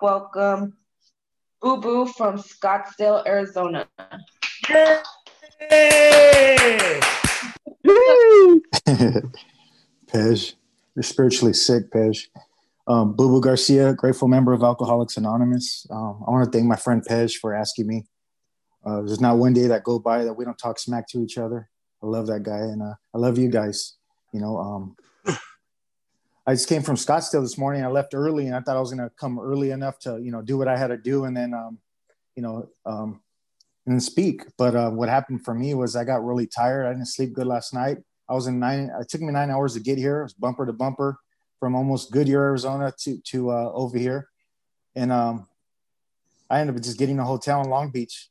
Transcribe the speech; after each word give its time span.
welcome 0.00 0.76
Boo 1.60 1.80
Boo 1.80 2.06
from 2.06 2.38
Scottsdale, 2.38 3.26
Arizona. 3.26 3.88
Hey! 5.58 7.00
Pej, 10.06 10.54
you're 10.94 11.02
spiritually 11.02 11.52
sick, 11.54 11.90
Pej. 11.90 12.28
Um, 12.86 13.14
Boo 13.14 13.28
Boo 13.28 13.40
Garcia, 13.40 13.94
grateful 13.94 14.28
member 14.28 14.52
of 14.52 14.62
Alcoholics 14.62 15.16
Anonymous. 15.16 15.86
Um, 15.90 16.22
I 16.26 16.30
want 16.30 16.44
to 16.44 16.56
thank 16.56 16.68
my 16.68 16.76
friend 16.76 17.02
Pej 17.04 17.34
for 17.36 17.54
asking 17.54 17.86
me. 17.86 18.04
Uh, 18.84 19.02
there's 19.02 19.20
not 19.20 19.38
one 19.38 19.52
day 19.52 19.66
that 19.66 19.82
go 19.82 19.98
by 19.98 20.24
that 20.24 20.34
we 20.34 20.44
don't 20.44 20.58
talk 20.58 20.78
smack 20.78 21.08
to 21.08 21.18
each 21.18 21.38
other. 21.38 21.68
I 22.02 22.06
love 22.06 22.26
that 22.28 22.42
guy, 22.42 22.58
and 22.58 22.82
uh, 22.82 22.94
I 23.14 23.18
love 23.18 23.38
you 23.38 23.48
guys. 23.48 23.94
You 24.32 24.40
know, 24.40 24.58
um, 24.58 24.96
I 26.46 26.52
just 26.52 26.68
came 26.68 26.82
from 26.82 26.94
Scottsdale 26.94 27.42
this 27.42 27.58
morning. 27.58 27.82
I 27.82 27.88
left 27.88 28.14
early, 28.14 28.46
and 28.46 28.54
I 28.54 28.60
thought 28.60 28.76
I 28.76 28.80
was 28.80 28.92
going 28.92 29.02
to 29.02 29.14
come 29.16 29.38
early 29.38 29.72
enough 29.72 29.98
to, 30.00 30.20
you 30.22 30.30
know, 30.30 30.42
do 30.42 30.56
what 30.56 30.68
I 30.68 30.76
had 30.76 30.88
to 30.88 30.96
do, 30.96 31.24
and 31.24 31.36
then, 31.36 31.52
um, 31.52 31.78
you 32.36 32.42
know, 32.42 32.68
um, 32.84 33.20
and 33.86 34.00
speak. 34.00 34.44
But 34.56 34.76
uh, 34.76 34.90
what 34.90 35.08
happened 35.08 35.44
for 35.44 35.54
me 35.54 35.74
was 35.74 35.96
I 35.96 36.04
got 36.04 36.24
really 36.24 36.46
tired. 36.46 36.86
I 36.86 36.92
didn't 36.92 37.08
sleep 37.08 37.32
good 37.32 37.48
last 37.48 37.74
night. 37.74 37.98
I 38.28 38.34
was 38.34 38.46
in 38.46 38.60
nine. 38.60 38.90
It 39.00 39.08
took 39.08 39.22
me 39.22 39.32
nine 39.32 39.50
hours 39.50 39.74
to 39.74 39.80
get 39.80 39.98
here. 39.98 40.20
It 40.20 40.24
was 40.24 40.34
bumper 40.34 40.66
to 40.66 40.72
bumper 40.72 41.18
from 41.58 41.74
almost 41.74 42.12
Goodyear, 42.12 42.42
Arizona 42.42 42.92
to 43.00 43.18
to 43.18 43.50
uh, 43.50 43.72
over 43.72 43.98
here, 43.98 44.28
and 44.94 45.10
um, 45.10 45.48
I 46.48 46.60
ended 46.60 46.76
up 46.76 46.82
just 46.82 46.98
getting 46.98 47.18
a 47.18 47.24
hotel 47.24 47.60
in 47.62 47.70
Long 47.70 47.90
Beach 47.90 48.28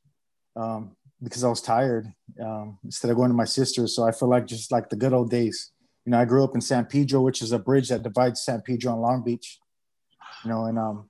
um, 0.56 0.96
because 1.22 1.44
I 1.44 1.50
was 1.50 1.62
tired 1.62 2.08
um, 2.42 2.78
instead 2.86 3.12
of 3.12 3.18
going 3.18 3.30
to 3.30 3.36
my 3.36 3.46
sister's. 3.46 3.94
So 3.94 4.04
I 4.04 4.12
feel 4.12 4.30
like 4.30 4.46
just 4.46 4.72
like 4.72 4.90
the 4.90 4.96
good 4.96 5.14
old 5.14 5.30
days. 5.30 5.72
You 6.06 6.12
know, 6.12 6.20
I 6.20 6.26
grew 6.26 6.44
up 6.44 6.56
in 6.56 6.62
San 6.62 6.86
Pedro, 6.86 7.22
which 7.22 7.42
is 7.42 7.52
a 7.52 7.60
bridge 7.60 7.90
that 7.90 8.04
divides 8.04 8.42
San 8.42 8.62
Pedro 8.62 8.94
and 8.94 9.02
Long 9.02 9.24
Beach. 9.24 9.60
You 10.44 10.52
know, 10.52 10.66
and 10.66 10.78
um, 10.78 11.10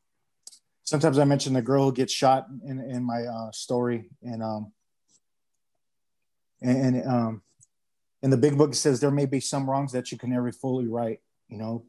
sometimes 0.83 1.19
I 1.19 1.25
mention 1.25 1.53
the 1.53 1.61
girl 1.61 1.85
who 1.85 1.93
gets 1.93 2.13
shot 2.13 2.47
in 2.65 2.79
in 2.79 3.03
my 3.03 3.23
uh, 3.23 3.51
story, 3.51 4.09
and 4.23 4.41
um, 4.41 4.71
and, 6.61 6.95
and 6.95 7.07
um, 7.07 7.41
in 8.23 8.29
the 8.29 8.37
big 8.37 8.57
book 8.57 8.71
it 8.71 8.75
says 8.75 8.99
there 8.99 9.11
may 9.11 9.25
be 9.25 9.39
some 9.39 9.69
wrongs 9.69 9.91
that 9.91 10.11
you 10.11 10.17
can 10.17 10.31
never 10.31 10.51
fully 10.51 10.87
right. 10.87 11.19
You 11.49 11.57
know, 11.57 11.85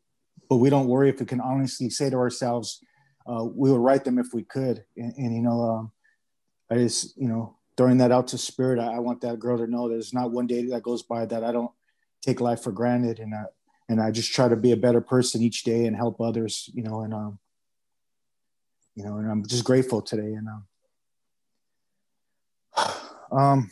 but 0.48 0.56
we 0.56 0.70
don't 0.70 0.88
worry 0.88 1.08
if 1.08 1.20
we 1.20 1.26
can 1.26 1.40
honestly 1.40 1.90
say 1.90 2.10
to 2.10 2.16
ourselves, 2.16 2.80
uh, 3.26 3.44
we 3.44 3.70
would 3.70 3.80
right 3.80 4.04
them 4.04 4.18
if 4.18 4.28
we 4.32 4.42
could. 4.42 4.84
And, 4.96 5.14
and 5.16 5.34
you 5.34 5.42
know, 5.42 5.60
um, 5.62 5.92
I 6.70 6.76
just, 6.76 7.16
you 7.16 7.28
know, 7.28 7.56
throwing 7.76 7.98
that 7.98 8.12
out 8.12 8.28
to 8.28 8.38
spirit, 8.38 8.78
I, 8.78 8.94
I, 8.94 8.98
want 8.98 9.20
that 9.20 9.38
girl 9.38 9.58
to 9.58 9.66
know 9.66 9.88
there's 9.88 10.14
not 10.14 10.32
one 10.32 10.46
day 10.46 10.66
that 10.66 10.82
goes 10.82 11.02
by 11.02 11.26
that 11.26 11.44
I 11.44 11.52
don't 11.52 11.70
take 12.26 12.40
life 12.40 12.62
for 12.62 12.72
granted. 12.72 13.20
And 13.20 13.34
I, 13.34 13.44
and 13.88 14.00
I 14.00 14.10
just 14.10 14.32
try 14.32 14.48
to 14.48 14.56
be 14.56 14.72
a 14.72 14.76
better 14.76 15.00
person 15.00 15.42
each 15.42 15.62
day 15.62 15.86
and 15.86 15.96
help 15.96 16.20
others, 16.20 16.68
you 16.74 16.82
know, 16.82 17.02
and, 17.02 17.14
um, 17.14 17.38
you 18.94 19.04
know, 19.04 19.16
and 19.18 19.30
I'm 19.30 19.46
just 19.46 19.64
grateful 19.64 20.02
today. 20.02 20.32
And, 20.34 20.48
um, 20.48 20.64
um 23.38 23.70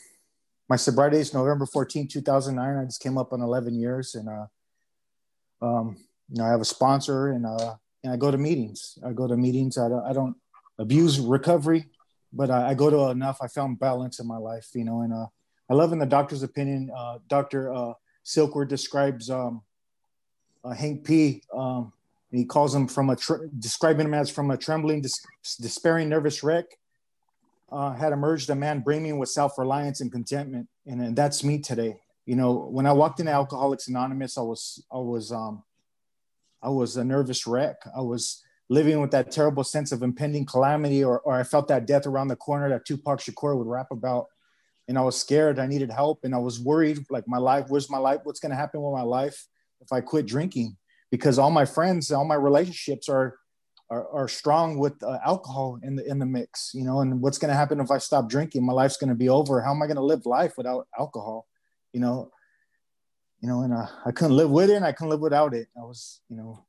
my 0.68 0.76
sobriety 0.76 1.18
is 1.18 1.34
November 1.34 1.66
14, 1.66 2.08
2009. 2.08 2.76
I 2.76 2.84
just 2.84 3.02
came 3.02 3.18
up 3.18 3.32
on 3.32 3.42
11 3.42 3.74
years 3.74 4.14
and, 4.14 4.28
uh, 4.28 4.46
um, 5.60 5.96
you 6.30 6.38
know, 6.38 6.46
I 6.46 6.50
have 6.50 6.60
a 6.60 6.64
sponsor 6.64 7.28
and, 7.28 7.44
uh, 7.44 7.74
and 8.02 8.12
I 8.12 8.16
go 8.16 8.30
to 8.30 8.38
meetings. 8.38 8.98
I 9.06 9.12
go 9.12 9.26
to 9.26 9.36
meetings. 9.36 9.76
I 9.76 9.88
don't, 9.88 10.04
I 10.04 10.12
don't 10.12 10.36
abuse 10.78 11.20
recovery, 11.20 11.86
but 12.32 12.50
I, 12.50 12.70
I, 12.70 12.74
go 12.74 12.88
to 12.88 13.10
enough. 13.10 13.38
I 13.42 13.48
found 13.48 13.78
balance 13.78 14.20
in 14.20 14.26
my 14.26 14.38
life, 14.38 14.68
you 14.74 14.84
know, 14.84 15.02
and 15.02 15.12
uh, 15.12 15.26
I 15.70 15.74
love 15.74 15.92
in 15.92 15.98
the 15.98 16.06
doctor's 16.06 16.42
opinion, 16.42 16.90
uh, 16.96 17.18
Dr. 17.28 17.72
Uh, 17.72 17.92
Silkworth 18.24 18.68
describes 18.68 19.30
um, 19.30 19.62
uh, 20.64 20.70
Hank 20.70 21.04
P. 21.04 21.42
Um, 21.52 21.92
he 22.30 22.44
calls 22.44 22.74
him 22.74 22.88
from 22.88 23.10
a, 23.10 23.16
describing 23.58 24.06
him 24.06 24.14
as 24.14 24.30
from 24.30 24.50
a 24.50 24.56
trembling, 24.56 25.02
dis- 25.02 25.24
despairing, 25.60 26.08
nervous 26.08 26.42
wreck, 26.42 26.64
uh, 27.70 27.92
had 27.92 28.12
emerged 28.12 28.50
a 28.50 28.54
man 28.54 28.80
brimming 28.80 29.18
with 29.18 29.28
self-reliance 29.28 30.00
and 30.00 30.10
contentment. 30.10 30.68
And, 30.86 31.00
and 31.00 31.16
that's 31.16 31.44
me 31.44 31.58
today. 31.58 32.00
You 32.26 32.36
know, 32.36 32.52
when 32.54 32.86
I 32.86 32.92
walked 32.92 33.20
into 33.20 33.32
Alcoholics 33.32 33.88
Anonymous, 33.88 34.38
I 34.38 34.40
was, 34.40 34.82
I 34.90 34.96
was, 34.96 35.30
um, 35.30 35.62
I 36.62 36.70
was 36.70 36.96
a 36.96 37.04
nervous 37.04 37.46
wreck. 37.46 37.76
I 37.96 38.00
was 38.00 38.42
living 38.70 39.00
with 39.00 39.10
that 39.10 39.30
terrible 39.30 39.62
sense 39.62 39.92
of 39.92 40.02
impending 40.02 40.46
calamity, 40.46 41.04
or, 41.04 41.20
or 41.20 41.34
I 41.34 41.42
felt 41.42 41.68
that 41.68 41.86
death 41.86 42.06
around 42.06 42.28
the 42.28 42.36
corner 42.36 42.70
that 42.70 42.86
Tupac 42.86 43.20
Shakur 43.20 43.56
would 43.56 43.66
rap 43.66 43.88
about. 43.90 44.28
And 44.88 44.98
I 44.98 45.02
was 45.02 45.18
scared. 45.18 45.58
I 45.58 45.66
needed 45.66 45.90
help, 45.90 46.24
and 46.24 46.34
I 46.34 46.38
was 46.38 46.60
worried. 46.60 47.04
Like 47.10 47.26
my 47.26 47.38
life, 47.38 47.66
where's 47.68 47.90
my 47.90 47.98
life? 47.98 48.20
What's 48.24 48.40
going 48.40 48.50
to 48.50 48.56
happen 48.56 48.82
with 48.82 48.92
my 48.92 49.02
life 49.02 49.46
if 49.80 49.92
I 49.92 50.00
quit 50.00 50.26
drinking? 50.26 50.76
Because 51.10 51.38
all 51.38 51.50
my 51.50 51.64
friends, 51.64 52.10
all 52.10 52.24
my 52.24 52.34
relationships 52.34 53.08
are 53.08 53.38
are, 53.90 54.08
are 54.08 54.28
strong 54.28 54.78
with 54.78 55.02
uh, 55.02 55.18
alcohol 55.24 55.78
in 55.82 55.96
the 55.96 56.04
in 56.06 56.18
the 56.18 56.26
mix. 56.26 56.72
You 56.74 56.84
know, 56.84 57.00
and 57.00 57.20
what's 57.20 57.38
going 57.38 57.50
to 57.50 57.56
happen 57.56 57.80
if 57.80 57.90
I 57.90 57.98
stop 57.98 58.28
drinking? 58.28 58.64
My 58.64 58.72
life's 58.72 58.96
going 58.96 59.10
to 59.10 59.14
be 59.14 59.28
over. 59.28 59.62
How 59.62 59.72
am 59.72 59.82
I 59.82 59.86
going 59.86 59.96
to 59.96 60.02
live 60.02 60.26
life 60.26 60.54
without 60.56 60.86
alcohol? 60.98 61.46
You 61.92 62.00
know, 62.00 62.30
you 63.44 63.48
know, 63.48 63.60
and 63.60 63.74
uh, 63.74 63.86
I 64.06 64.10
couldn't 64.10 64.36
live 64.36 64.50
with 64.50 64.70
it 64.70 64.76
and 64.76 64.86
I 64.86 64.92
couldn't 64.92 65.10
live 65.10 65.20
without 65.20 65.52
it. 65.52 65.68
I 65.76 65.82
was, 65.82 66.22
you 66.30 66.36
know, 66.36 66.64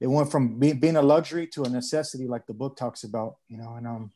it 0.00 0.06
went 0.06 0.30
from 0.30 0.58
being, 0.58 0.80
being 0.80 0.96
a 0.96 1.02
luxury 1.02 1.46
to 1.48 1.64
a 1.64 1.68
necessity, 1.68 2.26
like 2.26 2.46
the 2.46 2.54
book 2.54 2.74
talks 2.74 3.04
about, 3.04 3.36
you 3.48 3.58
know, 3.58 3.74
and 3.74 3.86
um, 3.86 4.12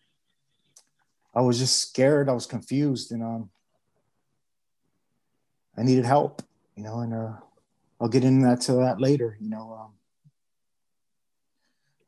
I 1.37 1.43
was 1.43 1.59
just 1.59 1.91
scared. 1.91 2.31
I 2.31 2.33
was 2.33 2.47
confused 2.47 3.13
and 3.13 3.23
um, 3.23 3.51
I 5.77 5.83
needed 5.83 6.07
help, 6.07 6.43
you 6.77 6.83
know, 6.83 7.01
and 7.01 7.13
uh, 7.13 7.35
I'll 8.01 8.09
get 8.09 8.25
into 8.25 8.49
that 8.49 8.63
to 8.63 8.73
that 8.77 9.03
later, 9.03 9.37
you 9.39 9.51
know. 9.51 9.79
Um, 9.79 9.93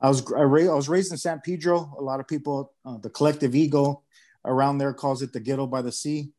I 0.01 0.09
was 0.09 0.33
I, 0.33 0.43
ra- 0.43 0.73
I 0.73 0.75
was 0.75 0.89
raised 0.89 1.13
in 1.13 1.19
San 1.19 1.41
Pedro. 1.41 1.95
A 1.99 2.03
lot 2.03 2.21
of 2.21 2.27
people, 2.27 2.73
uh, 2.87 2.97
the 2.97 3.11
collective 3.11 3.55
ego 3.55 4.03
around 4.47 4.79
there 4.79 4.95
calls 4.95 5.21
it 5.21 5.35
the 5.35 5.41
ghetto 5.41 5.67
by 5.67 5.83
the 5.83 5.93
sea. 5.93 6.31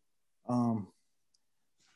Um, 0.48 0.88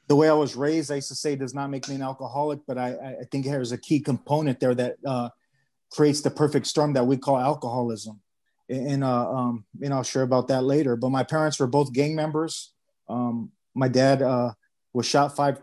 the 0.07 0.15
way 0.15 0.29
I 0.29 0.33
was 0.33 0.55
raised, 0.55 0.91
I 0.91 0.95
used 0.95 1.09
to 1.09 1.15
say 1.15 1.35
does 1.35 1.55
not 1.55 1.71
make 1.71 1.89
me 1.89 1.95
an 1.95 2.03
alcoholic, 2.03 2.59
but 2.67 2.77
I, 2.77 2.89
I 3.21 3.23
think 3.31 3.45
there's 3.45 3.71
a 3.71 3.79
key 3.79 3.99
component 3.99 4.59
there 4.59 4.75
that 4.75 4.97
uh, 5.07 5.29
creates 5.91 6.21
the 6.21 6.29
perfect 6.29 6.67
storm 6.67 6.93
that 6.93 7.07
we 7.07 7.17
call 7.17 7.39
alcoholism. 7.39 8.19
And, 8.73 9.03
uh, 9.03 9.31
um, 9.31 9.65
and 9.81 9.93
I'll 9.93 10.03
share 10.03 10.23
about 10.23 10.47
that 10.47 10.63
later. 10.63 10.95
But 10.95 11.09
my 11.09 11.23
parents 11.23 11.59
were 11.59 11.67
both 11.67 11.93
gang 11.93 12.15
members. 12.15 12.73
Um, 13.07 13.51
my 13.75 13.87
dad 13.87 14.21
uh, 14.21 14.51
was 14.93 15.05
shot 15.05 15.35
five 15.35 15.61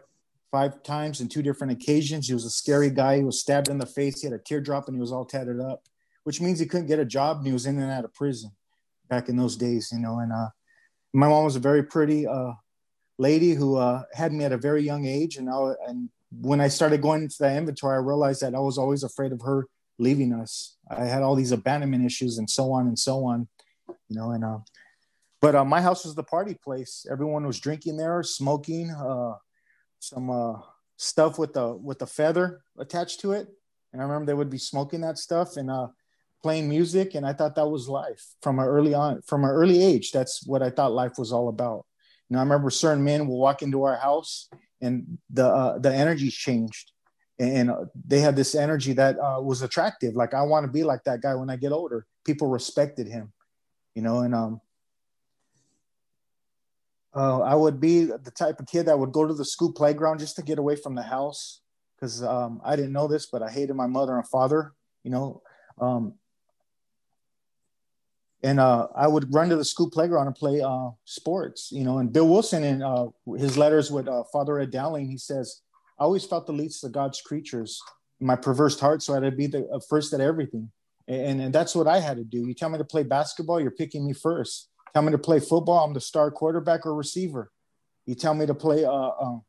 five 0.51 0.83
times 0.83 1.21
in 1.21 1.29
two 1.29 1.43
different 1.43 1.73
occasions. 1.73 2.27
He 2.27 2.35
was 2.35 2.45
a 2.45 2.51
scary 2.51 2.91
guy. 2.91 3.19
He 3.19 3.23
was 3.23 3.41
stabbed 3.41 3.69
in 3.69 3.79
the 3.79 3.87
face. 3.87 4.21
He 4.21 4.27
had 4.27 4.35
a 4.35 4.43
teardrop 4.43 4.89
and 4.89 4.97
he 4.97 5.01
was 5.01 5.13
all 5.13 5.25
tatted 5.25 5.61
up, 5.61 5.85
which 6.25 6.41
means 6.41 6.59
he 6.59 6.67
couldn't 6.67 6.89
get 6.89 6.99
a 6.99 7.05
job 7.05 7.39
and 7.39 7.47
he 7.47 7.53
was 7.53 7.67
in 7.67 7.79
and 7.79 7.91
out 7.91 8.05
of 8.05 8.13
prison 8.13 8.51
back 9.09 9.29
in 9.29 9.37
those 9.37 9.57
days, 9.57 9.91
you 9.93 10.01
know. 10.01 10.19
And 10.19 10.33
uh, 10.33 10.49
my 11.13 11.29
mom 11.29 11.45
was 11.45 11.55
a 11.55 11.61
very 11.61 11.85
pretty, 11.85 12.27
uh, 12.27 12.53
lady 13.21 13.53
who 13.53 13.77
uh, 13.77 14.03
had 14.15 14.33
me 14.33 14.45
at 14.45 14.53
a 14.53 14.57
very 14.57 14.83
young 14.83 15.05
age, 15.05 15.37
and 15.37 15.49
I, 15.49 15.75
and 15.87 16.09
when 16.33 16.61
I 16.61 16.69
started 16.69 17.03
going 17.03 17.23
into 17.23 17.37
that 17.41 17.57
inventory, 17.57 17.95
I 17.95 18.01
realized 18.01 18.41
that 18.41 18.55
I 18.55 18.59
was 18.59 18.79
always 18.79 19.03
afraid 19.03 19.31
of 19.33 19.43
her 19.43 19.67
leaving 20.01 20.33
us. 20.33 20.77
I 20.91 21.05
had 21.05 21.23
all 21.23 21.37
these 21.37 21.53
abandonment 21.53 22.05
issues 22.05 22.39
and 22.39 22.49
so 22.49 22.73
on 22.73 22.89
and 22.89 22.99
so 22.99 23.25
on, 23.25 23.49
you 24.09 24.17
know. 24.17 24.31
And 24.33 24.45
uh, 24.45 24.59
but 25.41 25.55
uh, 25.55 25.65
my 25.65 25.81
house 25.81 26.05
was 26.05 26.15
the 26.15 26.23
party 26.25 26.55
place. 26.55 27.07
Everyone 27.11 27.47
was 27.47 27.61
drinking 27.61 27.97
there, 27.97 28.23
smoking, 28.23 28.91
uh, 28.91 29.35
some 30.01 30.31
uh, 30.31 30.61
stuff 30.97 31.39
with 31.39 31.53
the 31.53 31.75
with 31.75 31.99
the 31.99 32.07
feather 32.07 32.63
attached 32.79 33.21
to 33.21 33.33
it. 33.33 33.49
And 33.93 34.01
I 34.01 34.05
remember 34.05 34.27
they 34.27 34.35
would 34.35 34.51
be 34.51 34.59
smoking 34.59 35.03
that 35.03 35.19
stuff 35.19 35.57
and 35.57 35.71
uh, 35.71 35.89
playing 36.43 36.69
music, 36.69 37.15
and 37.15 37.27
I 37.27 37.33
thought 37.33 37.55
that 37.57 37.69
was 37.69 37.89
life 37.89 38.25
from 38.41 38.59
an 38.59 38.67
early 38.67 38.95
on, 38.95 39.23
from 39.23 39.45
an 39.45 39.51
early 39.51 39.83
age. 39.83 40.13
That's 40.13 40.47
what 40.47 40.63
I 40.63 40.71
thought 40.71 40.93
life 40.93 41.19
was 41.19 41.33
all 41.33 41.49
about. 41.49 41.87
You 42.29 42.35
know, 42.35 42.41
I 42.41 42.43
remember 42.43 42.71
certain 42.71 43.05
men 43.05 43.27
will 43.27 43.39
walk 43.39 43.63
into 43.63 43.83
our 43.83 43.97
house 43.97 44.49
and 44.81 45.19
the 45.29 45.47
uh, 45.47 45.79
the 45.79 45.93
energy 45.93 46.31
changed, 46.31 46.93
and 47.41 47.71
uh, 47.71 47.85
they 48.07 48.21
had 48.21 48.37
this 48.37 48.55
energy 48.55 48.93
that 48.93 49.17
uh, 49.19 49.41
was 49.41 49.63
attractive. 49.63 50.15
Like 50.15 50.35
I 50.35 50.43
want 50.43 50.67
to 50.67 50.71
be 50.71 50.85
like 50.85 51.05
that 51.05 51.23
guy 51.23 51.35
when 51.35 51.49
I 51.49 51.57
get 51.57 51.73
older. 51.73 52.07
People 52.25 52.49
respected 52.49 53.07
him, 53.09 53.33
you 53.95 54.03
know, 54.03 54.21
and 54.21 54.35
um, 54.35 54.61
uh, 57.17 57.41
I 57.41 57.55
would 57.55 57.81
be 57.81 58.05
the 58.05 58.31
type 58.31 58.61
of 58.61 58.67
kid 58.67 58.87
that 58.87 58.99
would 58.99 59.13
go 59.13 59.27
to 59.27 59.33
the 59.33 59.45
school 59.47 59.73
playground 59.73 60.19
just 60.19 60.37
to 60.37 60.43
get 60.43 60.59
away 60.59 60.77
from 60.77 60.95
the 60.95 61.03
house 61.03 61.63
because 61.97 62.23
um, 62.23 62.61
I 62.63 62.77
didn't 62.77 62.93
know 62.93 63.09
this, 63.09 63.27
but 63.27 63.43
I 63.43 63.51
hated 63.51 63.75
my 63.75 63.87
mother 63.87 64.17
and 64.17 64.29
father. 64.29 64.75
You 65.03 65.11
know, 65.11 65.43
um, 65.81 66.15
and 68.43 68.61
uh, 68.61 68.89
I 68.95 69.09
would 69.09 69.33
run 69.35 69.49
to 69.49 69.57
the 69.57 69.65
school 69.65 69.91
playground 69.91 70.27
and 70.27 70.37
play 70.37 70.61
uh, 70.61 70.91
sports, 71.07 71.73
you 71.73 71.85
know. 71.85 71.99
And 71.99 72.13
Bill 72.13 72.29
Wilson, 72.29 72.65
in 72.65 72.83
uh, 72.83 73.07
his 73.39 73.57
letters 73.57 73.91
with 73.91 74.09
uh, 74.09 74.25
Father 74.31 74.59
Ed 74.59 74.71
Dowling, 74.71 75.09
he 75.09 75.17
says, 75.17 75.63
"I 76.01 76.05
always 76.05 76.25
felt 76.25 76.47
the 76.47 76.53
least 76.53 76.83
of 76.85 76.93
God's 76.93 77.21
creatures 77.21 77.81
my 78.23 78.37
perverse 78.37 78.79
heart, 78.79 79.03
so 79.03 79.13
I 79.13 79.17
had 79.17 79.31
to 79.31 79.31
be 79.31 79.47
the 79.47 79.67
uh, 79.69 79.81
first 79.89 80.13
at 80.13 80.21
everything." 80.21 80.71
And, 81.07 81.41
and 81.41 81.55
that's 81.55 81.75
what 81.75 81.87
I 81.87 81.99
had 82.01 82.17
to 82.19 82.25
do. 82.25 82.47
You 82.47 82.55
tell 82.55 82.69
me 82.69 82.79
to 82.79 82.85
play 82.85 83.03
basketball, 83.03 83.61
you're 83.61 83.71
picking 83.71 84.07
me 84.07 84.13
first. 84.13 84.69
Tell 84.95 85.03
me 85.03 85.13
to 85.13 85.19
play 85.19 85.41
football, 85.41 85.85
I'm 85.85 85.95
the 85.95 86.01
star 86.01 86.31
quarterback 86.31 86.87
or 86.87 86.95
receiver. 86.95 87.51
You 88.07 88.15
tell 88.15 88.35
me 88.35 88.47
to 88.47 88.55
play 88.55 88.85
uh, 88.85 89.11
um, 89.21 89.43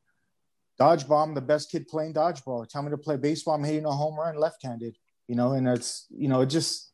dodgeball, 0.80 1.24
I'm 1.24 1.33
the 1.33 1.42
best 1.42 1.71
kid 1.71 1.88
playing 1.88 2.13
dodgeball. 2.13 2.68
Tell 2.68 2.81
me 2.81 2.92
to 2.92 2.97
play 2.97 3.18
baseball, 3.18 3.56
I'm 3.56 3.63
hitting 3.63 3.86
a 3.86 3.92
home 3.92 4.19
run 4.19 4.38
left-handed. 4.38 4.97
You 5.27 5.36
know, 5.36 5.54
and 5.54 5.68
it's 5.68 6.07
you 6.09 6.27
know, 6.27 6.42
it 6.42 6.47
just 6.47 6.92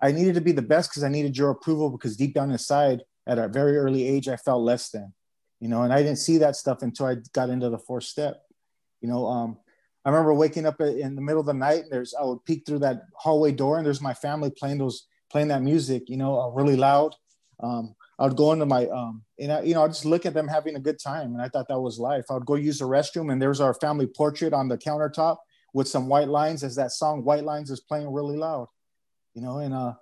I 0.00 0.12
needed 0.12 0.34
to 0.34 0.40
be 0.40 0.52
the 0.52 0.62
best 0.62 0.90
because 0.90 1.04
I 1.04 1.08
needed 1.08 1.36
your 1.36 1.50
approval 1.50 1.90
because 1.90 2.16
deep 2.16 2.34
down 2.34 2.50
inside, 2.50 3.02
at 3.26 3.38
a 3.38 3.48
very 3.48 3.76
early 3.76 4.06
age, 4.06 4.28
I 4.28 4.36
felt 4.36 4.62
less 4.62 4.90
than, 4.90 5.12
you 5.60 5.68
know, 5.68 5.82
and 5.82 5.92
I 5.92 6.02
didn't 6.02 6.18
see 6.18 6.38
that 6.38 6.56
stuff 6.56 6.82
until 6.82 7.06
I 7.06 7.16
got 7.32 7.50
into 7.50 7.68
the 7.70 7.78
fourth 7.78 8.04
step. 8.04 8.42
You 9.06 9.12
know, 9.12 9.26
um, 9.28 9.56
I 10.04 10.10
remember 10.10 10.34
waking 10.34 10.66
up 10.66 10.80
in 10.80 11.14
the 11.14 11.22
middle 11.22 11.38
of 11.38 11.46
the 11.46 11.54
night 11.54 11.84
and 11.84 11.92
there's 11.92 12.12
I 12.12 12.24
would 12.24 12.44
peek 12.44 12.66
through 12.66 12.80
that 12.80 13.02
hallway 13.14 13.52
door 13.52 13.78
and 13.78 13.86
there's 13.86 14.00
my 14.00 14.14
family 14.14 14.50
playing 14.50 14.78
those 14.78 15.06
playing 15.30 15.46
that 15.48 15.62
music, 15.62 16.08
you 16.08 16.16
know, 16.16 16.40
uh, 16.40 16.48
really 16.48 16.74
loud. 16.74 17.14
Um, 17.62 17.94
I 18.18 18.26
would 18.26 18.36
go 18.36 18.52
into 18.52 18.66
my 18.66 18.86
um, 18.86 19.22
and 19.38 19.52
I, 19.52 19.62
you 19.62 19.74
know, 19.74 19.84
I 19.84 19.86
just 19.86 20.04
look 20.04 20.26
at 20.26 20.34
them 20.34 20.48
having 20.48 20.74
a 20.74 20.80
good 20.80 20.98
time, 20.98 21.34
and 21.34 21.40
I 21.40 21.48
thought 21.48 21.68
that 21.68 21.78
was 21.78 22.00
life. 22.00 22.24
I 22.30 22.34
would 22.34 22.46
go 22.46 22.56
use 22.56 22.80
the 22.80 22.84
restroom, 22.84 23.30
and 23.30 23.40
there's 23.40 23.60
our 23.60 23.74
family 23.74 24.08
portrait 24.08 24.52
on 24.52 24.66
the 24.66 24.76
countertop 24.76 25.36
with 25.72 25.86
some 25.86 26.08
white 26.08 26.28
lines, 26.28 26.64
as 26.64 26.74
that 26.74 26.90
song 26.90 27.22
"White 27.22 27.44
Lines" 27.44 27.70
is 27.70 27.78
playing 27.78 28.12
really 28.12 28.36
loud, 28.36 28.66
you 29.34 29.42
know. 29.42 29.58
And 29.58 29.72
uh, 29.72 29.94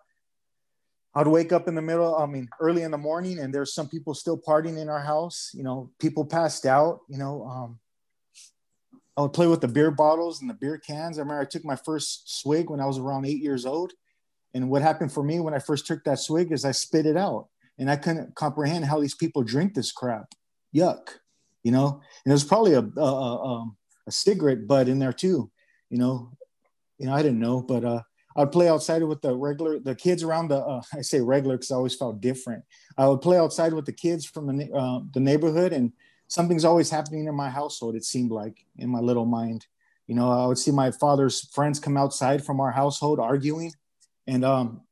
I'd 1.14 1.26
wake 1.26 1.52
up 1.52 1.68
in 1.68 1.74
the 1.74 1.82
middle, 1.82 2.16
I 2.16 2.24
mean, 2.24 2.48
early 2.58 2.82
in 2.82 2.90
the 2.90 2.98
morning, 2.98 3.38
and 3.38 3.52
there's 3.52 3.74
some 3.74 3.88
people 3.88 4.14
still 4.14 4.38
partying 4.38 4.78
in 4.78 4.88
our 4.88 5.02
house. 5.02 5.50
You 5.52 5.62
know, 5.62 5.90
people 5.98 6.24
passed 6.24 6.64
out. 6.64 7.00
You 7.08 7.18
know, 7.18 7.44
um, 7.44 7.80
I 9.16 9.22
would 9.22 9.32
play 9.32 9.46
with 9.46 9.60
the 9.60 9.68
beer 9.68 9.90
bottles 9.90 10.40
and 10.40 10.50
the 10.50 10.54
beer 10.54 10.78
cans. 10.78 11.18
I 11.18 11.22
remember 11.22 11.42
I 11.42 11.46
took 11.46 11.64
my 11.64 11.76
first 11.76 12.40
swig 12.40 12.68
when 12.68 12.80
I 12.80 12.86
was 12.86 12.98
around 12.98 13.26
eight 13.26 13.40
years 13.42 13.64
old. 13.64 13.92
And 14.54 14.70
what 14.70 14.82
happened 14.82 15.12
for 15.12 15.22
me 15.22 15.40
when 15.40 15.54
I 15.54 15.58
first 15.58 15.86
took 15.86 16.04
that 16.04 16.18
swig 16.18 16.52
is 16.52 16.64
I 16.64 16.72
spit 16.72 17.06
it 17.06 17.16
out. 17.16 17.48
And 17.78 17.90
I 17.90 17.96
couldn't 17.96 18.34
comprehend 18.34 18.84
how 18.84 19.00
these 19.00 19.14
people 19.14 19.42
drink 19.42 19.74
this 19.74 19.92
crap. 19.92 20.32
Yuck, 20.74 21.08
you 21.62 21.72
know? 21.72 22.00
And 22.24 22.30
there's 22.30 22.44
probably 22.44 22.74
a, 22.74 22.80
a, 22.80 23.00
a, 23.00 23.44
um, 23.44 23.76
a 24.06 24.12
cigarette 24.12 24.66
butt 24.66 24.88
in 24.88 24.98
there 24.98 25.12
too, 25.12 25.50
you 25.90 25.98
know? 25.98 26.30
You 26.98 27.06
know, 27.06 27.14
I 27.14 27.22
didn't 27.22 27.40
know, 27.40 27.62
but 27.62 27.84
uh, 27.84 28.02
I'd 28.36 28.52
play 28.52 28.68
outside 28.68 29.02
with 29.02 29.20
the 29.22 29.34
regular, 29.34 29.78
the 29.78 29.94
kids 29.94 30.22
around 30.22 30.48
the, 30.48 30.58
uh, 30.58 30.82
I 30.94 31.02
say 31.02 31.20
regular 31.20 31.56
because 31.56 31.70
I 31.70 31.76
always 31.76 31.94
felt 31.94 32.20
different. 32.20 32.64
I 32.96 33.08
would 33.08 33.20
play 33.20 33.38
outside 33.38 33.72
with 33.72 33.86
the 33.86 33.92
kids 33.92 34.24
from 34.24 34.56
the, 34.56 34.72
uh, 34.72 35.00
the 35.12 35.20
neighborhood 35.20 35.72
and 35.72 35.92
something's 36.28 36.64
always 36.64 36.90
happening 36.90 37.26
in 37.26 37.34
my 37.34 37.50
household, 37.50 37.96
it 37.96 38.04
seemed 38.04 38.30
like 38.30 38.64
in 38.76 38.88
my 38.88 39.00
little 39.00 39.26
mind. 39.26 39.66
You 40.06 40.14
know, 40.14 40.30
I 40.30 40.46
would 40.46 40.58
see 40.58 40.70
my 40.70 40.90
father's 40.90 41.48
friends 41.48 41.80
come 41.80 41.96
outside 41.96 42.44
from 42.44 42.60
our 42.60 42.70
household 42.70 43.20
arguing. 43.20 43.72
And 44.26 44.44
um, 44.44 44.82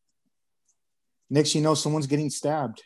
next, 1.28 1.54
you 1.54 1.60
know, 1.60 1.74
someone's 1.74 2.06
getting 2.06 2.30
stabbed, 2.30 2.82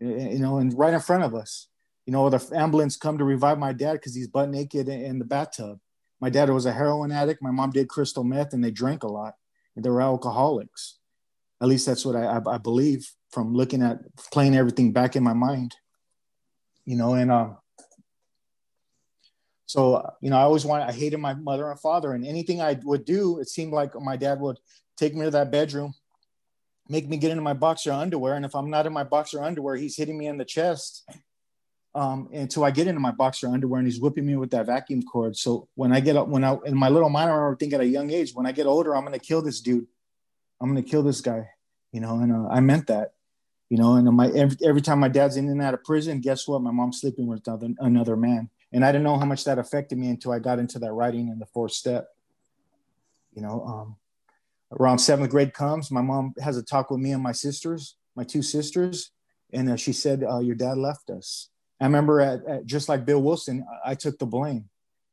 you 0.00 0.38
know, 0.38 0.58
and 0.58 0.76
right 0.76 0.94
in 0.94 1.00
front 1.00 1.24
of 1.24 1.34
us. 1.34 1.68
You 2.06 2.12
know, 2.12 2.30
the 2.30 2.40
ambulance 2.54 2.96
come 2.96 3.18
to 3.18 3.24
revive 3.24 3.58
my 3.58 3.72
dad 3.72 3.94
because 3.94 4.14
he's 4.14 4.28
butt 4.28 4.48
naked 4.48 4.88
in 4.88 5.18
the 5.18 5.24
bathtub. 5.24 5.80
My 6.20 6.30
dad 6.30 6.48
was 6.48 6.64
a 6.64 6.72
heroin 6.72 7.12
addict. 7.12 7.42
My 7.42 7.50
mom 7.50 7.70
did 7.70 7.88
crystal 7.88 8.24
meth 8.24 8.52
and 8.52 8.64
they 8.64 8.70
drank 8.70 9.02
a 9.02 9.08
lot. 9.08 9.34
They 9.76 9.90
were 9.90 10.00
alcoholics. 10.00 10.98
At 11.60 11.68
least 11.68 11.84
that's 11.84 12.06
what 12.06 12.16
I, 12.16 12.24
I, 12.24 12.54
I 12.54 12.58
believe 12.58 13.10
from 13.30 13.54
looking 13.54 13.82
at 13.82 13.98
playing 14.32 14.56
everything 14.56 14.92
back 14.92 15.16
in 15.16 15.22
my 15.22 15.34
mind. 15.34 15.74
You 16.86 16.96
know, 16.96 17.14
and 17.14 17.30
um, 17.30 17.58
so, 19.66 20.14
you 20.20 20.30
know, 20.30 20.36
I 20.36 20.42
always 20.42 20.64
wanted, 20.64 20.88
I 20.88 20.92
hated 20.92 21.18
my 21.18 21.34
mother 21.34 21.68
and 21.70 21.78
father, 21.78 22.12
and 22.12 22.24
anything 22.24 22.62
I 22.62 22.78
would 22.84 23.04
do, 23.04 23.40
it 23.40 23.48
seemed 23.48 23.72
like 23.72 24.00
my 24.00 24.16
dad 24.16 24.40
would 24.40 24.58
take 24.96 25.14
me 25.14 25.24
to 25.24 25.30
that 25.32 25.50
bedroom, 25.50 25.92
make 26.88 27.08
me 27.08 27.16
get 27.16 27.32
into 27.32 27.42
my 27.42 27.52
boxer 27.52 27.90
underwear. 27.90 28.34
And 28.34 28.44
if 28.44 28.54
I'm 28.54 28.70
not 28.70 28.86
in 28.86 28.92
my 28.92 29.02
boxer 29.02 29.42
underwear, 29.42 29.74
he's 29.74 29.96
hitting 29.96 30.16
me 30.16 30.28
in 30.28 30.38
the 30.38 30.44
chest 30.44 31.04
um, 31.96 32.28
until 32.32 32.64
I 32.64 32.70
get 32.70 32.86
into 32.86 33.00
my 33.00 33.10
boxer 33.10 33.48
underwear 33.48 33.80
and 33.80 33.88
he's 33.88 34.00
whipping 34.00 34.24
me 34.24 34.36
with 34.36 34.52
that 34.52 34.66
vacuum 34.66 35.02
cord. 35.02 35.36
So 35.36 35.68
when 35.74 35.92
I 35.92 35.98
get 35.98 36.16
up, 36.16 36.28
when 36.28 36.44
I, 36.44 36.56
in 36.64 36.76
my 36.76 36.88
little 36.88 37.10
mind, 37.10 37.30
I 37.30 37.34
remember 37.34 37.56
thinking 37.56 37.80
at 37.80 37.84
a 37.84 37.88
young 37.88 38.10
age, 38.10 38.32
when 38.34 38.46
I 38.46 38.52
get 38.52 38.66
older, 38.66 38.94
I'm 38.94 39.04
going 39.04 39.18
to 39.18 39.26
kill 39.26 39.42
this 39.42 39.60
dude. 39.60 39.86
I'm 40.60 40.72
going 40.72 40.82
to 40.82 40.88
kill 40.88 41.02
this 41.02 41.20
guy, 41.20 41.48
you 41.90 42.00
know, 42.00 42.20
and 42.20 42.32
uh, 42.32 42.48
I 42.48 42.60
meant 42.60 42.86
that, 42.86 43.14
you 43.68 43.78
know, 43.78 43.96
and 43.96 44.08
my, 44.16 44.28
every, 44.28 44.56
every 44.64 44.80
time 44.80 45.00
my 45.00 45.08
dad's 45.08 45.36
in 45.36 45.48
and 45.48 45.60
out 45.60 45.74
of 45.74 45.82
prison, 45.82 46.20
guess 46.20 46.46
what? 46.46 46.62
My 46.62 46.70
mom's 46.70 47.00
sleeping 47.00 47.26
with 47.26 47.46
another, 47.48 47.68
another 47.80 48.16
man 48.16 48.48
and 48.72 48.84
I 48.84 48.92
didn't 48.92 49.04
know 49.04 49.18
how 49.18 49.24
much 49.24 49.44
that 49.44 49.58
affected 49.58 49.98
me 49.98 50.08
until 50.08 50.32
I 50.32 50.38
got 50.38 50.58
into 50.58 50.78
that 50.80 50.92
writing 50.92 51.28
in 51.28 51.38
the 51.38 51.46
fourth 51.46 51.72
step. 51.72 52.08
You 53.34 53.42
know, 53.42 53.62
um, 53.64 53.96
around 54.78 54.98
seventh 54.98 55.30
grade 55.30 55.54
comes, 55.54 55.90
my 55.90 56.02
mom 56.02 56.34
has 56.40 56.56
a 56.56 56.62
talk 56.62 56.90
with 56.90 57.00
me 57.00 57.12
and 57.12 57.22
my 57.22 57.32
sisters, 57.32 57.96
my 58.14 58.24
two 58.24 58.42
sisters, 58.42 59.10
and 59.52 59.70
uh, 59.70 59.76
she 59.76 59.92
said, 59.92 60.24
uh, 60.24 60.40
"Your 60.40 60.56
dad 60.56 60.78
left 60.78 61.10
us." 61.10 61.50
I 61.80 61.84
remember, 61.84 62.20
at, 62.20 62.44
at, 62.46 62.66
just 62.66 62.88
like 62.88 63.04
Bill 63.04 63.22
Wilson, 63.22 63.64
I, 63.84 63.92
I 63.92 63.94
took 63.94 64.18
the 64.18 64.26
blame. 64.26 64.68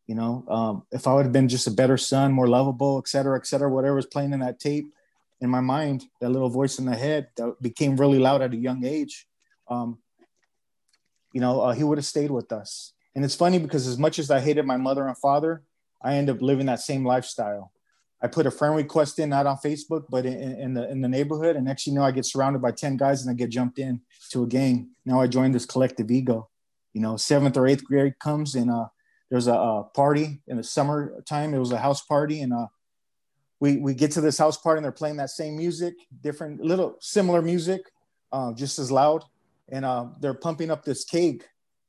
You 0.07 0.15
know, 0.15 0.45
um, 0.49 0.83
if 0.91 1.07
I 1.07 1.13
would 1.13 1.25
have 1.25 1.31
been 1.31 1.47
just 1.47 1.67
a 1.67 1.71
better 1.71 1.97
son, 1.97 2.33
more 2.33 2.47
lovable, 2.47 2.97
et 2.97 3.07
cetera, 3.07 3.37
et 3.37 3.47
cetera, 3.47 3.69
whatever 3.69 3.95
was 3.95 4.05
playing 4.05 4.33
in 4.33 4.41
that 4.41 4.59
tape, 4.59 4.93
in 5.39 5.49
my 5.49 5.61
mind, 5.61 6.05
that 6.19 6.29
little 6.29 6.49
voice 6.49 6.79
in 6.79 6.85
the 6.85 6.95
head 6.95 7.27
that 7.37 7.61
became 7.61 7.97
really 7.97 8.19
loud 8.19 8.41
at 8.41 8.53
a 8.53 8.57
young 8.57 8.85
age, 8.85 9.27
um, 9.67 9.97
you 11.31 11.41
know, 11.41 11.61
uh, 11.61 11.73
he 11.73 11.83
would 11.83 11.97
have 11.97 12.05
stayed 12.05 12.31
with 12.31 12.51
us. 12.51 12.93
And 13.15 13.23
it's 13.23 13.35
funny 13.35 13.59
because 13.59 13.87
as 13.87 13.97
much 13.97 14.19
as 14.19 14.31
I 14.31 14.39
hated 14.39 14.65
my 14.65 14.77
mother 14.77 15.07
and 15.07 15.17
father, 15.17 15.63
I 16.01 16.15
end 16.15 16.29
up 16.29 16.41
living 16.41 16.65
that 16.65 16.79
same 16.79 17.05
lifestyle. 17.05 17.71
I 18.21 18.27
put 18.27 18.47
a 18.47 18.51
friend 18.51 18.75
request 18.75 19.19
in, 19.19 19.29
not 19.29 19.45
on 19.45 19.57
Facebook, 19.57 20.05
but 20.09 20.25
in, 20.25 20.33
in, 20.33 20.73
the 20.73 20.89
in 20.89 21.01
the 21.01 21.09
neighborhood, 21.09 21.57
and 21.57 21.65
next 21.65 21.85
you 21.85 21.93
know, 21.93 22.03
I 22.03 22.11
get 22.11 22.25
surrounded 22.25 22.61
by 22.61 22.71
ten 22.71 22.95
guys, 22.95 23.21
and 23.21 23.29
I 23.29 23.33
get 23.33 23.49
jumped 23.49 23.79
in 23.79 23.99
to 24.31 24.43
a 24.43 24.47
gang. 24.47 24.91
Now 25.05 25.19
I 25.19 25.27
join 25.27 25.51
this 25.51 25.65
collective 25.65 26.09
ego. 26.09 26.49
You 26.93 27.01
know, 27.01 27.17
seventh 27.17 27.57
or 27.57 27.67
eighth 27.67 27.83
grade 27.83 28.17
comes, 28.19 28.55
and 28.55 28.71
uh, 28.71 28.85
there's 29.29 29.47
a, 29.47 29.53
a 29.53 29.83
party 29.93 30.41
in 30.47 30.55
the 30.55 30.63
summertime. 30.63 31.53
It 31.53 31.59
was 31.59 31.73
a 31.73 31.77
house 31.77 32.01
party, 32.01 32.41
and 32.41 32.53
uh, 32.53 32.67
we 33.59 33.77
we 33.77 33.93
get 33.93 34.11
to 34.11 34.21
this 34.21 34.37
house 34.37 34.57
party, 34.57 34.77
and 34.77 34.85
they're 34.85 34.91
playing 34.93 35.17
that 35.17 35.29
same 35.29 35.57
music, 35.57 35.95
different, 36.21 36.61
little 36.61 36.95
similar 37.01 37.41
music, 37.41 37.81
uh, 38.31 38.53
just 38.53 38.79
as 38.79 38.89
loud, 38.89 39.25
and 39.69 39.83
uh, 39.83 40.05
they're 40.21 40.33
pumping 40.33 40.71
up 40.71 40.85
this 40.85 41.03
keg 41.03 41.43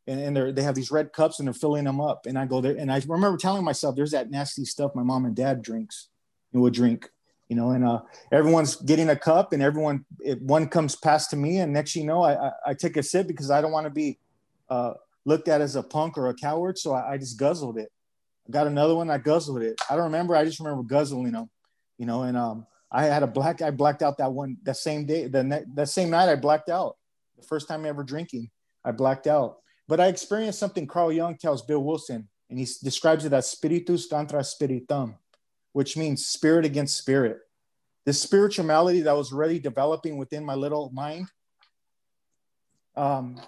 and, 0.07 0.21
and 0.21 0.37
they're 0.37 0.53
they 0.53 0.63
have 0.63 0.75
these 0.75 0.91
red 0.91 1.13
cups 1.13 1.39
and 1.39 1.47
they're 1.47 1.55
filling 1.55 1.85
them 1.85 2.01
up. 2.01 2.27
And 2.27 2.39
I 2.39 2.47
go 2.47 2.61
there 2.61 2.77
and 2.77 2.93
I 2.93 3.01
remember 3.07 3.37
telling 3.37 3.65
myself, 3.65 3.97
"There's 3.97 4.13
that 4.13 4.31
nasty 4.31 4.65
stuff 4.65 4.95
my 4.95 5.03
mom 5.03 5.25
and 5.25 5.35
dad 5.35 5.63
drinks 5.63 6.09
and 6.53 6.63
would 6.63 6.75
drink." 6.75 7.11
You 7.49 7.57
know, 7.57 7.71
and 7.71 7.85
uh, 7.85 8.01
everyone's 8.33 8.77
getting 8.77 9.11
a 9.11 9.17
cup, 9.17 9.53
and 9.53 9.63
everyone 9.63 10.07
one 10.41 10.67
comes 10.69 10.97
past 10.97 11.31
to 11.31 11.37
me, 11.37 11.59
and 11.59 11.73
next 11.73 11.95
you 11.95 12.05
know, 12.05 12.23
I, 12.23 12.49
I, 12.49 12.53
I 12.69 12.75
take 12.75 12.97
a 12.97 13.03
sip 13.03 13.27
because 13.27 13.51
I 13.51 13.61
don't 13.61 13.73
want 13.73 13.85
to 13.85 13.91
be 13.91 14.19
uh, 14.71 14.95
looked 15.25 15.49
at 15.49 15.61
as 15.61 15.77
a 15.77 15.83
punk 15.83 16.17
or 16.17 16.29
a 16.29 16.35
coward, 16.35 16.79
so 16.79 16.93
I, 16.93 17.13
I 17.13 17.19
just 17.19 17.39
guzzled 17.39 17.79
it. 17.79 17.91
I 18.49 18.51
got 18.51 18.67
another 18.67 18.95
one, 18.95 19.11
I 19.11 19.19
guzzled 19.19 19.63
it. 19.63 19.81
I 19.91 19.95
don't 19.95 20.05
remember, 20.05 20.35
I 20.35 20.45
just 20.45 20.59
remember 20.59 20.83
guzzling 20.83 21.33
them. 21.33 21.51
You 21.99 22.07
know, 22.07 22.23
and 22.23 22.37
um, 22.37 22.67
I 22.91 23.05
had 23.05 23.23
a 23.23 23.27
black, 23.27 23.63
I 23.63 23.71
blacked 23.71 24.03
out 24.03 24.19
that 24.19 24.33
one 24.33 24.57
that 24.65 24.77
same 24.77 25.07
day, 25.07 25.27
the 25.27 25.45
ne- 25.45 25.65
that 25.75 25.89
same 25.89 26.11
night 26.11 26.29
I 26.29 26.37
blacked 26.37 26.69
out. 26.69 26.97
The 27.39 27.47
first 27.47 27.69
time 27.69 27.87
ever 27.87 28.03
drinking, 28.03 28.51
I 28.85 28.93
blacked 28.93 29.27
out. 29.27 29.59
But 29.87 30.01
I 30.01 30.07
experienced 30.07 30.59
something 30.59 30.87
Carl 30.87 31.13
Jung 31.13 31.37
tells 31.37 31.63
Bill 31.63 31.83
Wilson, 31.83 32.29
and 32.49 32.59
he 32.59 32.67
describes 32.83 33.25
it 33.25 33.33
as 33.33 33.51
spiritus 33.51 34.07
contra 34.07 34.43
spiritum, 34.43 35.17
which 35.73 35.97
means 35.97 36.27
spirit 36.27 36.65
against 36.65 36.97
spirit. 36.97 37.39
This 38.07 38.21
spirituality 38.21 39.01
that 39.03 39.17
was 39.17 39.33
already 39.33 39.59
developing 39.59 40.17
within 40.17 40.45
my 40.45 40.55
little 40.55 40.91
mind, 40.93 41.29
um, 42.97 43.41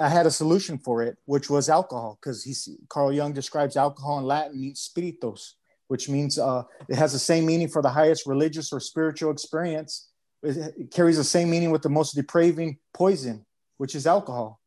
I 0.00 0.08
had 0.08 0.26
a 0.26 0.30
solution 0.30 0.78
for 0.78 1.02
it, 1.02 1.16
which 1.24 1.50
was 1.50 1.68
alcohol, 1.68 2.18
because 2.20 2.68
Carl 2.88 3.12
Jung 3.12 3.32
describes 3.32 3.76
alcohol 3.76 4.18
in 4.18 4.24
Latin 4.24 4.60
means 4.60 4.80
spiritus, 4.80 5.56
which 5.88 6.08
means 6.08 6.38
uh, 6.38 6.62
it 6.88 6.96
has 6.96 7.12
the 7.12 7.18
same 7.18 7.44
meaning 7.46 7.68
for 7.68 7.82
the 7.82 7.88
highest 7.88 8.26
religious 8.26 8.72
or 8.72 8.78
spiritual 8.78 9.32
experience. 9.32 10.10
It 10.42 10.90
carries 10.92 11.16
the 11.16 11.24
same 11.24 11.50
meaning 11.50 11.70
with 11.70 11.82
the 11.82 11.88
most 11.88 12.14
depraving 12.14 12.78
poison 12.92 13.44
which 13.76 13.94
is 13.94 14.06
alcohol. 14.06 14.60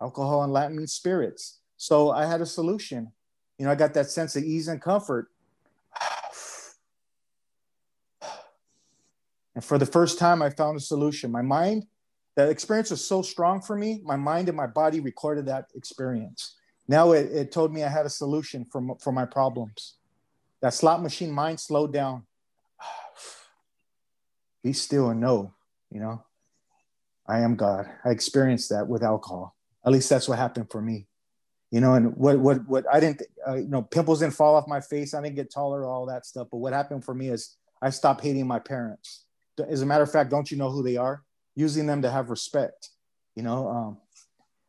Alcohol 0.00 0.44
in 0.44 0.50
Latin 0.50 0.76
means 0.76 0.92
spirits. 0.92 1.60
So 1.76 2.10
I 2.10 2.26
had 2.26 2.40
a 2.40 2.46
solution. 2.46 3.12
You 3.58 3.66
know, 3.66 3.72
I 3.72 3.74
got 3.74 3.94
that 3.94 4.10
sense 4.10 4.36
of 4.36 4.42
ease 4.42 4.68
and 4.68 4.80
comfort. 4.80 5.28
And 9.54 9.62
for 9.62 9.78
the 9.78 9.86
first 9.86 10.18
time, 10.18 10.42
I 10.42 10.50
found 10.50 10.76
a 10.76 10.80
solution. 10.80 11.30
My 11.30 11.42
mind, 11.42 11.86
that 12.36 12.48
experience 12.48 12.90
was 12.90 13.06
so 13.06 13.20
strong 13.22 13.60
for 13.60 13.76
me, 13.76 14.00
my 14.04 14.16
mind 14.16 14.48
and 14.48 14.56
my 14.56 14.66
body 14.66 15.00
recorded 15.00 15.46
that 15.46 15.66
experience. 15.74 16.56
Now 16.88 17.12
it, 17.12 17.30
it 17.30 17.52
told 17.52 17.72
me 17.72 17.84
I 17.84 17.88
had 17.88 18.06
a 18.06 18.10
solution 18.10 18.64
for, 18.64 18.96
for 19.00 19.12
my 19.12 19.26
problems. 19.26 19.96
That 20.60 20.74
slot 20.74 21.02
machine 21.02 21.30
mind 21.30 21.60
slowed 21.60 21.92
down. 21.92 22.24
Be 24.62 24.72
still 24.72 25.10
and 25.10 25.20
know, 25.20 25.52
you 25.90 26.00
know. 26.00 26.22
I 27.26 27.40
am 27.40 27.56
God. 27.56 27.88
I 28.04 28.10
experienced 28.10 28.70
that 28.70 28.88
with 28.88 29.02
alcohol. 29.02 29.54
At 29.84 29.92
least 29.92 30.08
that's 30.08 30.28
what 30.28 30.38
happened 30.38 30.70
for 30.70 30.80
me. 30.80 31.06
You 31.70 31.80
know, 31.80 31.94
and 31.94 32.14
what 32.16 32.38
what 32.38 32.68
what 32.68 32.84
I 32.92 33.00
didn't, 33.00 33.22
uh, 33.48 33.54
you 33.54 33.68
know, 33.68 33.82
pimples 33.82 34.20
didn't 34.20 34.34
fall 34.34 34.56
off 34.56 34.68
my 34.68 34.80
face. 34.80 35.14
I 35.14 35.22
didn't 35.22 35.36
get 35.36 35.50
taller, 35.50 35.86
all 35.86 36.06
that 36.06 36.26
stuff. 36.26 36.48
But 36.50 36.58
what 36.58 36.72
happened 36.72 37.04
for 37.04 37.14
me 37.14 37.28
is 37.28 37.56
I 37.80 37.90
stopped 37.90 38.22
hating 38.22 38.46
my 38.46 38.58
parents. 38.58 39.24
As 39.68 39.80
a 39.82 39.86
matter 39.86 40.02
of 40.02 40.12
fact, 40.12 40.30
don't 40.30 40.50
you 40.50 40.56
know 40.56 40.70
who 40.70 40.82
they 40.82 40.96
are? 40.96 41.22
Using 41.54 41.86
them 41.86 42.02
to 42.02 42.10
have 42.10 42.30
respect. 42.30 42.90
You 43.34 43.42
know, 43.42 43.68
um, 43.68 43.98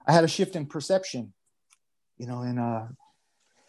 I 0.08 0.14
had 0.14 0.24
a 0.24 0.30
shift 0.30 0.56
in 0.56 0.66
perception. 0.66 1.34
You 2.18 2.28
know, 2.28 2.42
and 2.42 2.60
uh, 2.60 2.84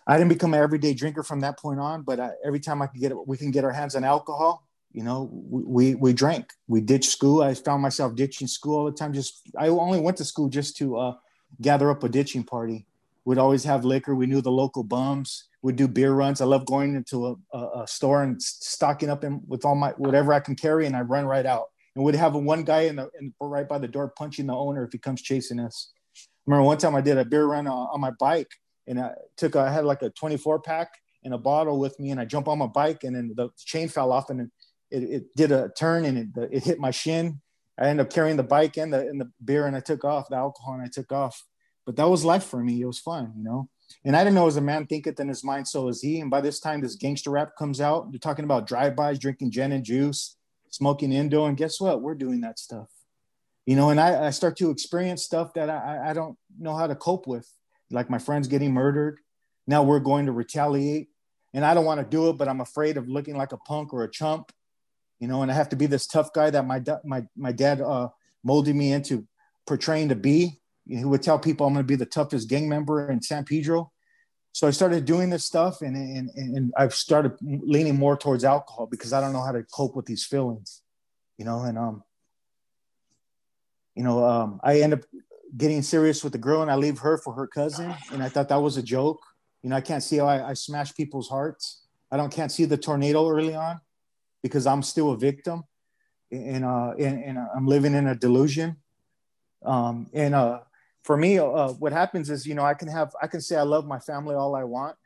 I 0.06 0.16
didn't 0.16 0.28
become 0.28 0.54
an 0.54 0.60
everyday 0.60 0.94
drinker 0.94 1.24
from 1.24 1.40
that 1.40 1.58
point 1.58 1.80
on. 1.80 2.02
But 2.02 2.20
I, 2.20 2.30
every 2.44 2.60
time 2.60 2.82
I 2.82 2.86
could 2.86 3.00
get, 3.00 3.26
we 3.26 3.36
can 3.36 3.50
get 3.50 3.64
our 3.64 3.72
hands 3.72 3.96
on 3.96 4.04
alcohol. 4.04 4.64
You 4.94 5.02
know, 5.02 5.28
we 5.32 5.96
we 5.96 6.12
drank. 6.12 6.52
We 6.68 6.80
ditched 6.80 7.10
school. 7.10 7.42
I 7.42 7.52
found 7.54 7.82
myself 7.82 8.14
ditching 8.14 8.46
school 8.46 8.76
all 8.78 8.84
the 8.84 8.92
time. 8.92 9.12
Just 9.12 9.42
I 9.58 9.66
only 9.66 9.98
went 9.98 10.16
to 10.18 10.24
school 10.24 10.48
just 10.48 10.76
to 10.76 10.96
uh, 10.96 11.14
gather 11.60 11.90
up 11.90 12.04
a 12.04 12.08
ditching 12.08 12.44
party. 12.44 12.86
We'd 13.24 13.38
always 13.38 13.64
have 13.64 13.84
liquor. 13.84 14.14
We 14.14 14.26
knew 14.26 14.40
the 14.40 14.52
local 14.52 14.84
bums. 14.84 15.48
We'd 15.62 15.76
do 15.76 15.88
beer 15.88 16.12
runs. 16.12 16.40
I 16.40 16.44
love 16.44 16.64
going 16.66 16.94
into 16.94 17.26
a, 17.26 17.56
a, 17.56 17.82
a 17.82 17.86
store 17.88 18.22
and 18.22 18.40
stocking 18.40 19.10
up 19.10 19.24
in, 19.24 19.42
with 19.48 19.64
all 19.64 19.74
my 19.74 19.90
whatever 19.96 20.32
I 20.32 20.38
can 20.38 20.54
carry, 20.54 20.86
and 20.86 20.94
I 20.94 21.00
run 21.00 21.26
right 21.26 21.44
out. 21.44 21.70
And 21.96 22.04
we'd 22.04 22.14
have 22.14 22.34
one 22.34 22.62
guy 22.62 22.82
in 22.82 22.96
the 22.96 23.10
in, 23.20 23.34
right 23.40 23.68
by 23.68 23.78
the 23.78 23.88
door 23.88 24.12
punching 24.16 24.46
the 24.46 24.54
owner 24.54 24.84
if 24.84 24.92
he 24.92 24.98
comes 24.98 25.22
chasing 25.22 25.58
us. 25.58 25.90
I 26.16 26.20
remember 26.46 26.66
one 26.66 26.78
time 26.78 26.94
I 26.94 27.00
did 27.00 27.18
a 27.18 27.24
beer 27.24 27.46
run 27.46 27.66
on, 27.66 27.88
on 27.92 28.00
my 28.00 28.12
bike, 28.12 28.52
and 28.86 29.00
I 29.00 29.10
took 29.36 29.56
I 29.56 29.72
had 29.72 29.84
like 29.84 30.02
a 30.02 30.10
24 30.10 30.60
pack 30.60 30.88
and 31.24 31.34
a 31.34 31.38
bottle 31.38 31.80
with 31.80 31.98
me, 31.98 32.10
and 32.10 32.20
I 32.20 32.26
jump 32.26 32.46
on 32.46 32.58
my 32.58 32.66
bike, 32.68 33.02
and 33.02 33.16
then 33.16 33.32
the 33.34 33.48
chain 33.56 33.88
fell 33.88 34.12
off, 34.12 34.30
and 34.30 34.50
it, 34.90 35.02
it 35.02 35.36
did 35.36 35.52
a 35.52 35.70
turn 35.76 36.04
and 36.04 36.18
it, 36.18 36.48
it 36.52 36.64
hit 36.64 36.78
my 36.78 36.90
shin. 36.90 37.40
I 37.78 37.88
ended 37.88 38.06
up 38.06 38.12
carrying 38.12 38.36
the 38.36 38.44
bike 38.44 38.76
and 38.76 38.92
the 38.92 39.00
and 39.00 39.20
the 39.20 39.30
beer, 39.44 39.66
and 39.66 39.76
I 39.76 39.80
took 39.80 40.04
off 40.04 40.28
the 40.28 40.36
alcohol, 40.36 40.74
and 40.74 40.82
I 40.82 40.88
took 40.88 41.10
off. 41.10 41.44
But 41.84 41.96
that 41.96 42.08
was 42.08 42.24
life 42.24 42.44
for 42.44 42.62
me. 42.62 42.80
It 42.80 42.86
was 42.86 43.00
fun, 43.00 43.32
you 43.36 43.42
know. 43.42 43.68
And 44.04 44.16
I 44.16 44.22
didn't 44.22 44.36
know 44.36 44.46
as 44.46 44.56
a 44.56 44.60
man 44.60 44.86
thinketh 44.86 45.20
in 45.20 45.28
his 45.28 45.44
mind, 45.44 45.66
so 45.66 45.88
is 45.88 46.00
he. 46.00 46.20
And 46.20 46.30
by 46.30 46.40
this 46.40 46.60
time, 46.60 46.80
this 46.80 46.94
gangster 46.94 47.30
rap 47.30 47.56
comes 47.58 47.80
out. 47.80 48.08
You're 48.10 48.20
talking 48.20 48.44
about 48.44 48.66
drive-bys, 48.66 49.18
drinking 49.18 49.50
gin 49.50 49.72
and 49.72 49.84
juice, 49.84 50.36
smoking 50.70 51.12
Indo, 51.12 51.46
and 51.46 51.56
guess 51.56 51.80
what? 51.80 52.00
We're 52.00 52.14
doing 52.14 52.40
that 52.42 52.58
stuff, 52.58 52.88
you 53.66 53.76
know. 53.76 53.90
And 53.90 54.00
I, 54.00 54.28
I 54.28 54.30
start 54.30 54.56
to 54.58 54.70
experience 54.70 55.24
stuff 55.24 55.52
that 55.54 55.68
I, 55.68 56.10
I 56.10 56.12
don't 56.12 56.38
know 56.58 56.76
how 56.76 56.86
to 56.86 56.94
cope 56.94 57.26
with, 57.26 57.50
like 57.90 58.08
my 58.08 58.18
friends 58.18 58.46
getting 58.46 58.72
murdered. 58.72 59.18
Now 59.66 59.82
we're 59.82 60.00
going 60.00 60.26
to 60.26 60.32
retaliate, 60.32 61.08
and 61.52 61.64
I 61.64 61.74
don't 61.74 61.84
want 61.84 62.00
to 62.00 62.06
do 62.06 62.28
it, 62.30 62.38
but 62.38 62.48
I'm 62.48 62.60
afraid 62.60 62.96
of 62.96 63.08
looking 63.08 63.36
like 63.36 63.52
a 63.52 63.58
punk 63.58 63.92
or 63.92 64.04
a 64.04 64.10
chump 64.10 64.52
you 65.20 65.28
know, 65.28 65.42
and 65.42 65.50
I 65.50 65.54
have 65.54 65.68
to 65.70 65.76
be 65.76 65.86
this 65.86 66.06
tough 66.06 66.32
guy 66.32 66.50
that 66.50 66.66
my 66.66 66.82
my 67.04 67.24
my 67.36 67.52
dad 67.52 67.80
uh, 67.80 68.08
molded 68.42 68.74
me 68.74 68.92
into 68.92 69.26
portraying 69.66 70.08
to 70.10 70.16
be. 70.16 70.60
He 70.86 71.04
would 71.04 71.22
tell 71.22 71.38
people 71.38 71.66
I'm 71.66 71.72
going 71.72 71.84
to 71.84 71.88
be 71.88 71.96
the 71.96 72.06
toughest 72.06 72.48
gang 72.48 72.68
member 72.68 73.10
in 73.10 73.22
San 73.22 73.44
Pedro. 73.44 73.90
So 74.52 74.68
I 74.68 74.70
started 74.70 75.04
doing 75.04 75.30
this 75.30 75.44
stuff, 75.44 75.82
and 75.82 75.96
and 75.96 76.30
and 76.36 76.72
I've 76.76 76.94
started 76.94 77.32
leaning 77.40 77.96
more 77.96 78.16
towards 78.16 78.44
alcohol 78.44 78.86
because 78.86 79.12
I 79.12 79.20
don't 79.20 79.32
know 79.32 79.42
how 79.42 79.52
to 79.52 79.64
cope 79.64 79.96
with 79.96 80.06
these 80.06 80.24
feelings, 80.24 80.82
you 81.38 81.44
know. 81.44 81.62
And 81.62 81.78
um, 81.78 82.04
you 83.94 84.04
know, 84.04 84.24
um, 84.24 84.60
I 84.62 84.80
end 84.80 84.94
up 84.94 85.00
getting 85.56 85.82
serious 85.82 86.22
with 86.22 86.32
the 86.32 86.38
girl, 86.38 86.62
and 86.62 86.70
I 86.70 86.76
leave 86.76 86.98
her 86.98 87.18
for 87.18 87.32
her 87.34 87.46
cousin, 87.46 87.94
and 88.12 88.22
I 88.22 88.28
thought 88.28 88.48
that 88.48 88.62
was 88.62 88.76
a 88.76 88.82
joke. 88.82 89.20
You 89.62 89.70
know, 89.70 89.76
I 89.76 89.80
can't 89.80 90.02
see 90.02 90.18
how 90.18 90.26
I, 90.26 90.50
I 90.50 90.54
smash 90.54 90.94
people's 90.94 91.28
hearts. 91.28 91.86
I 92.10 92.16
don't 92.16 92.30
can't 92.30 92.52
see 92.52 92.64
the 92.64 92.76
tornado 92.76 93.28
early 93.28 93.54
on 93.54 93.80
because 94.44 94.66
I'm 94.66 94.82
still 94.82 95.12
a 95.12 95.16
victim 95.16 95.64
and, 96.30 96.66
uh, 96.66 96.92
and, 96.98 97.24
and 97.24 97.38
I'm 97.56 97.66
living 97.66 97.94
in 97.94 98.08
a 98.08 98.14
delusion. 98.14 98.76
Um, 99.64 100.10
and 100.12 100.34
uh, 100.34 100.60
for 101.02 101.16
me, 101.16 101.38
uh, 101.38 101.68
what 101.70 101.92
happens 101.92 102.28
is, 102.28 102.46
you 102.46 102.54
know, 102.54 102.62
I 102.62 102.74
can 102.74 102.88
have, 102.88 103.16
I 103.22 103.26
can 103.26 103.40
say 103.40 103.56
I 103.56 103.62
love 103.62 103.86
my 103.86 103.98
family 103.98 104.34
all 104.34 104.54
I 104.54 104.64
want, 104.64 104.96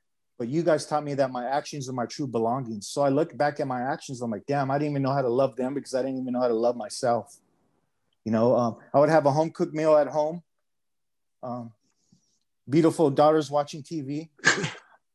but 0.41 0.49
you 0.49 0.65
guys 0.65 0.87
taught 0.87 1.05
me 1.05 1.15
that 1.15 1.31
my 1.31 1.47
actions 1.47 1.89
are 1.89 1.93
my 1.93 2.07
true 2.07 2.27
belongings. 2.27 2.89
So 2.89 3.03
I 3.03 3.11
look 3.11 3.37
back 3.37 3.61
at 3.61 3.69
my 3.69 3.81
actions, 3.81 4.21
I'm 4.23 4.33
like, 4.33 4.45
damn, 4.45 4.73
I 4.73 4.79
didn't 4.79 4.91
even 4.91 5.03
know 5.03 5.13
how 5.13 5.23
to 5.23 5.29
love 5.29 5.55
them 5.55 5.73
because 5.73 5.95
I 5.95 6.03
didn't 6.03 6.21
even 6.21 6.33
know 6.33 6.41
how 6.41 6.49
to 6.49 6.55
love 6.55 6.77
myself. 6.77 7.39
You 8.25 8.33
know, 8.33 8.57
um, 8.57 8.77
I 8.93 8.99
would 8.99 9.09
have 9.09 9.27
a 9.27 9.31
home 9.31 9.51
cooked 9.51 9.73
meal 9.73 9.97
at 9.97 10.09
home. 10.09 10.43
Um, 11.45 11.73
beautiful 12.69 13.09
daughters 13.09 13.53
watching 13.53 13.85
TV 13.85 14.31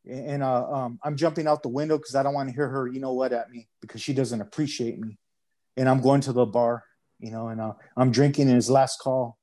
and 0.10 0.43
uh, 0.43 0.69
um, 0.69 1.00
I'm 1.03 1.15
jumping 1.15 1.48
out 1.48 1.63
the 1.63 1.69
window 1.69 1.98
because 1.98 2.15
I 2.15 2.24
don't 2.24 2.33
want 2.33 2.50
to 2.50 2.55
hear 2.55 2.67
her, 2.67 2.88
you 2.88 3.00
know 3.00 3.13
what, 3.13 3.33
at 3.33 3.50
me 3.50 3.67
because 3.81 4.01
she 4.01 4.13
doesn't 4.13 4.41
appreciate 4.41 5.00
me. 5.00 5.17
And 5.77 5.88
I'm 5.88 6.01
going 6.01 6.22
to 6.22 6.33
the 6.33 6.45
bar, 6.45 6.83
you 7.19 7.31
know, 7.31 7.48
and 7.48 7.62
uh, 7.62 7.74
I'm 7.95 8.12
drinking 8.12 8.50
in 8.50 8.55
his 8.55 8.69
last 8.69 9.00
call, 9.00 9.38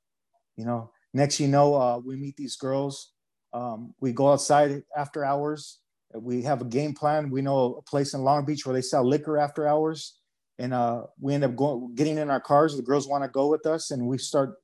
you 0.57 0.65
know. 0.65 0.91
Next, 1.13 1.41
you 1.41 1.49
know, 1.49 1.75
uh, 1.75 1.99
we 1.99 2.15
meet 2.17 2.37
these 2.37 2.57
girls. 2.57 3.13
Um, 3.53 3.95
we 4.01 4.13
go 4.13 4.33
outside 4.33 4.83
after 4.97 5.25
hours. 5.25 5.81
We 6.15 6.43
have 6.43 6.61
a 6.61 6.65
game 6.65 6.95
plan. 6.95 7.31
We 7.31 7.43
know 7.43 7.75
a 7.75 7.83
place 7.83 8.15
in 8.15 8.23
Long 8.23 8.45
Beach 8.45 8.65
where 8.65 8.75
they 8.75 8.83
sell 8.83 9.07
liquor 9.07 9.39
after 9.39 9.67
hours, 9.67 10.19
and 10.59 10.73
uh, 10.73 11.03
we 11.21 11.35
end 11.35 11.45
up 11.45 11.57
going, 11.57 11.95
getting 11.95 12.19
in 12.19 12.31
our 12.31 12.41
cars. 12.41 12.77
The 12.77 12.83
girls 12.83 13.09
want 13.09 13.25
to 13.25 13.29
go 13.29 13.49
with 13.49 13.67
us, 13.67 13.91
and 13.91 14.07
we 14.07 14.19
start 14.19 14.55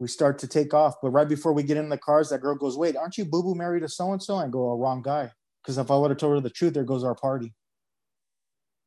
we 0.00 0.08
start 0.08 0.38
to 0.38 0.48
take 0.48 0.72
off. 0.74 0.94
But 1.00 1.10
right 1.10 1.28
before 1.28 1.52
we 1.52 1.62
get 1.62 1.76
in 1.76 1.90
the 1.90 1.98
cars, 1.98 2.30
that 2.30 2.40
girl 2.40 2.56
goes, 2.56 2.76
Wait, 2.76 2.96
aren't 2.96 3.18
you 3.18 3.26
boo 3.26 3.42
boo 3.42 3.54
married 3.54 3.82
to 3.82 3.88
so 3.88 4.12
and 4.12 4.20
so? 4.20 4.36
I 4.36 4.48
go, 4.48 4.70
oh, 4.70 4.78
wrong 4.78 5.02
guy. 5.02 5.30
Because 5.62 5.76
if 5.76 5.90
I 5.90 5.96
would 5.96 6.10
have 6.10 6.18
told 6.18 6.34
her 6.34 6.40
the 6.40 6.50
truth, 6.50 6.72
there 6.72 6.84
goes 6.84 7.04
our 7.04 7.14
party. 7.14 7.52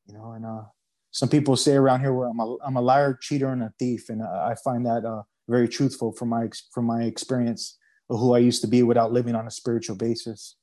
You 0.07 0.15
know, 0.15 0.31
and 0.31 0.43
uh, 0.43 0.63
some 1.11 1.29
people 1.29 1.55
say 1.55 1.75
around 1.75 1.99
here 2.01 2.13
where 2.13 2.27
I'm 2.27 2.39
a, 2.39 2.57
I'm 2.65 2.75
a 2.75 2.81
liar, 2.81 3.17
cheater, 3.21 3.49
and 3.49 3.61
a 3.61 3.71
thief. 3.77 4.09
And 4.09 4.23
uh, 4.23 4.25
I 4.25 4.55
find 4.63 4.85
that 4.87 5.05
uh, 5.05 5.21
very 5.47 5.69
truthful 5.69 6.11
from 6.13 6.29
my, 6.29 6.49
from 6.73 6.85
my 6.85 7.03
experience 7.03 7.77
of 8.09 8.19
who 8.19 8.33
I 8.33 8.39
used 8.39 8.61
to 8.61 8.67
be 8.67 8.81
without 8.81 9.13
living 9.13 9.35
on 9.35 9.45
a 9.45 9.51
spiritual 9.51 9.95
basis. 9.95 10.55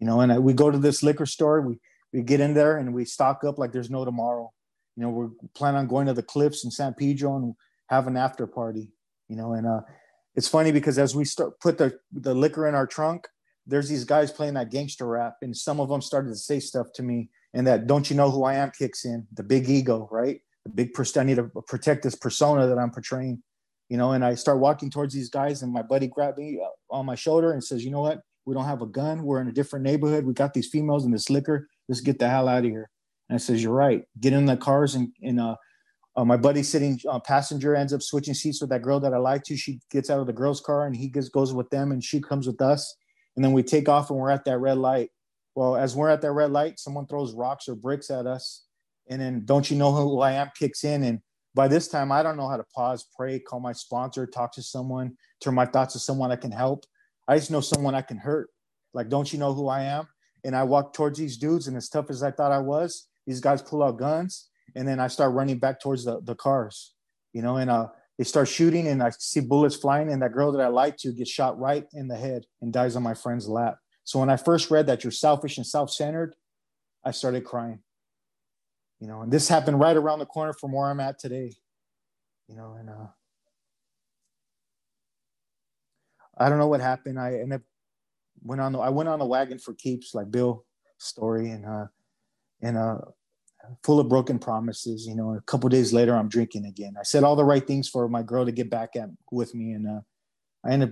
You 0.00 0.08
know, 0.08 0.20
and 0.20 0.32
I, 0.32 0.40
we 0.40 0.54
go 0.54 0.72
to 0.72 0.78
this 0.78 1.04
liquor 1.04 1.24
store, 1.24 1.60
we, 1.60 1.78
we 2.12 2.22
get 2.22 2.40
in 2.40 2.52
there 2.52 2.78
and 2.78 2.92
we 2.92 3.04
stock 3.04 3.44
up 3.44 3.58
like 3.58 3.70
there's 3.70 3.90
no 3.90 4.04
tomorrow. 4.04 4.52
You 4.96 5.04
know, 5.04 5.10
we're 5.10 5.30
planning 5.54 5.78
on 5.78 5.86
going 5.86 6.08
to 6.08 6.14
the 6.14 6.22
cliffs 6.22 6.64
in 6.64 6.72
San 6.72 6.94
Pedro 6.94 7.36
and 7.36 7.54
have 7.88 8.08
an 8.08 8.16
after 8.16 8.46
party 8.48 8.90
you 9.28 9.36
know 9.36 9.52
and 9.52 9.66
uh 9.66 9.80
it's 10.34 10.48
funny 10.48 10.72
because 10.72 10.98
as 10.98 11.14
we 11.14 11.24
start 11.24 11.58
put 11.60 11.78
the 11.78 11.98
the 12.12 12.34
liquor 12.34 12.66
in 12.68 12.74
our 12.74 12.86
trunk 12.86 13.26
there's 13.66 13.88
these 13.88 14.04
guys 14.04 14.30
playing 14.30 14.54
that 14.54 14.70
gangster 14.70 15.06
rap 15.06 15.36
and 15.42 15.56
some 15.56 15.80
of 15.80 15.88
them 15.88 16.02
started 16.02 16.28
to 16.28 16.36
say 16.36 16.60
stuff 16.60 16.88
to 16.94 17.02
me 17.02 17.30
and 17.54 17.66
that 17.66 17.86
don't 17.86 18.10
you 18.10 18.16
know 18.16 18.30
who 18.30 18.44
i 18.44 18.54
am? 18.54 18.70
kicks 18.70 19.04
in. 19.04 19.26
The 19.32 19.42
big 19.42 19.68
ego 19.68 20.08
right? 20.10 20.40
The 20.64 20.70
big 20.70 20.92
person 20.92 21.20
i 21.20 21.24
need 21.24 21.36
to 21.36 21.50
protect 21.66 22.02
this 22.02 22.14
persona 22.14 22.66
that 22.66 22.78
i'm 22.78 22.90
portraying 22.90 23.42
you 23.88 23.96
know 23.96 24.12
and 24.12 24.24
i 24.24 24.34
start 24.34 24.60
walking 24.60 24.90
towards 24.90 25.12
these 25.14 25.28
guys 25.28 25.62
and 25.62 25.72
my 25.72 25.82
buddy 25.82 26.06
grabbed 26.06 26.38
me 26.38 26.60
uh, 26.62 26.94
on 26.94 27.06
my 27.06 27.14
shoulder 27.14 27.52
and 27.52 27.62
says 27.62 27.84
you 27.84 27.90
know 27.90 28.00
what? 28.00 28.20
We 28.46 28.54
don't 28.54 28.66
have 28.66 28.82
a 28.82 28.86
gun. 28.86 29.22
We're 29.22 29.40
in 29.40 29.48
a 29.48 29.52
different 29.52 29.84
neighborhood. 29.84 30.26
We 30.26 30.34
got 30.34 30.54
these 30.54 30.68
females 30.68 31.04
and 31.04 31.14
this 31.14 31.30
liquor. 31.30 31.68
Let's 31.88 32.00
get 32.00 32.18
the 32.18 32.28
hell 32.28 32.48
out 32.48 32.64
of 32.64 32.70
here. 32.70 32.90
And 33.28 33.36
i 33.36 33.38
says 33.38 33.62
you're 33.62 33.72
right. 33.72 34.04
Get 34.20 34.32
in 34.32 34.44
the 34.44 34.56
cars 34.56 34.94
and, 34.94 35.12
and 35.22 35.40
uh, 35.40 35.56
uh, 36.16 36.24
my 36.24 36.36
buddy 36.36 36.62
sitting 36.62 37.00
uh, 37.08 37.18
passenger 37.18 37.74
ends 37.74 37.92
up 37.92 38.02
switching 38.02 38.34
seats 38.34 38.60
with 38.60 38.70
that 38.70 38.82
girl 38.82 39.00
that 39.00 39.12
I 39.12 39.18
like 39.18 39.42
to. 39.44 39.56
She 39.56 39.80
gets 39.90 40.10
out 40.10 40.20
of 40.20 40.26
the 40.26 40.32
girl's 40.32 40.60
car 40.60 40.86
and 40.86 40.94
he 40.94 41.08
gets, 41.08 41.28
goes 41.28 41.52
with 41.52 41.68
them 41.70 41.90
and 41.90 42.02
she 42.02 42.20
comes 42.20 42.46
with 42.46 42.60
us. 42.60 42.96
And 43.34 43.44
then 43.44 43.52
we 43.52 43.64
take 43.64 43.88
off 43.88 44.10
and 44.10 44.18
we're 44.18 44.30
at 44.30 44.44
that 44.44 44.58
red 44.58 44.78
light. 44.78 45.10
Well, 45.56 45.76
as 45.76 45.96
we're 45.96 46.08
at 46.08 46.20
that 46.22 46.32
red 46.32 46.52
light, 46.52 46.78
someone 46.78 47.06
throws 47.06 47.34
rocks 47.34 47.68
or 47.68 47.74
bricks 47.74 48.10
at 48.10 48.26
us. 48.26 48.64
And 49.10 49.20
then 49.20 49.42
don't 49.44 49.68
you 49.70 49.76
know 49.76 49.92
who 49.92 50.20
I 50.20 50.32
am 50.32 50.50
kicks 50.56 50.84
in. 50.84 51.02
And 51.02 51.20
by 51.54 51.66
this 51.68 51.88
time, 51.88 52.12
I 52.12 52.22
don't 52.22 52.36
know 52.36 52.48
how 52.48 52.56
to 52.56 52.64
pause, 52.74 53.06
pray, 53.16 53.40
call 53.40 53.60
my 53.60 53.72
sponsor, 53.72 54.26
talk 54.26 54.52
to 54.52 54.62
someone, 54.62 55.16
turn 55.40 55.54
my 55.54 55.66
thoughts 55.66 55.94
to 55.94 55.98
someone 55.98 56.30
I 56.30 56.36
can 56.36 56.52
help. 56.52 56.84
I 57.26 57.36
just 57.36 57.50
know 57.50 57.60
someone 57.60 57.94
I 57.94 58.02
can 58.02 58.18
hurt. 58.18 58.50
Like, 58.92 59.08
don't 59.08 59.32
you 59.32 59.38
know 59.38 59.52
who 59.52 59.68
I 59.68 59.82
am? 59.82 60.06
And 60.44 60.54
I 60.54 60.62
walk 60.62 60.92
towards 60.92 61.18
these 61.18 61.38
dudes, 61.38 61.68
and 61.68 61.76
as 61.76 61.88
tough 61.88 62.10
as 62.10 62.22
I 62.22 62.30
thought 62.30 62.52
I 62.52 62.58
was, 62.58 63.08
these 63.26 63.40
guys 63.40 63.62
pull 63.62 63.82
out 63.82 63.98
guns 63.98 64.48
and 64.74 64.86
then 64.86 65.00
I 65.00 65.08
start 65.08 65.34
running 65.34 65.58
back 65.58 65.80
towards 65.80 66.04
the, 66.04 66.20
the 66.20 66.34
cars, 66.34 66.94
you 67.32 67.42
know, 67.42 67.56
and 67.56 67.70
uh, 67.70 67.88
they 68.18 68.24
start 68.24 68.48
shooting 68.48 68.88
and 68.88 69.02
I 69.02 69.10
see 69.10 69.40
bullets 69.40 69.76
flying 69.76 70.10
and 70.10 70.22
that 70.22 70.32
girl 70.32 70.52
that 70.52 70.60
I 70.60 70.68
like 70.68 70.96
to 70.98 71.12
gets 71.12 71.30
shot 71.30 71.58
right 71.58 71.86
in 71.92 72.08
the 72.08 72.16
head 72.16 72.44
and 72.62 72.72
dies 72.72 72.96
on 72.96 73.02
my 73.02 73.14
friend's 73.14 73.48
lap. 73.48 73.78
So 74.04 74.18
when 74.18 74.30
I 74.30 74.36
first 74.36 74.70
read 74.70 74.86
that 74.86 75.02
you're 75.02 75.10
selfish 75.10 75.56
and 75.56 75.66
self-centered, 75.66 76.34
I 77.04 77.10
started 77.10 77.44
crying, 77.44 77.80
you 79.00 79.08
know, 79.08 79.22
and 79.22 79.32
this 79.32 79.48
happened 79.48 79.80
right 79.80 79.96
around 79.96 80.18
the 80.18 80.26
corner 80.26 80.52
from 80.52 80.72
where 80.72 80.88
I'm 80.88 81.00
at 81.00 81.18
today, 81.18 81.52
you 82.48 82.56
know, 82.56 82.76
and 82.78 82.88
uh, 82.88 83.06
I 86.36 86.48
don't 86.48 86.58
know 86.58 86.68
what 86.68 86.80
happened. 86.80 87.18
I 87.18 87.34
ended 87.34 87.52
up 87.54 87.62
went 88.42 88.60
on 88.60 88.72
the 88.72 88.78
I 88.78 88.90
went 88.90 89.08
on 89.08 89.18
the 89.18 89.24
wagon 89.24 89.58
for 89.58 89.74
keeps 89.74 90.14
like 90.14 90.30
Bill 90.30 90.64
story 90.98 91.50
and 91.50 91.64
uh 91.64 91.86
and 92.62 92.76
uh 92.76 92.98
full 93.82 94.00
of 94.00 94.08
broken 94.08 94.38
promises. 94.38 95.06
You 95.06 95.14
know, 95.14 95.34
a 95.34 95.40
couple 95.42 95.68
days 95.68 95.92
later, 95.92 96.14
I'm 96.14 96.28
drinking 96.28 96.66
again. 96.66 96.94
I 96.98 97.02
said 97.02 97.24
all 97.24 97.36
the 97.36 97.44
right 97.44 97.66
things 97.66 97.88
for 97.88 98.08
my 98.08 98.22
girl 98.22 98.44
to 98.44 98.52
get 98.52 98.70
back 98.70 98.96
at 98.96 99.08
with 99.30 99.54
me, 99.54 99.72
and 99.72 99.86
uh, 99.86 100.00
I 100.64 100.72
end 100.72 100.82
up 100.82 100.90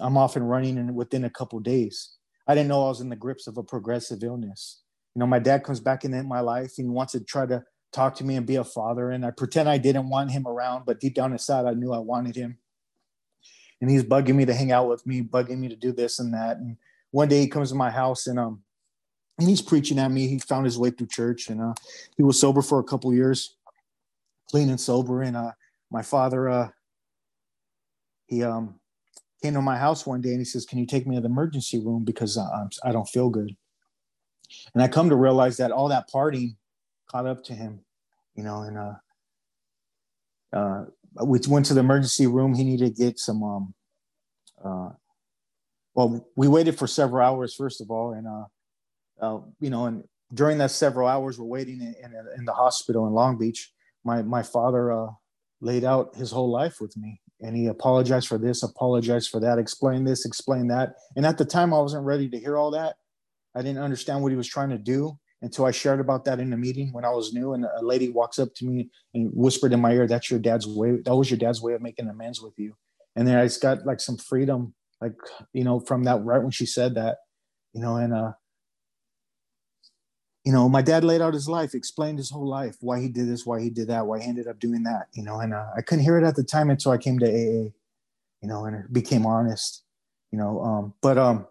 I'm 0.00 0.16
off 0.16 0.36
and 0.36 0.48
running, 0.48 0.78
and 0.78 0.94
within 0.94 1.24
a 1.24 1.30
couple 1.30 1.60
days, 1.60 2.16
I 2.46 2.54
didn't 2.54 2.68
know 2.68 2.84
I 2.84 2.88
was 2.88 3.00
in 3.00 3.08
the 3.08 3.16
grips 3.16 3.46
of 3.46 3.56
a 3.56 3.62
progressive 3.62 4.22
illness. 4.22 4.82
You 5.14 5.20
know, 5.20 5.26
my 5.26 5.38
dad 5.38 5.62
comes 5.62 5.80
back 5.80 6.04
into 6.04 6.22
my 6.24 6.40
life 6.40 6.72
and 6.78 6.92
wants 6.92 7.12
to 7.12 7.20
try 7.20 7.46
to 7.46 7.62
talk 7.92 8.16
to 8.16 8.24
me 8.24 8.34
and 8.34 8.46
be 8.46 8.56
a 8.56 8.64
father, 8.64 9.10
and 9.10 9.24
I 9.24 9.30
pretend 9.30 9.68
I 9.68 9.78
didn't 9.78 10.08
want 10.08 10.32
him 10.32 10.46
around, 10.46 10.84
but 10.86 11.00
deep 11.00 11.14
down 11.14 11.32
inside, 11.32 11.66
I 11.66 11.74
knew 11.74 11.92
I 11.92 11.98
wanted 11.98 12.34
him. 12.34 12.58
And 13.80 13.90
he's 13.90 14.04
bugging 14.04 14.34
me 14.34 14.46
to 14.46 14.54
hang 14.54 14.72
out 14.72 14.88
with 14.88 15.06
me, 15.06 15.22
bugging 15.22 15.58
me 15.58 15.68
to 15.68 15.76
do 15.76 15.92
this 15.92 16.18
and 16.18 16.32
that. 16.34 16.56
And 16.56 16.76
one 17.10 17.28
day 17.28 17.40
he 17.40 17.48
comes 17.48 17.68
to 17.68 17.76
my 17.76 17.90
house 17.90 18.26
and 18.26 18.38
um 18.38 18.63
and 19.38 19.48
he's 19.48 19.62
preaching 19.62 19.98
at 19.98 20.10
me. 20.10 20.28
He 20.28 20.38
found 20.38 20.64
his 20.64 20.78
way 20.78 20.90
through 20.90 21.08
church, 21.08 21.48
and 21.48 21.60
uh, 21.60 21.74
he 22.16 22.22
was 22.22 22.40
sober 22.40 22.62
for 22.62 22.78
a 22.78 22.84
couple 22.84 23.12
years, 23.12 23.56
clean 24.50 24.70
and 24.70 24.80
sober. 24.80 25.22
And 25.22 25.36
uh, 25.36 25.52
my 25.90 26.02
father, 26.02 26.48
uh, 26.48 26.68
he 28.26 28.42
um, 28.42 28.80
came 29.42 29.54
to 29.54 29.62
my 29.62 29.76
house 29.76 30.06
one 30.06 30.20
day 30.20 30.30
and 30.30 30.38
he 30.38 30.44
says, 30.44 30.64
"Can 30.64 30.78
you 30.78 30.86
take 30.86 31.06
me 31.06 31.16
to 31.16 31.20
the 31.20 31.28
emergency 31.28 31.78
room 31.78 32.04
because 32.04 32.38
uh, 32.38 32.68
I 32.84 32.92
don't 32.92 33.08
feel 33.08 33.28
good?" 33.28 33.56
And 34.72 34.82
I 34.82 34.88
come 34.88 35.08
to 35.08 35.16
realize 35.16 35.56
that 35.56 35.72
all 35.72 35.88
that 35.88 36.08
partying 36.12 36.56
caught 37.10 37.26
up 37.26 37.42
to 37.44 37.54
him, 37.54 37.80
you 38.34 38.44
know, 38.44 38.62
and 38.62 38.78
uh, 38.78 38.94
uh, 40.52 40.84
we 41.24 41.40
went 41.48 41.66
to 41.66 41.74
the 41.74 41.80
emergency 41.80 42.26
room. 42.26 42.54
He 42.54 42.64
needed 42.64 42.96
to 42.96 43.02
get 43.02 43.18
some. 43.18 43.42
Um, 43.42 43.74
uh, 44.64 44.90
well, 45.94 46.26
we 46.34 46.48
waited 46.48 46.76
for 46.76 46.86
several 46.86 47.24
hours 47.24 47.54
first 47.54 47.80
of 47.80 47.90
all, 47.90 48.12
and 48.12 48.26
uh, 48.26 48.44
uh, 49.20 49.38
you 49.60 49.70
know, 49.70 49.86
and 49.86 50.04
during 50.32 50.58
that 50.58 50.70
several 50.70 51.08
hours, 51.08 51.38
we're 51.38 51.46
waiting 51.46 51.80
in, 51.80 51.94
in, 52.02 52.12
in 52.38 52.44
the 52.44 52.52
hospital 52.52 53.06
in 53.06 53.12
Long 53.12 53.38
Beach. 53.38 53.72
My 54.04 54.22
my 54.22 54.42
father 54.42 54.92
uh, 54.92 55.08
laid 55.60 55.84
out 55.84 56.14
his 56.16 56.30
whole 56.30 56.50
life 56.50 56.80
with 56.80 56.96
me, 56.96 57.20
and 57.40 57.56
he 57.56 57.66
apologized 57.66 58.28
for 58.28 58.38
this, 58.38 58.62
apologized 58.62 59.30
for 59.30 59.40
that, 59.40 59.58
explained 59.58 60.06
this, 60.06 60.26
explained 60.26 60.70
that. 60.70 60.94
And 61.16 61.24
at 61.24 61.38
the 61.38 61.44
time, 61.44 61.72
I 61.72 61.78
wasn't 61.78 62.04
ready 62.04 62.28
to 62.28 62.38
hear 62.38 62.56
all 62.56 62.70
that. 62.72 62.96
I 63.54 63.62
didn't 63.62 63.82
understand 63.82 64.22
what 64.22 64.32
he 64.32 64.36
was 64.36 64.48
trying 64.48 64.70
to 64.70 64.78
do 64.78 65.18
until 65.42 65.66
I 65.66 65.70
shared 65.70 66.00
about 66.00 66.24
that 66.24 66.40
in 66.40 66.52
a 66.52 66.56
meeting 66.56 66.92
when 66.92 67.04
I 67.04 67.10
was 67.10 67.32
new. 67.32 67.52
And 67.52 67.64
a 67.64 67.82
lady 67.82 68.08
walks 68.08 68.38
up 68.38 68.54
to 68.56 68.66
me 68.66 68.90
and 69.12 69.30
whispered 69.32 69.72
in 69.72 69.80
my 69.80 69.92
ear, 69.92 70.06
"That's 70.06 70.30
your 70.30 70.40
dad's 70.40 70.66
way. 70.66 70.98
That 71.04 71.14
was 71.14 71.30
your 71.30 71.38
dad's 71.38 71.62
way 71.62 71.74
of 71.74 71.82
making 71.82 72.08
amends 72.08 72.40
with 72.42 72.54
you." 72.58 72.74
And 73.16 73.28
then 73.28 73.38
I 73.38 73.44
just 73.44 73.62
got 73.62 73.86
like 73.86 74.00
some 74.00 74.16
freedom, 74.16 74.74
like 75.00 75.14
you 75.52 75.64
know, 75.64 75.80
from 75.80 76.04
that 76.04 76.24
right 76.24 76.42
when 76.42 76.50
she 76.50 76.66
said 76.66 76.94
that, 76.96 77.18
you 77.72 77.80
know, 77.80 77.96
and 77.96 78.12
uh, 78.12 78.32
you 80.44 80.52
know, 80.52 80.68
my 80.68 80.82
dad 80.82 81.04
laid 81.04 81.22
out 81.22 81.32
his 81.32 81.48
life, 81.48 81.74
explained 81.74 82.18
his 82.18 82.30
whole 82.30 82.46
life, 82.46 82.76
why 82.80 83.00
he 83.00 83.08
did 83.08 83.28
this, 83.28 83.46
why 83.46 83.60
he 83.60 83.70
did 83.70 83.88
that, 83.88 84.06
why 84.06 84.20
he 84.20 84.28
ended 84.28 84.46
up 84.46 84.60
doing 84.60 84.82
that, 84.82 85.08
you 85.14 85.22
know, 85.22 85.40
and 85.40 85.54
uh, 85.54 85.66
I 85.76 85.80
couldn't 85.80 86.04
hear 86.04 86.18
it 86.18 86.24
at 86.24 86.36
the 86.36 86.44
time 86.44 86.70
until 86.70 86.92
I 86.92 86.98
came 86.98 87.18
to 87.18 87.26
AA, 87.26 87.72
you 88.42 88.48
know, 88.48 88.66
and 88.66 88.92
became 88.92 89.24
honest, 89.24 89.84
you 90.30 90.38
know, 90.38 90.60
um, 90.60 90.94
but 91.00 91.16
um, 91.16 91.46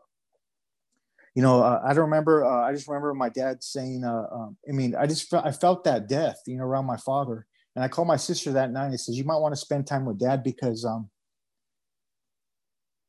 you 1.36 1.42
know, 1.42 1.64
uh, 1.64 1.82
I 1.84 1.94
don't 1.94 2.06
remember. 2.06 2.46
Uh, 2.46 2.68
I 2.68 2.74
just 2.74 2.88
remember 2.88 3.14
my 3.14 3.30
dad 3.30 3.64
saying, 3.64 4.04
uh, 4.04 4.28
um, 4.32 4.58
I 4.70 4.72
mean, 4.72 4.96
I 4.96 5.08
just 5.08 5.30
felt, 5.30 5.46
I 5.46 5.52
felt 5.52 5.84
that 5.86 6.08
death, 6.08 6.42
you 6.46 6.58
know, 6.58 6.64
around 6.64 6.86
my 6.86 6.98
father. 6.98 7.48
And 7.76 7.84
I 7.84 7.88
called 7.88 8.08
my 8.08 8.18
sister 8.18 8.52
that 8.52 8.72
night. 8.72 8.92
I 8.92 8.96
says, 8.98 9.18
you 9.18 9.24
might 9.24 9.40
want 9.40 9.54
to 9.54 9.60
spend 9.60 9.88
time 9.88 10.06
with 10.06 10.20
dad 10.20 10.44
because, 10.44 10.86
um, 10.86 11.10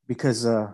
because, 0.07 0.43
uh, 0.45 0.73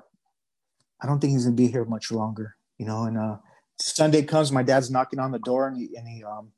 I 1.02 1.08
don't 1.08 1.20
think 1.20 1.34
he's 1.34 1.44
gonna 1.44 1.56
be 1.56 1.68
here 1.68 1.84
much 1.84 2.12
longer, 2.12 2.56
you 2.78 2.86
know. 2.86 3.04
And 3.04 3.18
uh, 3.18 3.38
Sunday 3.82 4.24
comes, 4.24 4.52
my 4.52 4.64
dad's 4.64 4.92
knocking 4.92 5.20
on 5.20 5.32
the 5.32 5.40
door, 5.40 5.68
and 5.68 5.78
he 5.78 5.96
and 5.96 6.08
he 6.08 6.24
um, 6.24 6.52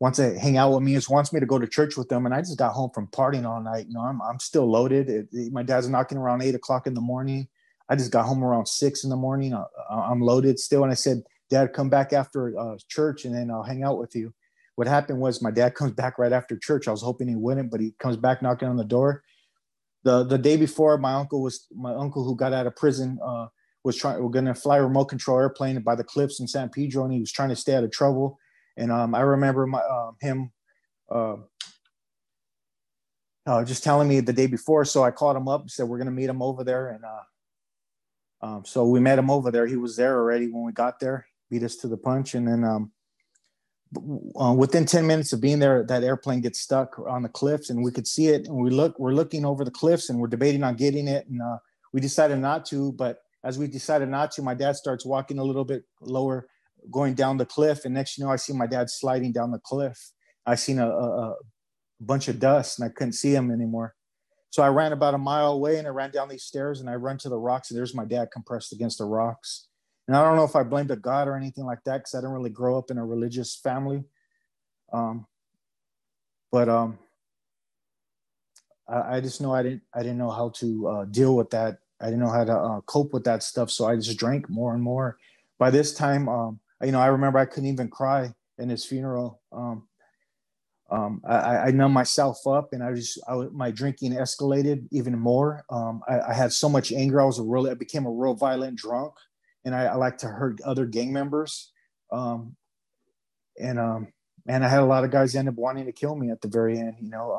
wants 0.00 0.18
to 0.18 0.38
hang 0.38 0.56
out 0.56 0.72
with 0.72 0.82
me. 0.82 0.94
Just 0.94 1.10
wants 1.10 1.32
me 1.32 1.40
to 1.40 1.46
go 1.46 1.58
to 1.58 1.66
church 1.66 1.96
with 1.96 2.08
them. 2.08 2.26
And 2.26 2.34
I 2.34 2.40
just 2.40 2.58
got 2.58 2.72
home 2.72 2.90
from 2.94 3.06
partying 3.08 3.46
all 3.46 3.60
night. 3.60 3.86
You 3.88 3.94
know, 3.94 4.00
I'm 4.00 4.20
I'm 4.20 4.38
still 4.38 4.70
loaded. 4.70 5.08
It, 5.08 5.28
it, 5.32 5.52
my 5.52 5.62
dad's 5.62 5.88
knocking 5.88 6.18
around 6.18 6.42
eight 6.42 6.54
o'clock 6.54 6.86
in 6.86 6.94
the 6.94 7.00
morning. 7.00 7.48
I 7.88 7.96
just 7.96 8.10
got 8.10 8.26
home 8.26 8.42
around 8.42 8.66
six 8.66 9.04
in 9.04 9.10
the 9.10 9.16
morning. 9.16 9.54
I, 9.54 10.10
am 10.10 10.20
loaded 10.20 10.58
still. 10.58 10.82
And 10.82 10.90
I 10.90 10.96
said, 10.96 11.22
Dad, 11.50 11.72
come 11.72 11.88
back 11.88 12.12
after 12.12 12.58
uh, 12.58 12.76
church 12.88 13.24
and 13.24 13.34
then 13.34 13.50
I'll 13.50 13.62
hang 13.62 13.84
out 13.84 13.98
with 13.98 14.16
you. 14.16 14.34
What 14.74 14.88
happened 14.88 15.20
was 15.20 15.40
my 15.40 15.50
dad 15.50 15.74
comes 15.74 15.92
back 15.92 16.18
right 16.18 16.32
after 16.32 16.58
church. 16.58 16.88
I 16.88 16.90
was 16.90 17.02
hoping 17.02 17.28
he 17.28 17.36
wouldn't, 17.36 17.70
but 17.70 17.80
he 17.80 17.94
comes 17.98 18.16
back 18.16 18.42
knocking 18.42 18.68
on 18.68 18.76
the 18.76 18.84
door. 18.84 19.22
The, 20.02 20.24
the 20.24 20.38
day 20.38 20.56
before, 20.56 20.98
my 20.98 21.14
uncle 21.14 21.42
was 21.42 21.66
my 21.74 21.94
uncle 21.94 22.24
who 22.24 22.36
got 22.36 22.52
out 22.52 22.66
of 22.66 22.76
prison 22.76 23.18
uh, 23.24 23.46
was 23.86 23.96
trying. 23.96 24.22
We're 24.22 24.28
gonna 24.28 24.54
fly 24.54 24.78
a 24.78 24.82
remote 24.82 25.06
control 25.06 25.38
airplane 25.38 25.80
by 25.80 25.94
the 25.94 26.04
cliffs 26.04 26.40
in 26.40 26.48
San 26.48 26.68
Pedro, 26.68 27.04
and 27.04 27.12
he 27.12 27.20
was 27.20 27.32
trying 27.32 27.48
to 27.50 27.56
stay 27.56 27.74
out 27.74 27.84
of 27.84 27.90
trouble. 27.90 28.38
And 28.76 28.92
um, 28.92 29.14
I 29.14 29.20
remember 29.20 29.66
my 29.66 29.78
uh, 29.78 30.10
him 30.20 30.50
uh, 31.10 31.36
uh, 33.46 33.64
just 33.64 33.84
telling 33.84 34.08
me 34.08 34.20
the 34.20 34.32
day 34.32 34.48
before. 34.48 34.84
So 34.84 35.04
I 35.04 35.12
called 35.12 35.36
him 35.36 35.48
up 35.48 35.62
and 35.62 35.70
said 35.70 35.86
we're 35.86 35.98
gonna 35.98 36.10
meet 36.10 36.28
him 36.28 36.42
over 36.42 36.64
there, 36.64 36.88
and 36.88 37.04
uh, 37.04 37.22
um, 38.42 38.64
so 38.64 38.84
we 38.86 39.00
met 39.00 39.18
him 39.18 39.30
over 39.30 39.50
there. 39.50 39.66
He 39.66 39.76
was 39.76 39.96
there 39.96 40.18
already 40.18 40.48
when 40.48 40.64
we 40.64 40.72
got 40.72 41.00
there, 41.00 41.26
beat 41.48 41.62
us 41.62 41.76
to 41.76 41.88
the 41.88 41.96
punch. 41.96 42.34
And 42.34 42.46
then 42.46 42.64
um, 42.64 42.92
uh, 44.38 44.52
within 44.52 44.84
10 44.84 45.06
minutes 45.06 45.32
of 45.32 45.40
being 45.40 45.58
there, 45.58 45.84
that 45.84 46.04
airplane 46.04 46.42
gets 46.42 46.60
stuck 46.60 46.98
on 46.98 47.22
the 47.22 47.28
cliffs 47.28 47.70
and 47.70 47.82
we 47.82 47.90
could 47.90 48.06
see 48.06 48.28
it. 48.28 48.46
And 48.46 48.56
we 48.56 48.70
look, 48.70 48.98
we're 48.98 49.14
looking 49.14 49.44
over 49.44 49.64
the 49.64 49.70
cliffs 49.70 50.10
and 50.10 50.18
we're 50.18 50.26
debating 50.26 50.62
on 50.62 50.76
getting 50.76 51.08
it. 51.08 51.26
And 51.28 51.40
uh, 51.40 51.58
we 51.92 52.00
decided 52.00 52.38
not 52.38 52.66
to. 52.66 52.92
But 52.92 53.22
as 53.46 53.58
we 53.60 53.68
decided 53.68 54.08
not 54.08 54.32
to, 54.32 54.42
my 54.42 54.54
dad 54.54 54.74
starts 54.74 55.06
walking 55.06 55.38
a 55.38 55.44
little 55.44 55.64
bit 55.64 55.84
lower, 56.00 56.48
going 56.90 57.14
down 57.14 57.36
the 57.36 57.46
cliff. 57.46 57.84
And 57.84 57.94
next, 57.94 58.18
you 58.18 58.24
know, 58.24 58.30
I 58.30 58.36
see 58.36 58.52
my 58.52 58.66
dad 58.66 58.90
sliding 58.90 59.30
down 59.30 59.52
the 59.52 59.60
cliff. 59.60 60.10
I 60.44 60.56
seen 60.56 60.80
a, 60.80 60.88
a, 60.88 61.30
a 61.30 61.36
bunch 62.00 62.26
of 62.26 62.40
dust 62.40 62.80
and 62.80 62.86
I 62.86 62.92
couldn't 62.92 63.12
see 63.12 63.32
him 63.32 63.52
anymore. 63.52 63.94
So 64.50 64.64
I 64.64 64.68
ran 64.68 64.92
about 64.92 65.14
a 65.14 65.18
mile 65.18 65.52
away 65.52 65.78
and 65.78 65.86
I 65.86 65.90
ran 65.90 66.10
down 66.10 66.28
these 66.28 66.42
stairs 66.42 66.80
and 66.80 66.90
I 66.90 66.96
run 66.96 67.18
to 67.18 67.28
the 67.28 67.38
rocks 67.38 67.70
and 67.70 67.78
there's 67.78 67.94
my 67.94 68.04
dad 68.04 68.30
compressed 68.32 68.72
against 68.72 68.98
the 68.98 69.04
rocks. 69.04 69.68
And 70.08 70.16
I 70.16 70.24
don't 70.24 70.36
know 70.36 70.44
if 70.44 70.56
I 70.56 70.64
blamed 70.64 70.90
a 70.90 70.96
God 70.96 71.28
or 71.28 71.36
anything 71.36 71.66
like 71.66 71.84
that 71.84 71.98
because 71.98 72.14
I 72.14 72.18
didn't 72.18 72.34
really 72.34 72.50
grow 72.50 72.76
up 72.76 72.90
in 72.90 72.98
a 72.98 73.06
religious 73.06 73.54
family. 73.54 74.02
Um, 74.92 75.26
but 76.50 76.68
um, 76.68 76.98
I, 78.88 79.16
I, 79.16 79.20
just 79.20 79.40
know 79.40 79.54
I 79.54 79.62
didn't 79.62 79.82
I 79.94 80.02
didn't 80.02 80.18
know 80.18 80.30
how 80.30 80.50
to 80.56 80.88
uh, 80.88 81.04
deal 81.04 81.36
with 81.36 81.50
that. 81.50 81.78
I 82.00 82.06
didn't 82.06 82.20
know 82.20 82.30
how 82.30 82.44
to 82.44 82.56
uh, 82.56 82.80
cope 82.82 83.12
with 83.12 83.24
that 83.24 83.42
stuff. 83.42 83.70
So 83.70 83.86
I 83.86 83.96
just 83.96 84.18
drank 84.18 84.48
more 84.48 84.74
and 84.74 84.82
more. 84.82 85.16
By 85.58 85.70
this 85.70 85.94
time, 85.94 86.28
um, 86.28 86.60
you 86.82 86.92
know, 86.92 87.00
I 87.00 87.06
remember 87.06 87.38
I 87.38 87.46
couldn't 87.46 87.70
even 87.70 87.88
cry 87.88 88.32
in 88.58 88.68
his 88.68 88.84
funeral. 88.84 89.40
Um, 89.52 89.88
um, 90.90 91.20
I, 91.28 91.56
I 91.56 91.70
numb 91.72 91.92
myself 91.92 92.46
up 92.46 92.72
and 92.72 92.82
I 92.82 92.92
just, 92.92 93.18
I, 93.26 93.34
my 93.52 93.70
drinking 93.70 94.12
escalated 94.12 94.86
even 94.92 95.18
more. 95.18 95.64
Um, 95.68 96.02
I, 96.06 96.20
I, 96.20 96.32
had 96.32 96.52
so 96.52 96.68
much 96.68 96.92
anger. 96.92 97.20
I 97.20 97.24
was 97.24 97.40
a 97.40 97.42
really, 97.42 97.72
I 97.72 97.74
became 97.74 98.06
a 98.06 98.10
real 98.10 98.34
violent 98.34 98.78
drunk 98.78 99.14
and 99.64 99.74
I, 99.74 99.86
I 99.86 99.94
like 99.96 100.18
to 100.18 100.28
hurt 100.28 100.60
other 100.60 100.86
gang 100.86 101.12
members. 101.12 101.72
Um, 102.12 102.54
and, 103.58 103.80
um, 103.80 104.12
and 104.46 104.64
I 104.64 104.68
had 104.68 104.80
a 104.80 104.86
lot 104.86 105.02
of 105.02 105.10
guys 105.10 105.34
end 105.34 105.48
up 105.48 105.56
wanting 105.56 105.86
to 105.86 105.92
kill 105.92 106.14
me 106.14 106.30
at 106.30 106.40
the 106.40 106.48
very 106.48 106.78
end, 106.78 106.96
you 107.00 107.10
know, 107.10 107.32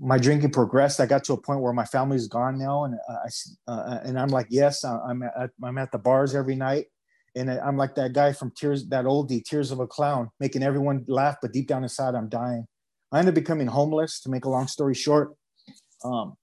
my 0.00 0.18
drinking 0.18 0.50
progressed. 0.50 0.98
I 0.98 1.06
got 1.06 1.24
to 1.24 1.34
a 1.34 1.40
point 1.40 1.60
where 1.60 1.72
my 1.72 1.84
family's 1.84 2.26
gone 2.26 2.58
now. 2.58 2.84
And 2.84 2.94
I, 3.08 3.70
uh, 3.70 3.98
and 4.02 4.18
I'm 4.18 4.28
like, 4.28 4.46
yes, 4.48 4.84
I'm 4.84 5.22
at, 5.22 5.50
I'm 5.62 5.78
at 5.78 5.92
the 5.92 5.98
bars 5.98 6.34
every 6.34 6.56
night 6.56 6.86
and 7.36 7.50
I'm 7.50 7.76
like 7.76 7.94
that 7.94 8.12
guy 8.12 8.32
from 8.32 8.50
Tears, 8.50 8.86
that 8.88 9.04
oldie, 9.04 9.44
Tears 9.44 9.70
of 9.70 9.80
a 9.80 9.86
Clown, 9.86 10.30
making 10.40 10.62
everyone 10.62 11.04
laugh, 11.06 11.36
but 11.40 11.52
deep 11.52 11.68
down 11.68 11.82
inside, 11.82 12.14
I'm 12.14 12.28
dying. 12.28 12.66
I 13.12 13.18
ended 13.18 13.32
up 13.32 13.36
becoming 13.36 13.68
homeless. 13.68 14.20
To 14.20 14.30
make 14.30 14.44
a 14.44 14.50
long 14.50 14.66
story 14.66 14.94
short, 14.94 15.34
um, 16.04 16.36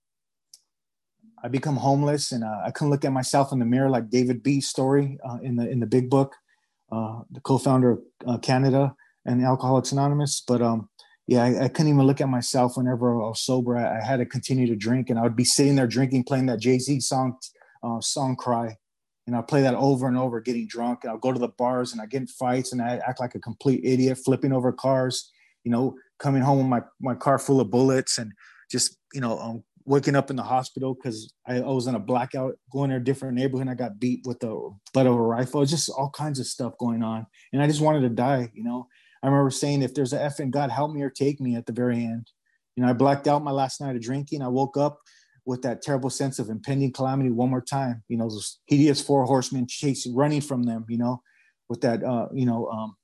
I 1.42 1.48
become 1.48 1.76
homeless, 1.76 2.32
and 2.32 2.44
uh, 2.44 2.60
I 2.64 2.70
couldn't 2.70 2.90
look 2.90 3.04
at 3.04 3.12
myself 3.12 3.52
in 3.52 3.58
the 3.58 3.64
mirror 3.64 3.90
like 3.90 4.10
David 4.10 4.42
B's 4.42 4.68
story 4.68 5.18
uh, 5.28 5.38
in 5.42 5.56
the 5.56 5.68
in 5.68 5.80
the 5.80 5.86
Big 5.86 6.10
Book, 6.10 6.34
uh, 6.90 7.20
the 7.30 7.40
co-founder 7.40 7.92
of 7.92 8.00
uh, 8.26 8.38
Canada 8.38 8.94
and 9.24 9.42
Alcoholics 9.42 9.92
Anonymous. 9.92 10.42
But 10.46 10.62
um, 10.62 10.88
yeah, 11.28 11.44
I, 11.44 11.64
I, 11.64 11.68
couldn't 11.68 11.92
even 11.92 12.06
look 12.06 12.20
at 12.20 12.28
myself 12.28 12.76
whenever 12.76 13.14
I 13.14 13.28
was 13.28 13.42
sober. 13.42 13.76
I, 13.76 13.98
I, 13.98 14.04
had 14.04 14.16
to 14.16 14.26
continue 14.26 14.66
to 14.66 14.74
drink, 14.74 15.10
and 15.10 15.18
I 15.18 15.22
would 15.22 15.36
be 15.36 15.44
sitting 15.44 15.76
there 15.76 15.86
drinking, 15.86 16.24
playing 16.24 16.46
that 16.46 16.58
Jay 16.58 16.78
Z 16.78 17.00
song, 17.00 17.38
uh, 17.84 18.00
"Song 18.00 18.34
Cry." 18.34 18.76
and 19.28 19.36
I'd 19.36 19.46
play 19.46 19.60
that 19.60 19.74
over 19.74 20.08
and 20.08 20.16
over, 20.16 20.40
getting 20.40 20.66
drunk. 20.66 21.00
And 21.02 21.10
I'll 21.10 21.18
go 21.18 21.32
to 21.32 21.38
the 21.38 21.48
bars 21.48 21.92
and 21.92 22.00
I 22.00 22.06
get 22.06 22.22
in 22.22 22.26
fights 22.26 22.72
and 22.72 22.80
I 22.80 22.96
act 23.06 23.20
like 23.20 23.34
a 23.34 23.38
complete 23.38 23.84
idiot, 23.84 24.16
flipping 24.24 24.54
over 24.54 24.72
cars, 24.72 25.30
you 25.64 25.70
know, 25.70 25.96
coming 26.18 26.40
home 26.40 26.56
with 26.56 26.66
my, 26.66 26.80
my 26.98 27.14
car 27.14 27.38
full 27.38 27.60
of 27.60 27.70
bullets 27.70 28.16
and 28.16 28.32
just, 28.70 28.96
you 29.12 29.20
know, 29.20 29.38
um, 29.38 29.62
waking 29.84 30.16
up 30.16 30.30
in 30.30 30.36
the 30.36 30.42
hospital 30.42 30.94
because 30.94 31.30
I, 31.46 31.56
I, 31.56 31.66
was 31.66 31.86
in 31.86 31.94
a 31.94 31.98
blackout, 32.00 32.56
going 32.72 32.88
to 32.88 32.96
a 32.96 33.00
different 33.00 33.34
neighborhood. 33.34 33.68
I 33.68 33.74
got 33.74 34.00
beat 34.00 34.22
with 34.24 34.40
the 34.40 34.70
butt 34.94 35.06
of 35.06 35.14
a 35.14 35.20
rifle. 35.20 35.62
Just 35.66 35.90
all 35.90 36.08
kinds 36.08 36.40
of 36.40 36.46
stuff 36.46 36.78
going 36.78 37.02
on. 37.02 37.26
And 37.52 37.62
I 37.62 37.66
just 37.66 37.82
wanted 37.82 38.00
to 38.00 38.08
die, 38.08 38.50
you 38.54 38.64
know. 38.64 38.88
I 39.22 39.26
remember 39.26 39.50
saying, 39.50 39.82
if 39.82 39.94
there's 39.94 40.12
an 40.12 40.20
F 40.20 40.40
in 40.40 40.50
God, 40.50 40.70
help 40.70 40.92
me 40.92 41.02
or 41.02 41.10
take 41.10 41.40
me 41.40 41.56
at 41.56 41.66
the 41.66 41.72
very 41.72 42.04
end. 42.04 42.30
You 42.76 42.84
know, 42.84 42.90
I 42.90 42.92
blacked 42.92 43.26
out 43.26 43.42
my 43.42 43.50
last 43.50 43.80
night 43.80 43.96
of 43.96 44.02
drinking. 44.02 44.42
I 44.42 44.48
woke 44.48 44.76
up 44.76 45.00
with 45.44 45.62
that 45.62 45.82
terrible 45.82 46.10
sense 46.10 46.38
of 46.38 46.50
impending 46.50 46.92
calamity 46.92 47.30
one 47.30 47.50
more 47.50 47.62
time. 47.62 48.04
You 48.08 48.18
know, 48.18 48.28
those 48.28 48.60
hideous 48.66 49.00
four 49.00 49.24
horsemen 49.24 49.66
chasing, 49.66 50.14
running 50.14 50.40
from 50.40 50.62
them. 50.62 50.84
You 50.88 50.98
know, 50.98 51.22
with 51.68 51.80
that, 51.80 52.04
uh, 52.04 52.28
you 52.32 52.46
know, 52.46 52.68
um, 52.68 52.96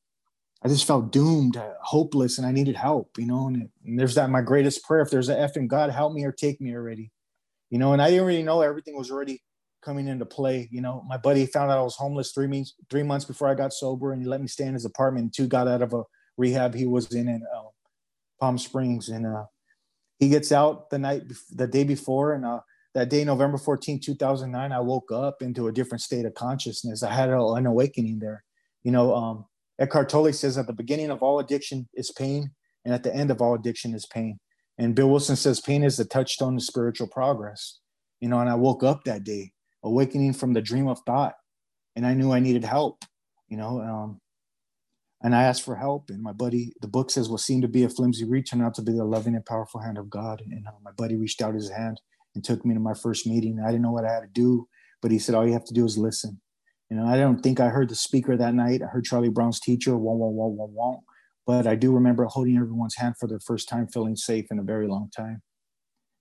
I 0.63 0.69
just 0.69 0.87
felt 0.87 1.11
doomed, 1.11 1.61
hopeless, 1.83 2.39
and 2.39 2.47
I 2.47 2.53
needed 2.53 2.77
help. 2.77 3.11
You 3.19 3.27
know, 3.27 3.49
and, 3.49 3.69
and 3.85 3.99
there's 3.99 4.15
that 4.15 4.31
my 4.31 4.43
greatest 4.43 4.85
prayer: 4.85 5.01
if 5.01 5.11
there's 5.11 5.29
a 5.29 5.39
F 5.41 5.57
in 5.57 5.67
God, 5.67 5.91
help 5.91 6.13
me 6.13 6.25
or 6.25 6.33
take 6.33 6.61
me 6.61 6.75
already. 6.75 7.11
You 7.71 7.79
know, 7.79 7.93
and 7.93 8.01
I 8.01 8.11
didn't 8.11 8.27
really 8.27 8.43
know 8.43 8.61
everything 8.61 8.97
was 8.97 9.11
already 9.11 9.43
coming 9.85 10.09
into 10.09 10.25
play. 10.25 10.69
You 10.71 10.81
know, 10.81 11.05
my 11.07 11.17
buddy 11.17 11.47
found 11.47 11.71
out 11.71 11.79
I 11.79 11.83
was 11.83 11.97
homeless 11.97 12.33
three 12.33 12.47
months 12.47 12.75
three 12.91 13.03
months 13.03 13.25
before 13.25 13.49
I 13.49 13.55
got 13.55 13.73
sober, 13.73 14.13
and 14.13 14.23
he 14.23 14.29
let 14.29 14.41
me 14.41 14.49
stay 14.49 14.67
in 14.67 14.75
his 14.75 14.85
apartment. 14.85 15.35
Two 15.35 15.47
got 15.47 15.69
out 15.69 15.83
of 15.83 15.93
a 15.93 16.03
rehab 16.37 16.75
he 16.75 16.87
was 16.87 17.13
in 17.15 17.29
in 17.29 17.43
uh, 17.55 17.69
Palm 18.41 18.59
Springs, 18.59 19.09
and 19.09 19.27
uh, 19.27 19.45
he 20.19 20.29
gets 20.29 20.53
out 20.53 20.91
the 20.91 20.99
night 20.99 21.23
the 21.51 21.67
day 21.67 21.85
before 21.85 22.33
and 22.33 22.45
uh, 22.45 22.61
that 22.95 23.09
day 23.09 23.25
november 23.25 23.59
14 23.59 24.01
2009 24.01 24.73
i 24.73 24.81
woke 24.81 25.11
up 25.13 25.43
into 25.43 25.69
a 25.69 25.73
different 25.73 26.03
state 26.03 26.25
of 26.25 26.35
consciousness 26.35 27.03
i 27.03 27.13
had 27.13 27.29
an 27.29 27.67
awakening 27.67 28.19
there 28.19 28.45
you 28.83 28.91
know 28.91 29.15
um, 29.15 29.45
eckhart 29.79 30.09
tolle 30.09 30.33
says 30.33 30.57
at 30.59 30.67
the 30.67 30.73
beginning 30.73 31.11
of 31.11 31.23
all 31.23 31.39
addiction 31.39 31.89
is 31.95 32.11
pain 32.11 32.51
and 32.85 32.95
at 32.95 33.03
the 33.03 33.15
end 33.15 33.31
of 33.31 33.41
all 33.41 33.55
addiction 33.55 33.95
is 33.95 34.07
pain 34.07 34.39
and 34.79 34.95
bill 34.95 35.11
wilson 35.11 35.37
says 35.37 35.61
pain 35.61 35.83
is 35.83 35.97
the 35.97 36.05
touchstone 36.05 36.57
of 36.57 36.63
spiritual 36.63 37.09
progress 37.09 37.81
you 38.21 38.29
know 38.29 38.41
and 38.41 38.49
i 38.49 38.55
woke 38.55 38.83
up 38.83 39.05
that 39.05 39.25
day 39.25 39.53
awakening 39.85 40.33
from 40.33 40.53
the 40.53 40.63
dream 40.63 40.89
of 40.89 40.99
thought 41.07 41.35
and 41.95 42.07
i 42.07 42.15
knew 42.15 42.33
i 42.33 42.41
needed 42.41 42.65
help 42.65 43.05
you 43.49 43.57
know 43.57 43.81
um, 43.81 44.21
and 45.25 45.35
I 45.35 45.45
asked 45.45 45.63
for 45.63 45.75
help. 45.75 46.11
And 46.11 46.23
my 46.23 46.33
buddy, 46.33 46.75
the 46.83 46.87
book 46.87 47.11
says, 47.11 47.31
what 47.31 47.41
seemed 47.41 47.63
to 47.63 47.69
be 47.69 47.83
a 47.83 47.89
flimsy 47.89 48.27
reach 48.27 48.51
turned 48.51 48.63
out 48.63 48.75
to 48.75 48.83
be 48.83 48.93
the 48.93 49.05
loving 49.05 49.35
and 49.35 49.45
powerful 49.45 49.81
hand 49.81 49.97
of 49.97 50.11
God. 50.11 50.43
And 50.45 50.67
uh, 50.69 50.73
my 50.83 50.91
buddy 50.93 51.17
reached 51.17 51.41
out 51.41 51.55
his 51.55 51.71
hand 51.71 51.99
and 52.35 52.45
took 52.45 52.65
me 52.65 52.75
to 52.75 52.81
my 52.81 52.93
first 52.93 53.27
meeting. 53.27 53.59
I 53.59 53.69
didn't 53.69 53.83
know 53.83 53.91
what 53.91 54.05
I 54.05 54.13
had 54.13 54.21
to 54.21 54.29
do, 54.31 54.69
but 55.01 55.11
he 55.11 55.19
said, 55.19 55.35
all 55.35 55.47
you 55.47 55.55
have 55.55 55.65
to 55.65 55.75
do 55.75 55.87
is 55.87 55.97
listen. 55.97 56.43
You 56.91 56.99
know, 56.99 57.07
I 57.07 57.17
don't 57.17 57.41
think 57.41 57.59
I 57.59 57.69
heard 57.69 57.89
the 57.89 57.95
speaker 57.95 58.37
that 58.37 58.55
night. 58.55 58.83
I 58.83 58.87
heard 58.87 59.05
Charlie 59.05 59.31
Brown's 59.31 59.61
teacher, 59.61 59.97
wah, 59.97 60.13
wah, 60.13 60.29
wah, 60.29 60.47
wah, 60.47 60.67
wah. 60.67 60.97
But 61.47 61.67
I 61.67 61.75
do 61.75 61.93
remember 61.93 62.27
holding 62.27 62.59
everyone's 62.59 62.97
hand 62.97 63.15
for 63.19 63.27
the 63.27 63.41
first 63.41 63.67
time, 63.67 63.89
feeling 63.89 64.17
safe 64.17 64.47
in 64.51 64.59
a 64.59 64.63
very 64.63 64.87
long 64.87 65.11
time. 65.17 65.41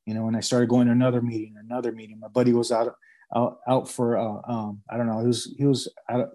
You 0.05 0.13
know, 0.13 0.27
and 0.27 0.37
I 0.37 0.39
started 0.39 0.69
going 0.69 0.87
to 0.87 0.93
another 0.93 1.21
meeting, 1.21 1.55
another 1.59 1.91
meeting. 1.91 2.19
My 2.21 2.29
buddy 2.29 2.53
was 2.53 2.71
out, 2.71 2.93
out, 3.35 3.59
out 3.67 3.89
for, 3.89 4.17
uh, 4.17 4.41
um, 4.47 4.81
I 4.89 4.97
don't 4.97 5.07
know, 5.07 5.19
he 5.19 5.27
was, 5.27 5.53
he 5.57 5.65
was, 5.65 5.87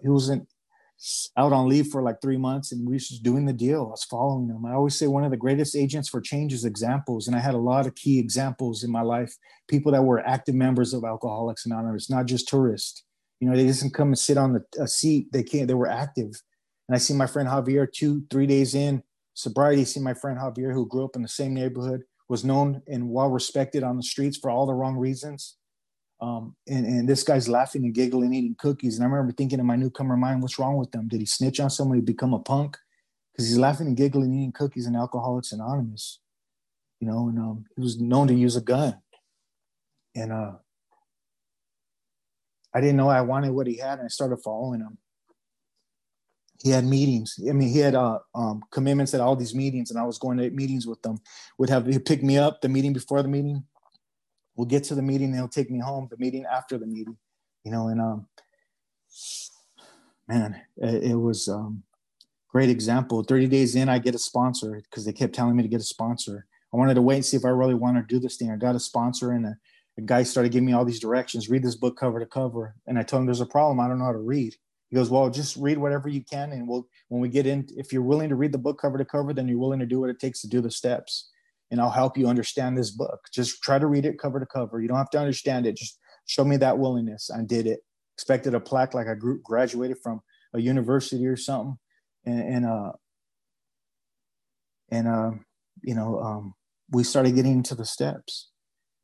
he 0.02 0.08
wasn't 0.08 0.48
out 1.36 1.52
on 1.52 1.68
leave 1.68 1.86
for 1.86 2.02
like 2.02 2.20
three 2.20 2.36
months 2.36 2.72
and 2.72 2.86
we 2.86 2.94
was 2.94 3.08
just 3.08 3.22
doing 3.22 3.46
the 3.46 3.52
deal. 3.52 3.86
I 3.86 3.90
was 3.90 4.04
following 4.04 4.48
them. 4.48 4.66
I 4.66 4.72
always 4.72 4.96
say 4.96 5.06
one 5.06 5.24
of 5.24 5.30
the 5.30 5.36
greatest 5.36 5.76
agents 5.76 6.08
for 6.08 6.20
change 6.20 6.52
is 6.52 6.64
examples. 6.64 7.28
And 7.28 7.36
I 7.36 7.40
had 7.40 7.54
a 7.54 7.58
lot 7.58 7.86
of 7.86 7.94
key 7.94 8.18
examples 8.18 8.82
in 8.82 8.90
my 8.90 9.02
life, 9.02 9.36
people 9.68 9.92
that 9.92 10.02
were 10.02 10.26
active 10.26 10.56
members 10.56 10.92
of 10.92 11.04
Alcoholics 11.04 11.66
Anonymous, 11.66 12.10
not 12.10 12.26
just 12.26 12.48
tourists. 12.48 13.04
You 13.38 13.48
know, 13.48 13.56
they 13.56 13.66
didn't 13.66 13.94
come 13.94 14.08
and 14.08 14.18
sit 14.18 14.36
on 14.36 14.54
the, 14.54 14.82
a 14.82 14.88
seat. 14.88 15.28
They 15.32 15.44
can't, 15.44 15.68
they 15.68 15.74
were 15.74 15.86
active. 15.88 16.42
And 16.88 16.96
I 16.96 16.98
see 16.98 17.14
my 17.14 17.26
friend 17.26 17.48
Javier 17.48 17.86
two, 17.92 18.24
three 18.28 18.46
days 18.46 18.74
in 18.74 19.04
sobriety, 19.34 19.84
see 19.84 20.00
my 20.00 20.14
friend 20.14 20.36
Javier, 20.36 20.72
who 20.72 20.88
grew 20.88 21.04
up 21.04 21.14
in 21.14 21.22
the 21.22 21.28
same 21.28 21.54
neighborhood, 21.54 22.02
was 22.28 22.44
known 22.44 22.82
and 22.88 23.08
well 23.08 23.30
respected 23.30 23.84
on 23.84 23.96
the 23.96 24.02
streets 24.02 24.36
for 24.36 24.50
all 24.50 24.66
the 24.66 24.74
wrong 24.74 24.96
reasons 24.96 25.58
um, 26.20 26.56
and, 26.66 26.84
and 26.84 27.08
this 27.08 27.22
guy's 27.22 27.48
laughing 27.48 27.84
and 27.84 27.94
giggling, 27.94 28.34
eating 28.34 28.56
cookies. 28.58 28.96
And 28.96 29.04
I 29.04 29.08
remember 29.08 29.32
thinking 29.32 29.60
in 29.60 29.66
my 29.66 29.76
newcomer 29.76 30.16
mind, 30.16 30.42
what's 30.42 30.58
wrong 30.58 30.76
with 30.76 30.90
them? 30.90 31.08
Did 31.08 31.20
he 31.20 31.26
snitch 31.26 31.60
on 31.60 31.70
somebody, 31.70 32.00
become 32.00 32.34
a 32.34 32.40
punk? 32.40 32.76
Because 33.32 33.48
he's 33.48 33.58
laughing 33.58 33.86
and 33.86 33.96
giggling, 33.96 34.34
eating 34.34 34.52
cookies 34.52 34.86
in 34.86 34.96
Alcoholics 34.96 35.52
Anonymous, 35.52 36.18
you 37.00 37.06
know, 37.06 37.28
and 37.28 37.38
um, 37.38 37.64
he 37.76 37.82
was 37.82 38.00
known 38.00 38.26
to 38.28 38.34
use 38.34 38.56
a 38.56 38.60
gun. 38.60 39.00
And 40.16 40.32
uh, 40.32 40.52
I 42.74 42.80
didn't 42.80 42.96
know 42.96 43.08
I 43.08 43.20
wanted 43.20 43.52
what 43.52 43.68
he 43.68 43.76
had, 43.76 43.98
and 43.98 44.06
I 44.06 44.08
started 44.08 44.38
following 44.38 44.80
him. 44.80 44.98
He 46.64 46.70
had 46.70 46.84
meetings. 46.84 47.38
I 47.48 47.52
mean, 47.52 47.68
he 47.68 47.78
had 47.78 47.94
uh, 47.94 48.18
um, 48.34 48.64
commitments 48.72 49.14
at 49.14 49.20
all 49.20 49.36
these 49.36 49.54
meetings, 49.54 49.92
and 49.92 50.00
I 50.00 50.02
was 50.02 50.18
going 50.18 50.38
to 50.38 50.50
meetings 50.50 50.88
with 50.88 51.00
them. 51.02 51.18
Would 51.58 51.70
have 51.70 51.86
he 51.86 52.00
pick 52.00 52.24
me 52.24 52.36
up 52.36 52.60
the 52.60 52.68
meeting 52.68 52.92
before 52.92 53.22
the 53.22 53.28
meeting, 53.28 53.62
we'll 54.58 54.66
get 54.66 54.84
to 54.84 54.94
the 54.94 55.00
meeting 55.00 55.32
they'll 55.32 55.48
take 55.48 55.70
me 55.70 55.78
home 55.78 56.06
the 56.10 56.18
meeting 56.18 56.44
after 56.44 56.76
the 56.76 56.86
meeting 56.86 57.16
you 57.64 57.70
know 57.70 57.88
and 57.88 58.00
um 58.00 58.26
man 60.28 60.60
it, 60.76 61.12
it 61.12 61.16
was 61.16 61.48
um 61.48 61.82
great 62.48 62.70
example. 62.70 63.22
30 63.22 63.46
days 63.46 63.76
in 63.76 63.88
i 63.88 63.98
get 63.98 64.14
a 64.14 64.18
sponsor 64.18 64.80
because 64.90 65.04
they 65.04 65.12
kept 65.12 65.34
telling 65.34 65.56
me 65.56 65.62
to 65.62 65.68
get 65.68 65.80
a 65.80 65.84
sponsor. 65.84 66.46
I 66.72 66.76
wanted 66.76 66.94
to 66.94 67.02
wait 67.02 67.16
and 67.16 67.24
see 67.24 67.36
if 67.36 67.44
i 67.44 67.50
really 67.50 67.74
wanted 67.74 68.08
to 68.08 68.14
do 68.14 68.20
this 68.20 68.36
thing. 68.36 68.50
I 68.50 68.56
got 68.56 68.74
a 68.74 68.80
sponsor 68.80 69.32
and 69.32 69.46
a, 69.46 69.56
a 69.96 70.02
guy 70.02 70.22
started 70.22 70.52
giving 70.52 70.66
me 70.66 70.72
all 70.72 70.84
these 70.84 71.00
directions 71.00 71.48
read 71.48 71.62
this 71.62 71.76
book 71.76 71.96
cover 71.96 72.18
to 72.18 72.26
cover. 72.26 72.74
And 72.86 72.98
i 72.98 73.02
told 73.02 73.20
him 73.20 73.26
there's 73.26 73.40
a 73.40 73.46
problem 73.46 73.80
i 73.80 73.88
don't 73.88 73.98
know 73.98 74.06
how 74.06 74.12
to 74.12 74.18
read. 74.18 74.54
He 74.90 74.96
goes 74.96 75.10
well 75.10 75.30
just 75.30 75.56
read 75.56 75.78
whatever 75.78 76.08
you 76.08 76.24
can 76.24 76.52
and 76.52 76.66
we'll 76.66 76.88
when 77.08 77.20
we 77.20 77.28
get 77.28 77.46
in 77.46 77.68
if 77.76 77.92
you're 77.92 78.02
willing 78.02 78.30
to 78.30 78.36
read 78.36 78.52
the 78.52 78.58
book 78.58 78.80
cover 78.80 78.98
to 78.98 79.04
cover 79.04 79.32
then 79.32 79.46
you're 79.46 79.58
willing 79.58 79.80
to 79.80 79.86
do 79.86 80.00
what 80.00 80.10
it 80.10 80.18
takes 80.18 80.40
to 80.40 80.48
do 80.48 80.60
the 80.60 80.70
steps 80.70 81.30
and 81.70 81.80
I'll 81.80 81.90
help 81.90 82.16
you 82.16 82.28
understand 82.28 82.76
this 82.76 82.90
book. 82.90 83.20
Just 83.32 83.62
try 83.62 83.78
to 83.78 83.86
read 83.86 84.06
it 84.06 84.18
cover 84.18 84.40
to 84.40 84.46
cover. 84.46 84.80
You 84.80 84.88
don't 84.88 84.96
have 84.96 85.10
to 85.10 85.18
understand 85.18 85.66
it. 85.66 85.76
Just 85.76 85.98
show 86.26 86.44
me 86.44 86.56
that 86.58 86.78
willingness. 86.78 87.30
I 87.30 87.42
did 87.42 87.66
it. 87.66 87.80
Expected 88.16 88.54
a 88.54 88.60
plaque 88.60 88.94
like 88.94 89.06
I 89.06 89.14
group 89.14 89.42
graduated 89.42 89.98
from 90.02 90.20
a 90.54 90.60
university 90.60 91.26
or 91.26 91.36
something, 91.36 91.78
and, 92.24 92.40
and 92.40 92.66
uh, 92.66 92.92
and 94.90 95.08
uh, 95.08 95.30
you 95.82 95.94
know, 95.94 96.20
um, 96.20 96.54
we 96.90 97.04
started 97.04 97.34
getting 97.34 97.52
into 97.52 97.74
the 97.74 97.84
steps, 97.84 98.50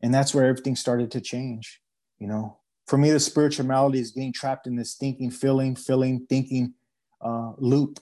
and 0.03 0.13
that's 0.13 0.35
where 0.35 0.47
everything 0.47 0.75
started 0.75 1.11
to 1.13 1.21
change. 1.21 1.81
You 2.19 2.27
know, 2.27 2.59
for 2.87 2.99
me, 2.99 3.11
the 3.11 3.21
spiritual 3.21 3.65
spirituality 3.65 4.01
is 4.01 4.13
being 4.13 4.33
trapped 4.33 4.67
in 4.67 4.77
this 4.77 4.95
thinking, 4.95 5.31
feeling, 5.31 5.77
feeling, 5.77 6.27
thinking 6.29 6.75
uh, 7.21 7.53
loop, 7.59 8.01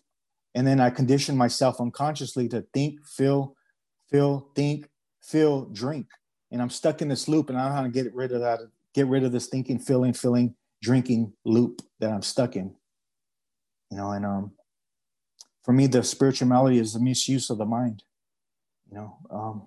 and 0.54 0.66
then 0.66 0.80
I 0.80 0.90
condition 0.90 1.36
myself 1.36 1.80
unconsciously 1.80 2.48
to 2.48 2.64
think, 2.72 3.04
feel, 3.06 3.54
feel, 4.12 4.48
think, 4.54 4.88
feel, 5.22 5.64
drink. 5.66 6.06
And 6.50 6.60
I'm 6.60 6.70
stuck 6.70 7.00
in 7.00 7.08
this 7.08 7.28
loop 7.28 7.48
and 7.48 7.58
I 7.58 7.64
don't 7.64 7.76
how 7.76 7.82
to 7.82 7.88
get 7.88 8.14
rid 8.14 8.32
of 8.32 8.40
that, 8.40 8.60
get 8.94 9.06
rid 9.06 9.24
of 9.24 9.32
this 9.32 9.46
thinking, 9.46 9.78
feeling, 9.78 10.12
feeling, 10.12 10.54
drinking 10.82 11.32
loop 11.44 11.80
that 12.00 12.12
I'm 12.12 12.22
stuck 12.22 12.56
in. 12.56 12.74
You 13.90 13.96
know, 13.96 14.10
and 14.10 14.26
um 14.26 14.52
for 15.64 15.72
me 15.72 15.86
the 15.86 16.02
spirituality 16.02 16.78
is 16.78 16.92
the 16.92 17.00
misuse 17.00 17.48
of 17.50 17.58
the 17.58 17.64
mind. 17.64 18.02
You 18.90 18.98
know, 18.98 19.16
um 19.30 19.62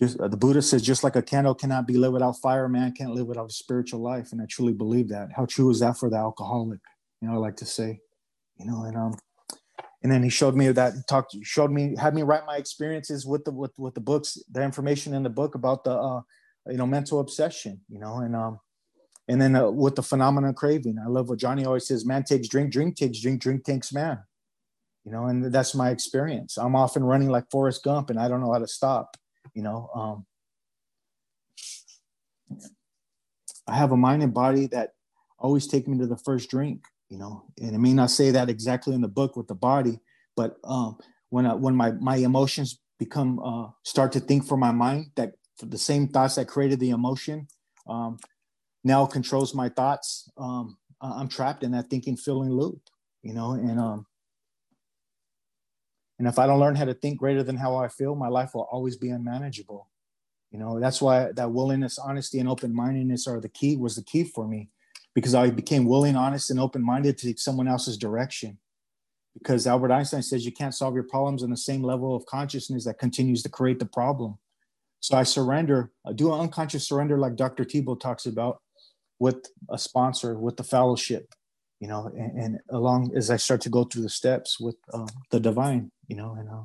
just 0.00 0.20
uh, 0.20 0.28
the 0.28 0.36
Buddha 0.36 0.60
says, 0.60 0.82
just 0.82 1.04
like 1.04 1.16
a 1.16 1.22
candle 1.22 1.54
cannot 1.54 1.86
be 1.86 1.96
lit 1.96 2.12
without 2.12 2.38
fire, 2.38 2.68
man 2.68 2.92
can't 2.92 3.12
live 3.12 3.26
without 3.26 3.50
a 3.50 3.52
spiritual 3.52 4.00
life. 4.00 4.32
And 4.32 4.42
I 4.42 4.46
truly 4.46 4.74
believe 4.74 5.08
that. 5.08 5.28
How 5.34 5.46
true 5.46 5.70
is 5.70 5.80
that 5.80 5.96
for 5.96 6.10
the 6.10 6.16
alcoholic? 6.16 6.80
You 7.22 7.28
know, 7.28 7.34
I 7.34 7.38
like 7.38 7.56
to 7.56 7.66
say, 7.66 8.00
you 8.58 8.66
know, 8.66 8.84
and 8.84 8.96
um, 8.96 9.14
and 10.02 10.12
then 10.12 10.22
he 10.22 10.28
showed 10.28 10.54
me 10.54 10.68
that 10.68 10.94
talked 11.08 11.34
showed 11.42 11.70
me 11.70 11.96
had 11.96 12.14
me 12.14 12.22
write 12.22 12.46
my 12.46 12.56
experiences 12.56 13.26
with 13.26 13.44
the 13.44 13.52
with, 13.52 13.72
with 13.78 13.94
the 13.94 14.00
books 14.00 14.38
the 14.50 14.62
information 14.62 15.14
in 15.14 15.22
the 15.22 15.30
book 15.30 15.54
about 15.54 15.84
the 15.84 15.92
uh, 15.92 16.20
you 16.68 16.76
know 16.76 16.86
mental 16.86 17.20
obsession 17.20 17.80
you 17.88 17.98
know 17.98 18.18
and 18.18 18.36
um 18.36 18.58
and 19.28 19.40
then 19.40 19.56
uh, 19.56 19.68
with 19.68 19.96
the 19.96 20.04
phenomenon 20.04 20.54
craving. 20.54 20.98
I 21.04 21.08
love 21.08 21.28
what 21.28 21.38
johnny 21.38 21.64
always 21.64 21.86
says 21.86 22.06
man 22.06 22.24
takes 22.24 22.48
drink 22.48 22.72
drink 22.72 22.96
takes 22.96 23.20
drink 23.20 23.40
drink 23.40 23.64
takes 23.64 23.92
man. 23.92 24.20
You 25.04 25.12
know 25.12 25.26
and 25.26 25.52
that's 25.52 25.74
my 25.74 25.90
experience. 25.90 26.58
I'm 26.58 26.76
often 26.76 27.04
running 27.04 27.30
like 27.30 27.50
forrest 27.50 27.82
gump 27.82 28.10
and 28.10 28.18
i 28.18 28.28
don't 28.28 28.40
know 28.40 28.52
how 28.52 28.58
to 28.58 28.68
stop 28.68 29.16
you 29.54 29.62
know 29.62 29.88
um 29.94 30.26
i 33.66 33.76
have 33.76 33.92
a 33.92 33.96
mind 33.96 34.22
and 34.22 34.34
body 34.34 34.66
that 34.66 34.90
always 35.38 35.66
take 35.66 35.86
me 35.88 35.98
to 35.98 36.06
the 36.06 36.16
first 36.16 36.50
drink 36.50 36.84
you 37.08 37.18
know? 37.18 37.44
And 37.60 37.74
i 37.74 37.78
may 37.78 37.92
not 37.92 38.10
say 38.10 38.30
that 38.32 38.50
exactly 38.50 38.94
in 38.94 39.00
the 39.00 39.08
book 39.08 39.36
with 39.36 39.48
the 39.48 39.54
body 39.54 40.00
but 40.36 40.56
um, 40.64 40.98
when 41.30 41.46
I, 41.46 41.54
when 41.54 41.74
my 41.74 41.92
my 41.92 42.16
emotions 42.16 42.78
become 42.98 43.38
uh, 43.40 43.68
start 43.82 44.12
to 44.12 44.20
think 44.20 44.46
for 44.46 44.56
my 44.56 44.72
mind 44.72 45.06
that 45.16 45.34
the 45.60 45.78
same 45.78 46.08
thoughts 46.08 46.36
that 46.36 46.48
created 46.48 46.80
the 46.80 46.90
emotion 46.90 47.48
um, 47.88 48.18
now 48.84 49.06
controls 49.06 49.54
my 49.54 49.68
thoughts. 49.68 50.30
Um, 50.36 50.78
i'm 51.00 51.28
trapped 51.28 51.62
in 51.62 51.72
that 51.72 51.90
thinking 51.90 52.16
feeling 52.16 52.50
loop 52.50 52.80
you 53.22 53.34
know? 53.34 53.52
And 53.52 53.78
um 53.78 54.06
and 56.18 56.26
if 56.26 56.38
i 56.38 56.46
don't 56.46 56.60
learn 56.60 56.74
how 56.74 56.86
to 56.86 56.94
think 56.94 57.18
greater 57.18 57.42
than 57.42 57.56
how 57.56 57.76
i 57.76 57.88
feel 57.88 58.14
my 58.14 58.28
life 58.28 58.54
will 58.54 58.68
always 58.70 58.96
be 58.96 59.10
unmanageable 59.10 59.88
you 60.52 60.58
know? 60.58 60.80
That's 60.80 61.02
why 61.02 61.32
that 61.32 61.50
willingness 61.52 61.98
honesty 61.98 62.38
and 62.38 62.48
open-mindedness 62.48 63.26
are 63.26 63.40
the 63.40 63.48
key 63.48 63.76
was 63.76 63.96
the 63.96 64.02
key 64.02 64.24
for 64.24 64.46
me 64.46 64.70
because 65.16 65.34
I 65.34 65.48
became 65.48 65.86
willing, 65.86 66.14
honest, 66.14 66.50
and 66.50 66.60
open 66.60 66.82
minded 66.82 67.16
to 67.18 67.34
someone 67.38 67.66
else's 67.66 67.96
direction. 67.96 68.58
Because 69.32 69.66
Albert 69.66 69.90
Einstein 69.90 70.22
says 70.22 70.44
you 70.44 70.52
can't 70.52 70.74
solve 70.74 70.92
your 70.92 71.04
problems 71.04 71.42
on 71.42 71.48
the 71.48 71.56
same 71.56 71.82
level 71.82 72.14
of 72.14 72.26
consciousness 72.26 72.84
that 72.84 72.98
continues 72.98 73.42
to 73.42 73.48
create 73.48 73.78
the 73.78 73.86
problem. 73.86 74.36
So 75.00 75.16
I 75.16 75.22
surrender, 75.22 75.90
I 76.06 76.12
do 76.12 76.34
an 76.34 76.40
unconscious 76.40 76.86
surrender, 76.86 77.16
like 77.16 77.34
Dr. 77.34 77.64
Tiebout 77.64 77.98
talks 77.98 78.26
about, 78.26 78.60
with 79.18 79.46
a 79.70 79.78
sponsor, 79.78 80.38
with 80.38 80.58
the 80.58 80.64
fellowship, 80.64 81.32
you 81.80 81.88
know, 81.88 82.12
and, 82.14 82.38
and 82.38 82.58
along 82.68 83.16
as 83.16 83.30
I 83.30 83.36
start 83.36 83.62
to 83.62 83.70
go 83.70 83.84
through 83.84 84.02
the 84.02 84.10
steps 84.10 84.60
with 84.60 84.76
uh, 84.92 85.06
the 85.30 85.40
divine, 85.40 85.92
you 86.08 86.16
know, 86.16 86.36
and 86.38 86.50
uh, 86.50 86.64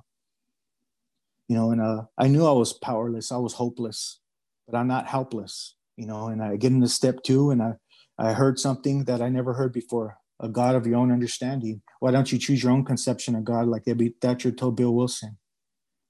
you 1.47 1.55
know, 1.55 1.71
and 1.71 1.79
uh, 1.79 2.03
I 2.17 2.27
knew 2.27 2.45
I 2.45 2.51
was 2.51 2.73
powerless, 2.73 3.31
I 3.31 3.37
was 3.37 3.53
hopeless, 3.53 4.19
but 4.67 4.77
I'm 4.77 4.87
not 4.87 5.07
helpless, 5.07 5.75
you 5.95 6.05
know. 6.05 6.27
And 6.27 6.43
I 6.43 6.57
get 6.57 6.73
into 6.73 6.89
step 6.89 7.23
two, 7.23 7.51
and 7.51 7.61
I 7.61 7.73
I 8.17 8.33
heard 8.33 8.59
something 8.59 9.05
that 9.05 9.21
I 9.21 9.29
never 9.29 9.53
heard 9.53 9.73
before 9.73 10.17
a 10.39 10.49
God 10.49 10.75
of 10.75 10.87
your 10.87 10.97
own 10.97 11.11
understanding. 11.11 11.81
Why 11.99 12.11
don't 12.11 12.31
you 12.31 12.37
choose 12.37 12.63
your 12.63 12.71
own 12.71 12.83
conception 12.83 13.35
of 13.35 13.43
God, 13.43 13.67
like 13.67 13.85
Ebby 13.85 14.13
Thatcher 14.21 14.51
told 14.51 14.75
Bill 14.75 14.93
Wilson? 14.93 15.37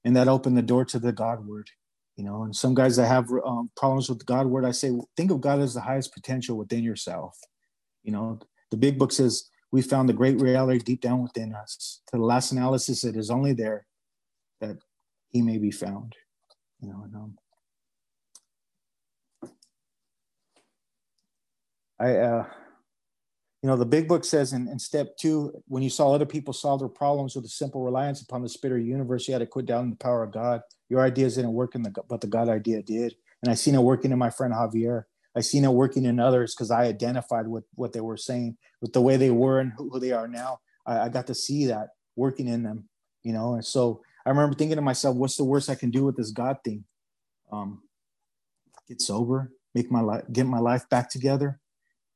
And 0.04 0.16
that 0.16 0.28
opened 0.28 0.56
the 0.56 0.62
door 0.62 0.84
to 0.86 0.98
the 0.98 1.12
God 1.12 1.46
word, 1.46 1.70
you 2.16 2.24
know. 2.24 2.42
And 2.42 2.56
some 2.56 2.74
guys 2.74 2.96
that 2.96 3.06
have 3.06 3.28
um, 3.44 3.70
problems 3.76 4.08
with 4.08 4.18
the 4.18 4.24
God 4.24 4.46
word, 4.46 4.64
I 4.64 4.72
say, 4.72 4.90
think 5.16 5.30
of 5.30 5.40
God 5.40 5.60
as 5.60 5.74
the 5.74 5.80
highest 5.80 6.12
potential 6.12 6.56
within 6.56 6.82
yourself. 6.82 7.38
You 8.02 8.12
know, 8.12 8.40
the 8.70 8.76
big 8.76 8.98
book 8.98 9.12
says 9.12 9.48
we 9.70 9.80
found 9.80 10.08
the 10.08 10.14
great 10.14 10.40
reality 10.40 10.78
deep 10.80 11.00
down 11.00 11.22
within 11.22 11.54
us. 11.54 12.00
To 12.08 12.18
the 12.18 12.24
last 12.24 12.52
analysis, 12.52 13.04
it 13.04 13.16
is 13.16 13.30
only 13.30 13.52
there 13.52 13.86
that 14.60 14.76
He 15.28 15.40
may 15.40 15.58
be 15.58 15.70
found. 15.70 16.14
You 16.80 16.88
know, 16.88 17.02
and, 17.04 17.14
um, 17.14 17.36
I, 22.02 22.16
uh, 22.16 22.46
you 23.62 23.68
know, 23.68 23.76
the 23.76 23.86
big 23.86 24.08
book 24.08 24.24
says 24.24 24.52
in, 24.52 24.66
in 24.66 24.80
step 24.80 25.16
two, 25.16 25.52
when 25.68 25.84
you 25.84 25.90
saw 25.90 26.12
other 26.12 26.26
people 26.26 26.52
solve 26.52 26.80
their 26.80 26.88
problems 26.88 27.36
with 27.36 27.44
a 27.44 27.48
simple 27.48 27.84
reliance 27.84 28.20
upon 28.20 28.42
the 28.42 28.48
spirit 28.48 28.78
of 28.78 28.80
the 28.80 28.90
universe, 28.90 29.28
you 29.28 29.34
had 29.34 29.38
to 29.38 29.46
quit 29.46 29.66
down 29.66 29.90
the 29.90 29.96
power 29.96 30.24
of 30.24 30.32
God. 30.32 30.62
Your 30.88 31.00
ideas 31.02 31.36
didn't 31.36 31.52
work 31.52 31.76
in 31.76 31.84
the, 31.84 31.94
but 32.08 32.20
the 32.20 32.26
God 32.26 32.48
idea 32.48 32.82
did. 32.82 33.14
And 33.40 33.52
I 33.52 33.54
seen 33.54 33.76
it 33.76 33.82
working 33.82 34.10
in 34.10 34.18
my 34.18 34.30
friend 34.30 34.52
Javier. 34.52 35.04
I 35.36 35.40
seen 35.40 35.64
it 35.64 35.70
working 35.70 36.04
in 36.04 36.18
others 36.18 36.54
because 36.54 36.72
I 36.72 36.86
identified 36.86 37.46
with 37.46 37.64
what 37.74 37.92
they 37.92 38.00
were 38.00 38.16
saying, 38.16 38.56
with 38.80 38.92
the 38.92 39.00
way 39.00 39.16
they 39.16 39.30
were 39.30 39.60
and 39.60 39.72
who, 39.76 39.88
who 39.90 40.00
they 40.00 40.10
are 40.10 40.26
now. 40.26 40.58
I, 40.84 41.02
I 41.02 41.08
got 41.08 41.28
to 41.28 41.34
see 41.34 41.66
that 41.66 41.90
working 42.16 42.48
in 42.48 42.64
them, 42.64 42.88
you 43.22 43.32
know. 43.32 43.54
And 43.54 43.64
so 43.64 44.02
I 44.26 44.30
remember 44.30 44.56
thinking 44.56 44.76
to 44.76 44.82
myself, 44.82 45.16
what's 45.16 45.36
the 45.36 45.44
worst 45.44 45.70
I 45.70 45.76
can 45.76 45.90
do 45.90 46.04
with 46.04 46.16
this 46.16 46.32
God 46.32 46.56
thing? 46.64 46.84
Um, 47.52 47.82
get 48.88 49.00
sober, 49.00 49.52
make 49.72 49.90
my 49.90 50.00
life, 50.00 50.24
get 50.32 50.46
my 50.46 50.58
life 50.58 50.88
back 50.88 51.08
together, 51.08 51.60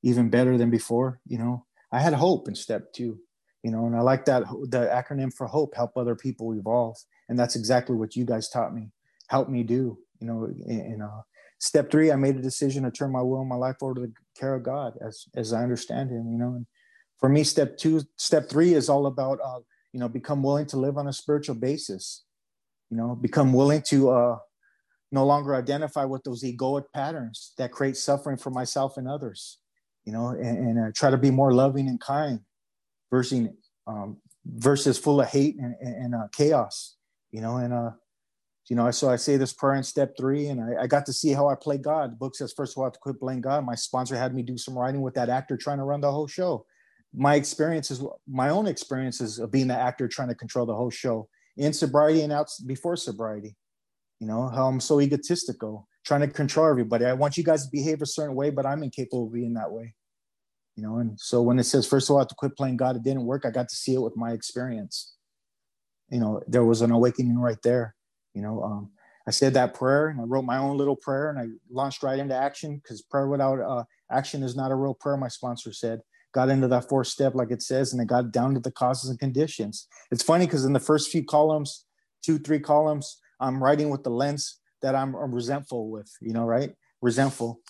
even 0.02 0.30
better 0.30 0.56
than 0.56 0.70
before. 0.70 1.20
You 1.26 1.38
know, 1.38 1.66
I 1.92 2.00
had 2.00 2.14
hope 2.14 2.48
in 2.48 2.54
step 2.54 2.92
two, 2.92 3.18
you 3.62 3.70
know, 3.70 3.86
and 3.86 3.96
I 3.96 4.00
like 4.00 4.24
that 4.26 4.44
the 4.70 4.88
acronym 4.92 5.32
for 5.32 5.46
hope, 5.46 5.74
help 5.74 5.96
other 5.96 6.14
people 6.14 6.52
evolve, 6.52 6.96
and 7.28 7.38
that's 7.38 7.56
exactly 7.56 7.96
what 7.96 8.16
you 8.16 8.24
guys 8.24 8.48
taught 8.48 8.74
me, 8.74 8.90
help 9.28 9.48
me 9.48 9.62
do. 9.62 9.98
You 10.20 10.26
know, 10.26 10.48
in 10.66 11.02
uh, 11.02 11.22
step 11.58 11.90
three, 11.90 12.10
I 12.10 12.16
made 12.16 12.36
a 12.36 12.42
decision 12.42 12.84
to 12.84 12.90
turn 12.90 13.12
my 13.12 13.22
will 13.22 13.40
and 13.40 13.48
my 13.48 13.56
life 13.56 13.76
over 13.82 13.94
to 13.94 14.00
the 14.02 14.12
care 14.38 14.54
of 14.54 14.62
God, 14.62 14.94
as 15.00 15.24
as 15.34 15.52
I 15.52 15.62
understand 15.62 16.10
Him. 16.10 16.30
You 16.30 16.38
know, 16.38 16.54
and 16.54 16.66
for 17.18 17.28
me, 17.28 17.44
step 17.44 17.76
two, 17.76 18.02
step 18.16 18.48
three 18.48 18.74
is 18.74 18.88
all 18.88 19.06
about 19.06 19.38
uh, 19.44 19.60
you 19.92 20.00
know 20.00 20.08
become 20.08 20.42
willing 20.42 20.66
to 20.66 20.76
live 20.76 20.96
on 20.96 21.08
a 21.08 21.12
spiritual 21.12 21.56
basis. 21.56 22.24
You 22.90 22.96
know, 22.96 23.16
become 23.16 23.52
willing 23.52 23.82
to 23.88 24.10
uh, 24.10 24.38
no 25.10 25.26
longer 25.26 25.54
identify 25.54 26.04
with 26.04 26.22
those 26.22 26.44
egoic 26.44 26.84
patterns 26.94 27.52
that 27.58 27.72
create 27.72 27.96
suffering 27.96 28.36
for 28.36 28.50
myself 28.50 28.96
and 28.96 29.08
others 29.08 29.58
you 30.06 30.12
know 30.12 30.28
and, 30.28 30.58
and 30.58 30.78
uh, 30.78 30.90
try 30.94 31.10
to 31.10 31.18
be 31.18 31.30
more 31.30 31.52
loving 31.52 31.88
and 31.88 32.00
kind 32.00 32.40
versus 33.10 33.48
um, 33.86 34.16
versus 34.46 34.96
full 34.96 35.20
of 35.20 35.28
hate 35.28 35.56
and, 35.58 35.74
and 35.80 36.14
uh, 36.14 36.28
chaos 36.34 36.96
you 37.32 37.40
know 37.40 37.56
and 37.56 37.74
uh 37.74 37.90
you 38.70 38.76
know 38.76 38.90
so 38.90 39.10
i 39.10 39.16
say 39.16 39.36
this 39.36 39.52
prayer 39.52 39.74
in 39.74 39.82
step 39.82 40.14
three 40.18 40.46
and 40.46 40.60
I, 40.60 40.84
I, 40.84 40.86
got 40.86 41.04
to 41.06 41.12
see 41.12 41.32
how 41.32 41.48
i 41.48 41.54
play 41.54 41.78
god. 41.78 42.12
The 42.12 42.16
book 42.16 42.34
says 42.34 42.52
first 42.56 42.72
of 42.72 42.78
all 42.78 42.84
I 42.84 42.86
have 42.86 42.94
to 42.94 42.98
quit 43.00 43.20
playing 43.20 43.42
god. 43.42 43.64
My 43.64 43.74
sponsor 43.74 44.16
had 44.16 44.34
me 44.34 44.42
do 44.42 44.56
some 44.56 44.78
writing 44.78 45.02
with 45.02 45.14
that 45.14 45.28
actor 45.28 45.56
trying 45.56 45.78
to 45.78 45.84
run 45.84 46.00
the 46.00 46.10
whole 46.10 46.26
show. 46.26 46.64
My 47.14 47.34
experiences 47.34 48.02
my 48.28 48.48
own 48.48 48.66
experiences 48.66 49.38
of 49.38 49.50
being 49.50 49.68
the 49.68 49.76
actor 49.76 50.08
trying 50.08 50.28
to 50.28 50.34
control 50.34 50.66
the 50.66 50.74
whole 50.74 50.90
show 50.90 51.28
in 51.56 51.72
sobriety 51.72 52.22
and 52.22 52.32
out 52.32 52.48
before 52.66 52.96
sobriety 52.96 53.56
you 54.20 54.26
know 54.26 54.48
how 54.48 54.66
i'm 54.66 54.80
so 54.80 55.00
egotistical 55.00 55.88
trying 56.06 56.20
to 56.22 56.28
control 56.28 56.70
everybody. 56.70 57.04
I 57.04 57.12
want 57.12 57.36
you 57.36 57.44
guys 57.44 57.64
to 57.64 57.70
behave 57.70 58.00
a 58.00 58.06
certain 58.06 58.34
way 58.34 58.50
but 58.50 58.64
i'm 58.64 58.82
incapable 58.82 59.26
of 59.26 59.32
being 59.32 59.54
that 59.54 59.70
way 59.70 59.94
you 60.76 60.82
know? 60.82 60.98
And 60.98 61.18
so 61.18 61.42
when 61.42 61.58
it 61.58 61.64
says 61.64 61.86
first 61.86 62.08
of 62.08 62.12
all 62.12 62.18
I 62.18 62.22
have 62.22 62.28
to 62.28 62.34
quit 62.34 62.56
playing 62.56 62.76
god 62.76 62.96
it 62.96 63.02
didn't 63.02 63.24
work. 63.24 63.44
I 63.44 63.50
got 63.50 63.68
to 63.68 63.76
see 63.76 63.94
it 63.94 64.00
with 64.02 64.16
my 64.16 64.32
experience. 64.32 65.14
You 66.10 66.20
know 66.20 66.40
there 66.46 66.64
was 66.64 66.82
an 66.82 66.90
awakening 66.92 67.38
right 67.38 67.60
there 67.62 67.94
you 68.34 68.42
know? 68.42 68.62
Um, 68.62 68.90
i 69.26 69.30
said 69.30 69.54
that 69.54 69.74
prayer 69.74 70.08
and 70.08 70.20
i 70.20 70.24
wrote 70.24 70.44
my 70.44 70.58
own 70.58 70.76
little 70.76 70.94
prayer 70.94 71.30
and 71.30 71.38
i 71.38 71.46
launched 71.70 72.02
right 72.02 72.18
into 72.18 72.34
action 72.34 72.76
because 72.76 73.02
prayer 73.02 73.26
without 73.26 73.60
uh, 73.60 73.84
action 74.10 74.42
is 74.42 74.54
not 74.54 74.70
a 74.70 74.74
real 74.74 74.94
prayer 74.94 75.16
my 75.16 75.28
sponsor 75.28 75.72
said. 75.72 76.00
Got 76.32 76.50
into 76.50 76.68
that 76.68 76.88
fourth 76.88 77.06
step 77.06 77.34
like 77.34 77.50
it 77.50 77.62
says 77.62 77.92
and 77.92 78.02
it 78.02 78.08
got 78.08 78.30
down 78.30 78.52
to 78.54 78.60
the 78.60 78.70
causes 78.70 79.08
and 79.08 79.18
conditions. 79.18 79.88
It's 80.10 80.22
funny 80.22 80.44
because 80.44 80.66
in 80.66 80.74
the 80.74 80.80
first 80.80 81.10
few 81.10 81.24
columns 81.24 81.86
two 82.22 82.38
three 82.38 82.60
columns 82.60 83.18
I'm 83.40 83.62
writing 83.62 83.88
with 83.90 84.04
the 84.04 84.10
lens 84.10 84.60
that 84.82 84.94
I'm, 84.94 85.14
I'm 85.14 85.34
resentful 85.34 85.90
with, 85.90 86.10
you 86.20 86.32
know, 86.32 86.44
right? 86.44 86.72
Resentful 87.02 87.60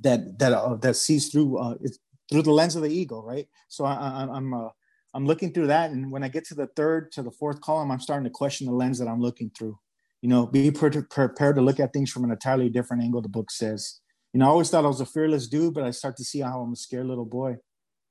that 0.00 0.38
that 0.38 0.52
uh, 0.52 0.76
that 0.76 0.96
sees 0.96 1.28
through 1.28 1.58
uh, 1.58 1.74
it's 1.80 1.98
through 2.30 2.42
the 2.42 2.52
lens 2.52 2.76
of 2.76 2.82
the 2.82 2.88
ego, 2.88 3.22
right? 3.22 3.46
So 3.68 3.84
I, 3.84 3.94
I, 3.94 4.28
I'm 4.32 4.54
uh, 4.54 4.68
I'm 5.14 5.26
looking 5.26 5.52
through 5.52 5.66
that, 5.68 5.90
and 5.90 6.10
when 6.10 6.22
I 6.22 6.28
get 6.28 6.44
to 6.46 6.54
the 6.54 6.68
third 6.76 7.12
to 7.12 7.22
the 7.22 7.30
fourth 7.30 7.60
column, 7.60 7.90
I'm 7.90 8.00
starting 8.00 8.24
to 8.24 8.30
question 8.30 8.66
the 8.66 8.72
lens 8.72 8.98
that 8.98 9.08
I'm 9.08 9.20
looking 9.20 9.50
through. 9.56 9.78
You 10.22 10.28
know, 10.28 10.46
be 10.46 10.70
pre- 10.70 11.02
prepared 11.02 11.56
to 11.56 11.62
look 11.62 11.80
at 11.80 11.92
things 11.92 12.10
from 12.10 12.24
an 12.24 12.30
entirely 12.30 12.68
different 12.68 13.02
angle. 13.02 13.22
The 13.22 13.28
book 13.28 13.50
says. 13.50 14.00
You 14.32 14.38
know, 14.38 14.46
I 14.46 14.48
always 14.48 14.70
thought 14.70 14.86
I 14.86 14.88
was 14.88 15.02
a 15.02 15.06
fearless 15.06 15.46
dude, 15.46 15.74
but 15.74 15.84
I 15.84 15.90
start 15.90 16.16
to 16.16 16.24
see 16.24 16.40
how 16.40 16.62
I'm 16.62 16.72
a 16.72 16.76
scared 16.76 17.06
little 17.06 17.26
boy. 17.26 17.56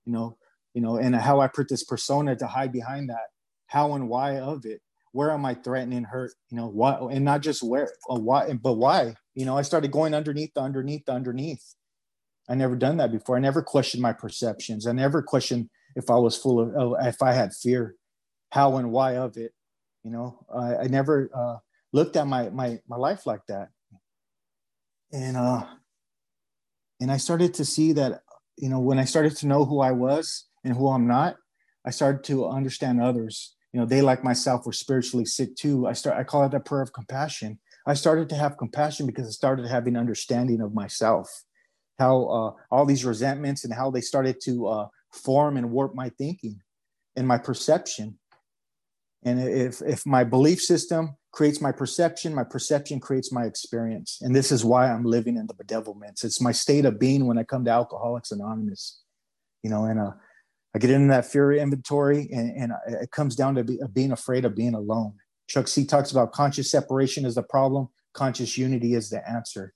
You 0.05 0.13
know, 0.13 0.38
you 0.75 0.81
know, 0.81 0.97
and 0.97 1.15
how 1.15 1.39
I 1.39 1.47
put 1.47 1.67
this 1.67 1.84
persona 1.84 2.36
to 2.36 2.45
hide 2.45 2.71
behind 2.71 3.10
that, 3.10 3.29
how 3.65 3.93
and 3.93 4.07
why 4.07 4.38
of 4.38 4.65
it 4.65 4.81
where 5.12 5.32
am 5.32 5.45
I 5.45 5.56
threatening 5.56 6.04
hurt? 6.04 6.32
You 6.50 6.58
know, 6.58 6.67
what, 6.67 7.02
and 7.12 7.26
not 7.26 7.41
just 7.41 7.62
where, 7.63 7.91
or 8.06 8.19
why, 8.19 8.54
but 8.54 8.74
why? 8.74 9.15
You 9.36 9.45
know, 9.45 9.58
I 9.58 9.62
started 9.62 9.91
going 9.91 10.13
underneath 10.13 10.54
the 10.54 10.62
underneath 10.62 11.06
the 11.06 11.13
underneath. 11.13 11.76
I 12.50 12.56
never 12.56 12.76
done 12.76 12.97
that 12.97 13.12
before. 13.12 13.38
I 13.38 13.39
never 13.39 13.62
questioned 13.62 14.02
my 14.02 14.13
perceptions. 14.13 14.88
I 14.88 14.91
never 14.93 15.21
questioned 15.21 15.69
if 15.95 16.10
I 16.10 16.15
was 16.15 16.38
full 16.38 16.60
of, 16.60 17.06
if 17.06 17.21
I 17.21 17.34
had 17.34 17.54
fear, 17.54 17.95
how 18.52 18.78
and 18.78 18.91
why 18.91 19.17
of 19.17 19.38
it. 19.38 19.52
You 20.04 20.12
know, 20.12 20.45
I, 20.54 20.76
I 20.78 20.88
never 20.88 21.30
uh, 21.34 21.58
looked 21.93 22.15
at 22.15 22.28
my 22.28 22.50
my 22.50 22.80
my 22.88 22.97
life 22.97 23.26
like 23.26 23.45
that. 23.47 23.69
And 25.13 25.38
uh, 25.38 25.65
and 27.00 27.12
I 27.12 27.17
started 27.17 27.54
to 27.56 27.65
see 27.65 27.93
that, 27.93 28.21
you 28.58 28.69
know, 28.69 28.80
when 28.80 29.00
I 29.00 29.06
started 29.06 29.36
to 29.38 29.47
know 29.47 29.65
who 29.65 29.82
I 29.82 29.91
was 29.91 30.47
and 30.63 30.76
who 30.76 30.89
I'm 30.89 31.08
not, 31.08 31.36
I 31.86 31.91
started 31.91 32.24
to 32.26 32.47
understand 32.47 33.02
others 33.02 33.56
you 33.73 33.79
know 33.79 33.86
they 33.86 34.01
like 34.01 34.23
myself 34.23 34.65
were 34.65 34.73
spiritually 34.73 35.25
sick 35.25 35.55
too. 35.55 35.88
I 35.88 35.93
start 35.93 36.17
i 36.17 36.23
call 36.23 36.45
it 36.45 36.53
a 36.53 36.60
prayer 36.60 36.81
of 36.81 36.93
compassion. 36.93 37.60
I 37.88 37.93
started 37.95 38.29
to 38.29 38.36
have 38.36 38.57
compassion 38.57 39.05
because 39.05 39.27
i 39.27 39.31
started 39.31 39.67
having 39.67 39.97
understanding 39.97 40.62
of 40.62 40.73
myself 40.73 41.43
how 41.99 42.23
uh, 42.25 42.51
all 42.71 42.86
these 42.86 43.05
resentments 43.05 43.63
and 43.63 43.73
how 43.73 43.91
they 43.91 44.01
started 44.01 44.41
to 44.41 44.67
uh, 44.67 44.88
form 45.12 45.55
and 45.57 45.71
warp 45.71 45.93
my 45.93 46.10
thinking 46.10 46.60
and 47.15 47.27
my 47.27 47.38
perception. 47.38 48.17
And 49.23 49.39
if 49.39 49.81
if 49.81 50.05
my 50.05 50.23
belief 50.23 50.62
system 50.62 51.15
creates 51.31 51.62
my 51.62 51.71
perception 51.71 52.36
my 52.36 52.43
perception 52.43 52.99
creates 52.99 53.31
my 53.31 53.45
experience. 53.45 54.19
And 54.21 54.36
this 54.36 54.51
is 54.51 54.65
why 54.65 54.91
i'm 54.91 55.05
living 55.05 55.38
in 55.38 55.47
the 55.47 55.53
bedevilments. 55.53 56.23
It's 56.23 56.41
my 56.41 56.51
state 56.51 56.86
of 56.86 56.99
being 56.99 57.25
when 57.27 57.38
i 57.38 57.43
come 57.43 57.63
to 57.65 57.71
alcoholics 57.71 58.31
anonymous 58.31 59.01
you 59.63 59.69
know 59.69 59.86
and 59.86 59.99
uh 59.99 60.12
I 60.73 60.79
get 60.79 60.89
into 60.89 61.10
that 61.10 61.25
fear 61.25 61.51
inventory, 61.53 62.29
and, 62.31 62.51
and 62.55 62.73
it 63.01 63.12
comes 63.12 63.36
down 63.36 63.55
to 63.55 63.63
be, 63.63 63.79
being 63.91 64.12
afraid 64.12 64.45
of 64.45 64.55
being 64.55 64.73
alone. 64.73 65.13
Chuck 65.47 65.67
C 65.67 65.86
talks 65.86 66.12
about 66.12 66.31
conscious 66.31 66.71
separation 66.71 67.25
is 67.25 67.36
the 67.36 67.43
problem, 67.43 67.89
conscious 68.13 68.57
unity 68.57 68.93
is 68.93 69.10
the 69.10 69.27
answer. 69.29 69.73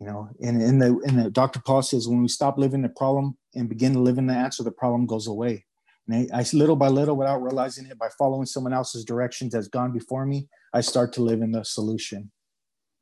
You 0.00 0.06
know, 0.06 0.28
and 0.42 0.60
in 0.60 0.78
the 0.78 0.98
in 1.06 1.16
the 1.16 1.30
Dr. 1.30 1.60
Paul 1.64 1.82
says 1.82 2.08
when 2.08 2.20
we 2.20 2.28
stop 2.28 2.58
living 2.58 2.82
the 2.82 2.88
problem 2.88 3.38
and 3.54 3.68
begin 3.68 3.94
to 3.94 4.00
live 4.00 4.18
in 4.18 4.26
the 4.26 4.34
answer, 4.34 4.62
the 4.62 4.70
problem 4.70 5.06
goes 5.06 5.26
away. 5.26 5.64
And 6.06 6.28
I, 6.32 6.40
I 6.40 6.44
little 6.52 6.76
by 6.76 6.88
little, 6.88 7.16
without 7.16 7.42
realizing 7.42 7.86
it, 7.86 7.98
by 7.98 8.08
following 8.18 8.44
someone 8.44 8.74
else's 8.74 9.04
directions 9.04 9.52
that's 9.52 9.68
gone 9.68 9.92
before 9.92 10.26
me, 10.26 10.48
I 10.74 10.82
start 10.82 11.12
to 11.14 11.22
live 11.22 11.40
in 11.40 11.52
the 11.52 11.64
solution. 11.64 12.30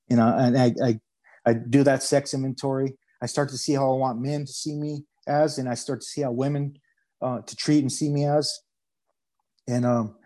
You 0.08 0.16
know, 0.16 0.36
and 0.38 0.56
I, 0.56 0.74
I 0.84 1.00
I 1.46 1.54
do 1.54 1.82
that 1.82 2.02
sex 2.02 2.34
inventory. 2.34 2.96
I 3.20 3.26
start 3.26 3.48
to 3.50 3.58
see 3.58 3.72
how 3.72 3.92
I 3.92 3.96
want 3.96 4.20
men 4.20 4.44
to 4.44 4.52
see 4.52 4.74
me 4.74 5.04
as, 5.26 5.58
and 5.58 5.68
I 5.68 5.74
start 5.74 6.00
to 6.00 6.06
see 6.06 6.22
how 6.22 6.32
women 6.32 6.78
uh, 7.22 7.40
to 7.40 7.56
treat 7.56 7.80
and 7.80 7.92
see 7.92 8.08
me 8.08 8.26
as, 8.26 8.60
and 9.66 9.84
um, 9.84 10.16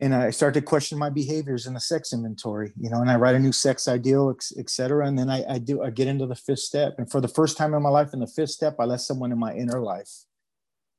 and 0.00 0.14
I 0.14 0.30
start 0.30 0.54
to 0.54 0.62
question 0.62 0.98
my 0.98 1.10
behaviors 1.10 1.66
in 1.66 1.74
the 1.74 1.80
sex 1.80 2.12
inventory, 2.12 2.72
you 2.76 2.90
know, 2.90 3.00
and 3.00 3.10
I 3.10 3.16
write 3.16 3.36
a 3.36 3.38
new 3.38 3.52
sex 3.52 3.86
ideal, 3.86 4.34
etc. 4.58 5.06
And 5.06 5.18
then 5.18 5.30
I, 5.30 5.44
I 5.54 5.58
do 5.58 5.82
I 5.82 5.90
get 5.90 6.08
into 6.08 6.26
the 6.26 6.34
fifth 6.34 6.60
step, 6.60 6.94
and 6.98 7.10
for 7.10 7.20
the 7.20 7.28
first 7.28 7.56
time 7.56 7.74
in 7.74 7.82
my 7.82 7.90
life, 7.90 8.10
in 8.12 8.20
the 8.20 8.26
fifth 8.26 8.50
step, 8.50 8.76
I 8.78 8.84
let 8.84 9.00
someone 9.00 9.32
in 9.32 9.38
my 9.38 9.54
inner 9.54 9.80
life. 9.80 10.10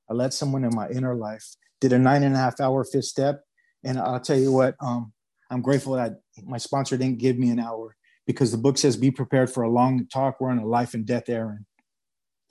I 0.09 0.13
let 0.13 0.33
someone 0.33 0.63
in 0.63 0.73
my 0.73 0.89
inner 0.89 1.15
life. 1.15 1.55
Did 1.81 1.93
a 1.93 1.99
nine 1.99 2.23
and 2.23 2.35
a 2.35 2.37
half 2.37 2.59
hour 2.59 2.83
fifth 2.83 3.05
step, 3.05 3.41
and 3.83 3.99
I'll 3.99 4.19
tell 4.19 4.37
you 4.39 4.51
what, 4.51 4.75
um, 4.79 5.11
I'm 5.51 5.61
grateful 5.61 5.93
that 5.93 6.21
my 6.43 6.57
sponsor 6.57 6.97
didn't 6.97 7.19
give 7.19 7.37
me 7.37 7.49
an 7.49 7.59
hour 7.59 7.95
because 8.25 8.51
the 8.51 8.57
book 8.57 8.77
says 8.77 8.97
be 8.97 9.11
prepared 9.11 9.49
for 9.49 9.63
a 9.63 9.69
long 9.69 10.07
talk. 10.07 10.39
We're 10.39 10.49
on 10.49 10.59
a 10.59 10.65
life 10.65 10.93
and 10.93 11.05
death 11.05 11.29
errand 11.29 11.65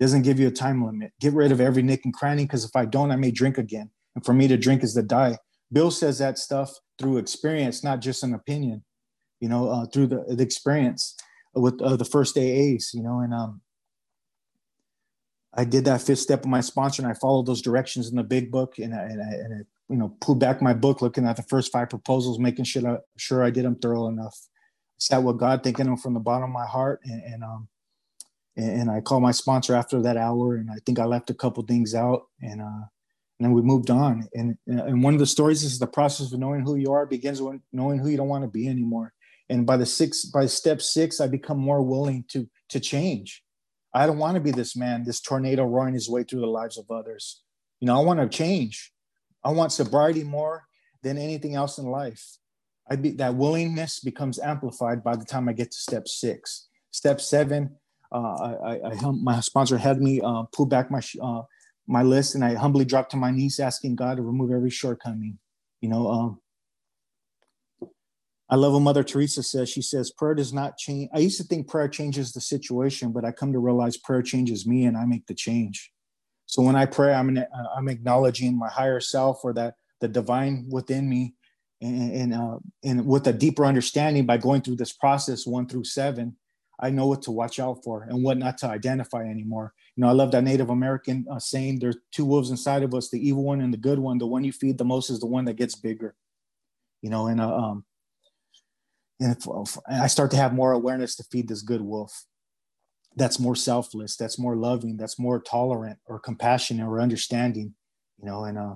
doesn't 0.01 0.23
give 0.23 0.41
you 0.41 0.49
a 0.49 0.53
time 0.53 0.85
limit. 0.85 1.13
Get 1.21 1.33
rid 1.33 1.53
of 1.53 1.61
every 1.61 1.83
nick 1.83 2.05
and 2.05 2.13
cranny 2.13 2.45
because 2.45 2.65
if 2.65 2.75
I 2.75 2.85
don't, 2.85 3.11
I 3.11 3.17
may 3.17 3.31
drink 3.31 3.59
again. 3.59 3.91
And 4.15 4.25
for 4.25 4.33
me 4.33 4.49
to 4.49 4.57
drink 4.57 4.83
is 4.83 4.95
to 4.95 5.03
die. 5.03 5.39
Bill 5.73 5.91
says 5.91 6.19
that 6.19 6.39
stuff 6.39 6.73
through 6.99 7.19
experience, 7.19 7.83
not 7.83 8.01
just 8.01 8.23
an 8.23 8.35
opinion, 8.35 8.85
you 9.41 9.49
know, 9.49 9.69
uh, 9.69 9.87
through 9.87 10.09
the, 10.09 10.25
the 10.29 10.43
experience 10.43 11.17
with 11.55 11.81
uh, 11.81 11.97
the 11.97 12.05
first 12.05 12.37
AAs, 12.37 12.93
you 12.93 13.03
know, 13.03 13.21
and 13.21 13.33
um, 13.33 13.61
I 15.55 15.65
did 15.65 15.85
that 15.85 16.03
fifth 16.03 16.19
step 16.19 16.41
of 16.41 16.47
my 16.47 16.61
sponsor 16.61 17.03
and 17.03 17.11
I 17.11 17.15
followed 17.15 17.47
those 17.47 17.63
directions 17.63 18.11
in 18.11 18.17
the 18.17 18.25
big 18.25 18.51
book 18.51 18.79
and 18.79 18.95
I, 18.95 19.03
and 19.03 19.23
I, 19.23 19.35
and 19.35 19.55
I 19.55 19.65
you 19.89 19.97
know, 19.97 20.17
pulled 20.21 20.41
back 20.41 20.63
my 20.63 20.73
book, 20.73 21.03
looking 21.03 21.27
at 21.27 21.37
the 21.37 21.43
first 21.43 21.71
five 21.71 21.91
proposals, 21.91 22.39
making 22.39 22.65
sure, 22.65 22.89
I, 22.89 22.99
sure 23.17 23.45
I 23.45 23.51
did 23.51 23.65
them 23.65 23.77
thorough 23.77 24.09
enough. 24.09 24.37
Sat 24.99 25.23
with 25.23 25.39
God, 25.39 25.63
thinking 25.63 25.87
them 25.87 25.97
from 25.97 26.15
the 26.15 26.21
bottom 26.21 26.45
of 26.45 26.51
my 26.51 26.67
heart 26.67 27.01
and, 27.05 27.23
and 27.23 27.45
um, 27.45 27.69
and, 28.57 28.91
I 28.91 29.01
called 29.01 29.23
my 29.23 29.33
sponsor 29.33 29.75
after 29.75 30.01
that 30.03 30.17
hour, 30.17 30.57
and 30.57 30.71
I 30.71 30.77
think 30.87 30.99
I 30.99 31.05
left 31.05 31.31
a 31.31 31.35
couple 31.35 31.63
things 31.65 31.95
out, 31.95 32.27
and 32.41 32.61
uh, 32.61 32.85
and 33.39 33.41
then 33.41 33.53
we 33.53 33.63
moved 33.63 33.91
on. 33.91 34.29
And 34.35 34.57
and 34.67 35.03
one 35.03 35.15
of 35.15 35.21
the 35.21 35.27
stories 35.27 35.63
is 35.63 35.79
the 35.79 35.87
process 35.87 36.33
of 36.33 36.39
knowing 36.39 36.63
who 36.63 36.77
you 36.77 36.93
are 36.93 37.07
begins 37.07 37.43
with 37.43 37.61
knowing 37.73 37.99
who 37.99 38.09
you 38.09 38.17
don't 38.17 38.29
want 38.29 38.45
to 38.45 38.51
be 38.51 38.69
anymore. 38.69 39.13
And 39.49 39.67
by 39.67 39.77
the 39.77 39.87
six, 39.87 40.25
by 40.27 40.47
step 40.47 40.81
six, 40.81 41.21
I 41.21 41.27
become 41.27 41.59
more 41.59 41.83
willing 41.83 42.25
to 42.29 42.49
to 42.71 42.81
change. 42.81 43.43
I 43.93 44.07
don't 44.07 44.19
want 44.19 44.35
to 44.35 44.41
be 44.41 44.51
this 44.51 44.77
man, 44.77 45.05
this 45.05 45.21
tornado 45.21 45.65
roaring 45.65 45.95
his 45.95 46.09
way 46.09 46.25
through 46.25 46.41
the 46.41 46.47
lives 46.47 46.79
of 46.79 46.91
others. 46.91 47.43
You 47.81 47.87
know, 47.87 48.01
I 48.01 48.05
want 48.05 48.21
to 48.21 48.29
change. 48.29 48.93
I 49.45 49.51
want 49.51 49.73
sobriety 49.73 50.25
more 50.25 50.65
than 51.03 51.19
anything 51.19 51.55
else 51.55 51.79
in 51.79 51.87
life. 51.87 52.39
I 52.91 52.97
be 52.97 53.11
that 53.13 53.35
willingness 53.35 54.01
becomes 54.01 54.39
amplified 54.39 55.03
by 55.03 55.17
the 55.17 55.25
time 55.25 55.49
I 55.49 55.53
get 55.53 55.71
to 55.71 55.77
step 55.77 56.09
six. 56.09 56.69
Step 56.91 57.21
seven, 57.21 57.77
uh, 58.13 58.55
I, 58.65 58.81
I, 58.85 59.11
my 59.11 59.41
sponsor 59.41 59.79
had 59.79 60.01
me 60.01 60.21
uh, 60.21 60.45
pull 60.53 60.67
back 60.67 60.91
my 60.91 61.01
uh, 61.23 61.43
my 61.87 62.03
list 62.03 62.35
and 62.35 62.45
I 62.45 62.55
humbly 62.55 62.85
dropped 62.85 63.11
to 63.11 63.17
my 63.17 63.31
knees 63.31 63.61
asking 63.61 63.97
God 63.97 64.17
to 64.17 64.23
remove 64.23 64.51
every 64.51 64.71
shortcoming. 64.71 65.39
You 65.81 65.91
know, 65.91 66.09
um, 66.09 66.41
I 68.49 68.57
love 68.57 68.73
what 68.73 68.81
Mother 68.81 69.03
Teresa 69.03 69.43
says. 69.43 69.69
She 69.69 69.83
says, 69.83 70.11
prayer 70.11 70.35
does 70.35 70.53
not 70.53 70.79
change. 70.79 71.11
I 71.15 71.19
used 71.19 71.39
to 71.39 71.45
think 71.45 71.69
prayer 71.69 71.89
changes 71.89 72.33
the 72.33 72.41
situation, 72.41 73.13
but 73.13 73.25
I 73.25 73.33
come 73.33 73.53
to 73.53 73.59
realize 73.59 73.97
prayer 73.97 74.23
changes 74.23 74.67
me 74.67 74.85
and 74.85 74.97
I 74.97 75.05
make 75.05 75.27
the 75.27 75.35
change. 75.35 75.91
So 76.47 76.63
when 76.63 76.77
I 76.77 76.87
pray, 76.87 77.13
I'm, 77.13 77.37
uh, 77.37 77.43
I'm 77.77 77.89
acknowledging 77.89 78.59
my 78.59 78.69
higher 78.69 79.01
self 79.01 79.41
or 79.45 79.53
that 79.55 79.75
the 80.01 80.09
divine 80.09 80.67
within 80.71 81.09
me 81.09 81.35
and, 81.81 82.13
and, 82.13 82.35
uh, 82.35 82.59
and 82.83 83.07
with 83.07 83.27
a 83.27 83.33
deeper 83.33 83.65
understanding 83.65 84.27
by 84.27 84.37
going 84.37 84.63
through 84.63 84.77
this 84.77 84.93
process 84.93 85.47
one 85.47 85.67
through 85.67 85.85
seven, 85.85 86.37
I 86.81 86.91
know 86.91 87.07
what 87.07 87.23
to 87.23 87.31
watch 87.31 87.59
out 87.61 87.85
for 87.85 88.03
and 88.03 88.23
what 88.23 88.39
not 88.39 88.59
to 88.59 88.67
identify 88.67 89.23
anymore. 89.23 89.73
You 89.97 90.03
know, 90.03 90.09
I 90.09 90.13
love 90.13 90.33
that 90.33 90.45
Native 90.45 90.71
American 90.71 91.25
uh, 91.31 91.39
saying, 91.39 91.79
there's 91.79 91.97
two 92.13 92.25
wolves 92.25 92.51
inside 92.51 92.83
of 92.83 92.95
us, 92.95 93.11
the 93.11 93.27
evil 93.27 93.45
one 93.45 93.61
and 93.61 93.73
the 93.73 93.79
good 93.79 93.99
one. 93.99 94.19
The 94.19 94.27
one 94.27 94.45
you 94.45 94.53
feed 94.53 94.79
the 94.79 94.85
most 94.85 95.11
is 95.11 95.21
the 95.21 95.27
one 95.27 95.45
that 95.45 95.57
gets 95.57 95.77
bigger, 95.77 96.17
you 97.01 97.11
know, 97.11 97.29
and, 97.29 97.41
uh, 97.41 97.55
um, 97.55 97.85
and 99.21 99.37
if, 99.37 99.79
I 99.89 100.09
start 100.09 100.33
to 100.33 100.37
have 100.37 100.53
more 100.53 100.73
awareness 100.73 101.15
to 101.17 101.25
feed 101.25 101.49
this 101.49 101.63
good 101.63 101.81
wolf 101.81 102.25
that's 103.17 103.39
more 103.39 103.55
selfless, 103.55 104.17
that's 104.17 104.39
more 104.39 104.57
loving, 104.57 104.97
that's 104.97 105.19
more 105.19 105.41
tolerant 105.41 105.99
or 106.07 106.19
compassionate 106.19 106.87
or 106.87 107.01
understanding, 107.01 107.75
you 108.19 108.27
know, 108.27 108.45
and, 108.45 108.59
uh, 108.59 108.75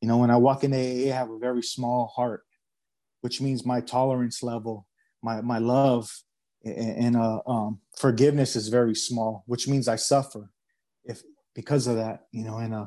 you 0.00 0.08
know, 0.08 0.18
when 0.18 0.30
I 0.30 0.36
walk 0.36 0.62
in 0.62 0.74
AA, 0.74 1.10
I 1.10 1.16
have 1.16 1.30
a 1.30 1.38
very 1.38 1.62
small 1.62 2.12
heart, 2.14 2.42
which 3.22 3.40
means 3.40 3.64
my 3.64 3.80
tolerance 3.80 4.42
level, 4.42 4.86
my, 5.22 5.40
my 5.40 5.58
love 5.58 6.10
and, 6.66 7.16
uh, 7.16 7.40
um, 7.46 7.80
forgiveness 7.96 8.56
is 8.56 8.68
very 8.68 8.94
small, 8.94 9.44
which 9.46 9.68
means 9.68 9.88
I 9.88 9.96
suffer 9.96 10.50
if, 11.04 11.22
because 11.54 11.86
of 11.86 11.96
that, 11.96 12.26
you 12.32 12.44
know, 12.44 12.58
and, 12.58 12.74
uh, 12.74 12.86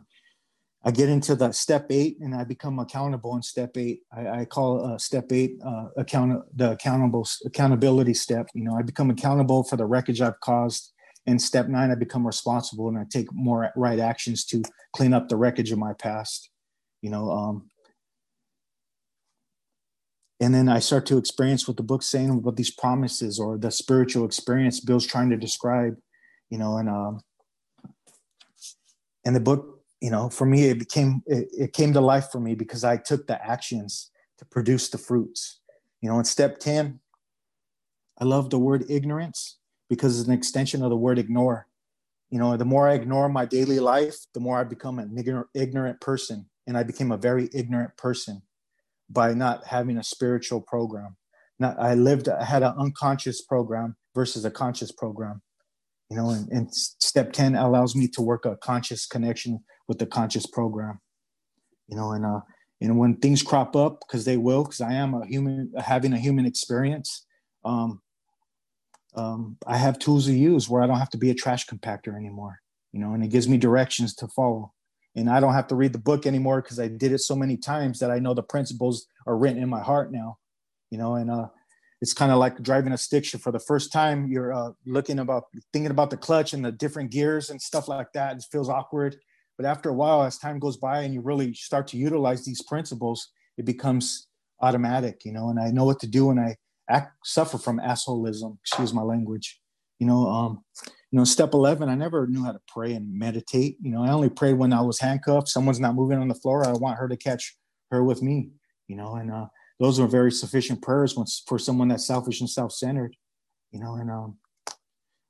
I 0.84 0.92
get 0.92 1.10
into 1.10 1.36
the 1.36 1.52
step 1.52 1.88
eight 1.89 2.20
and 2.22 2.34
I 2.34 2.46
become 2.46 2.80
accountable 2.80 3.36
in 3.36 3.42
step 3.42 3.76
eight. 3.76 4.04
I, 4.15 4.30
I 4.30 4.46
call 4.46 4.86
uh, 4.86 4.98
step 4.98 5.32
eight 5.32 5.60
uh, 5.65 5.88
account 5.98 6.42
the 6.56 6.72
accountable 6.72 7.28
accountability 7.46 8.13
step. 8.13 8.48
You 8.54 8.63
know, 8.63 8.76
I 8.76 8.82
become 8.82 9.10
accountable 9.10 9.63
for 9.63 9.76
the 9.76 9.86
wreckage 9.86 10.22
I've 10.22 10.39
caused. 10.39 10.94
In 11.26 11.38
step 11.38 11.68
nine, 11.68 11.92
I 11.92 11.96
become 11.96 12.26
responsible 12.26 12.88
and 12.88 12.98
I 12.98 13.04
take 13.10 13.28
more 13.34 13.70
right 13.76 14.00
actions 14.00 14.46
to 14.46 14.63
clean 14.94 15.13
up 15.13 15.28
the 15.28 15.36
wreckage 15.36 15.72
of 15.72 15.78
my 15.78 15.94
past. 15.94 16.50
You 17.02 17.10
know, 17.10 17.30
um, 17.30 17.70
and 20.39 20.54
then 20.54 20.69
I 20.69 20.80
start 20.80 21.06
to 21.08 21.17
experience 21.17 21.67
what 21.67 21.78
the 21.78 21.84
book's 21.84 22.08
saying 22.08 22.30
about 22.30 22.56
these 22.56 22.71
promises 22.71 23.39
or 23.39 23.58
the 23.58 23.71
spiritual 23.71 24.25
experience 24.25 24.80
Bill's 24.80 25.06
trying 25.06 25.30
to 25.30 25.38
describe. 25.38 25.97
You 26.49 26.58
know, 26.58 26.78
and 26.78 26.89
um, 26.89 27.21
and 29.25 29.36
the 29.36 29.39
book 29.39 29.80
you 30.02 30.10
know 30.10 30.30
for 30.30 30.45
me 30.45 30.65
it 30.65 30.80
became 30.80 31.21
it, 31.25 31.47
it, 31.58 31.73
came 31.73 31.93
to 31.93 32.02
life 32.02 32.30
for 32.32 32.39
me 32.39 32.56
because 32.56 32.84
i 32.84 32.97
took 32.97 33.28
the 33.28 33.43
actions 33.45 34.12
to 34.38 34.45
produce 34.45 34.89
the 34.89 34.97
fruits 34.97 35.60
you 36.02 36.10
know 36.10 36.17
in 36.17 36.25
step 36.25 36.60
10 36.60 36.99
i 38.19 38.23
love 38.23 38.49
the 38.49 38.60
word 38.60 38.86
ignorance 38.89 39.58
because 39.89 40.19
it's 40.19 40.28
an 40.28 40.34
extension 40.34 40.84
of 40.84 40.89
the 40.89 40.97
word 40.97 41.19
ignore 41.19 41.67
you 42.30 42.39
know 42.39 42.56
the 42.56 42.65
more 42.65 42.88
i 42.88 42.93
ignore 42.93 43.30
my 43.30 43.45
daily 43.45 43.80
life 43.80 44.15
the 44.34 44.39
more 44.39 44.58
i 44.60 44.63
become 44.63 44.99
an 44.99 45.15
ignorant 45.54 45.99
person 46.02 46.45
and 46.67 46.78
i 46.78 46.84
became 46.84 47.12
a 47.12 47.17
very 47.17 47.49
ignorant 47.54 47.95
person 47.97 48.41
by 49.10 49.34
not 49.34 49.65
having 49.67 49.98
a 49.98 50.04
spiritual 50.04 50.62
program. 50.62 51.15
Not, 51.60 51.80
i 51.80 51.93
lived 51.93 52.30
i 52.30 52.43
had 52.43 52.63
an 52.63 52.74
unconscious 52.78 53.41
program 53.41 53.95
versus 54.15 54.45
a 54.45 54.52
conscious 54.52 54.91
program. 54.91 55.41
You 56.10 56.17
know 56.17 56.30
and, 56.30 56.50
and 56.52 56.74
step 56.74 57.34
10 57.34 57.56
allows 57.56 57.95
me 57.95 58.08
to 58.10 58.22
work 58.22 58.45
a 58.45 58.56
conscious 58.58 59.06
connection 59.06 59.60
with 59.88 60.00
the 60.00 60.06
conscious 60.06 60.45
program. 60.45 61.00
You 61.88 61.98
know 61.98 62.12
and 62.12 62.26
uh 62.26 62.41
and 62.82 62.98
when 62.98 63.17
things 63.17 63.43
crop 63.43 63.76
up 63.76 64.00
because 64.00 64.24
they 64.26 64.38
will 64.38 64.63
because 64.63 64.82
i 64.82 64.93
am 64.93 65.13
a 65.13 65.26
human 65.26 65.74
having 65.78 66.13
a 66.13 66.17
human 66.17 66.45
experience 66.45 67.26
um 67.65 68.02
um, 69.15 69.58
I 69.65 69.78
have 69.78 70.00
tools 70.00 70.26
to 70.26 70.34
use 70.34 70.69
where 70.69 70.82
I 70.82 70.88
don't 70.88 71.00
have 71.00 71.10
to 71.12 71.17
be 71.17 71.30
a 71.30 71.36
trash 71.36 71.65
compactor 71.67 72.15
anymore, 72.15 72.60
you 72.91 73.00
know, 73.00 73.13
and 73.13 73.24
it 73.24 73.30
gives 73.30 73.48
me 73.48 73.58
directions 73.58 74.13
to 74.15 74.28
follow. 74.28 74.74
And 75.15 75.30
I 75.30 75.39
don't 75.39 75.54
have 75.54 75.67
to 75.67 75.76
read 75.76 75.93
the 75.93 76.00
book 76.00 76.26
anymore 76.26 76.62
because 76.62 76.80
I 76.80 76.88
did 76.88 77.12
it 77.12 77.19
so 77.19 77.36
many 77.36 77.58
times 77.58 78.00
that 78.00 78.12
I 78.12 78.19
know 78.19 78.34
the 78.34 78.43
principles 78.43 79.08
are 79.26 79.38
written 79.38 79.62
in 79.62 79.69
my 79.69 79.82
heart 79.82 80.12
now, 80.12 80.38
you 80.91 80.98
know, 80.98 81.15
and 81.15 81.32
uh, 81.32 81.48
it's 82.02 82.13
kind 82.13 82.32
of 82.32 82.38
like 82.38 82.62
driving 82.62 82.93
a 82.93 82.98
stick 82.98 83.26
shift 83.26 83.43
for 83.43 83.52
the 83.52 83.60
first 83.60 83.91
time. 83.91 84.28
You're 84.28 84.54
uh, 84.54 84.72
looking 84.86 85.19
about 85.19 85.45
thinking 85.74 85.91
about 85.91 86.10
the 86.10 86.17
clutch 86.17 86.54
and 86.54 86.63
the 86.63 86.72
different 86.72 87.12
gears 87.12 87.50
and 87.50 87.62
stuff 87.62 87.88
like 87.88 88.13
that. 88.13 88.38
It 88.38 88.45
feels 88.52 88.69
awkward. 88.69 89.17
But 89.58 89.65
after 89.65 89.89
a 89.89 89.93
while, 89.93 90.24
as 90.24 90.38
time 90.38 90.60
goes 90.60 90.78
by 90.78 91.02
and 91.02 91.13
you 91.13 91.22
really 91.22 91.54
start 91.54 91.88
to 91.88 91.98
utilize 91.98 92.45
these 92.45 92.62
principles, 92.62 93.30
it 93.58 93.65
becomes 93.65 94.28
automatic, 94.62 95.26
you 95.26 95.34
know, 95.34 95.50
and 95.50 95.60
I 95.60 95.72
know 95.72 95.84
what 95.84 96.00
to 96.00 96.08
do 96.08 96.28
when 96.28 96.39
I 96.39 96.56
act, 96.89 97.13
suffer 97.26 97.58
from 97.58 97.80
assholism, 97.80 98.58
excuse 98.63 98.93
my 98.93 99.02
language. 99.02 99.60
You 100.00 100.08
know, 100.08 100.28
um, 100.28 100.63
you 101.12 101.17
know, 101.17 101.24
step 101.24 101.54
11, 101.54 101.89
I 101.89 101.95
never 101.95 102.28
knew 102.28 102.43
how 102.43 102.52
to 102.52 102.62
pray 102.67 102.93
and 102.93 103.12
meditate. 103.12 103.78
You 103.82 103.91
know, 103.91 104.04
I 104.04 104.12
only 104.12 104.30
prayed 104.30 104.54
when 104.54 104.72
I 104.72 104.82
was 104.82 105.00
handcuffed. 105.00 105.50
Someone's 105.50 105.80
not 105.80 105.95
moving 105.95 106.19
on 106.19 106.28
the 106.28 106.36
floor. 106.36 106.67
I 106.67 106.74
want 106.74 107.00
her 107.00 107.08
to 107.08 107.17
catch 107.17 107.58
her 107.89 108.04
with 108.04 108.22
me, 108.22 108.52
you 108.88 108.95
know, 108.95 109.15
and 109.15 109.32
uh, 109.32 109.48
those 109.80 110.00
are 110.00 110.08
very 110.08 110.32
sufficient 110.32 110.82
prayers 110.82 111.15
once 111.15 111.41
for 111.48 111.58
someone 111.58 111.88
that's 111.88 112.06
selfish 112.06 112.41
and 112.41 112.50
self-centered, 112.50 113.15
you 113.72 113.80
know, 113.80 113.95
and, 113.95 114.12
um, 114.12 114.38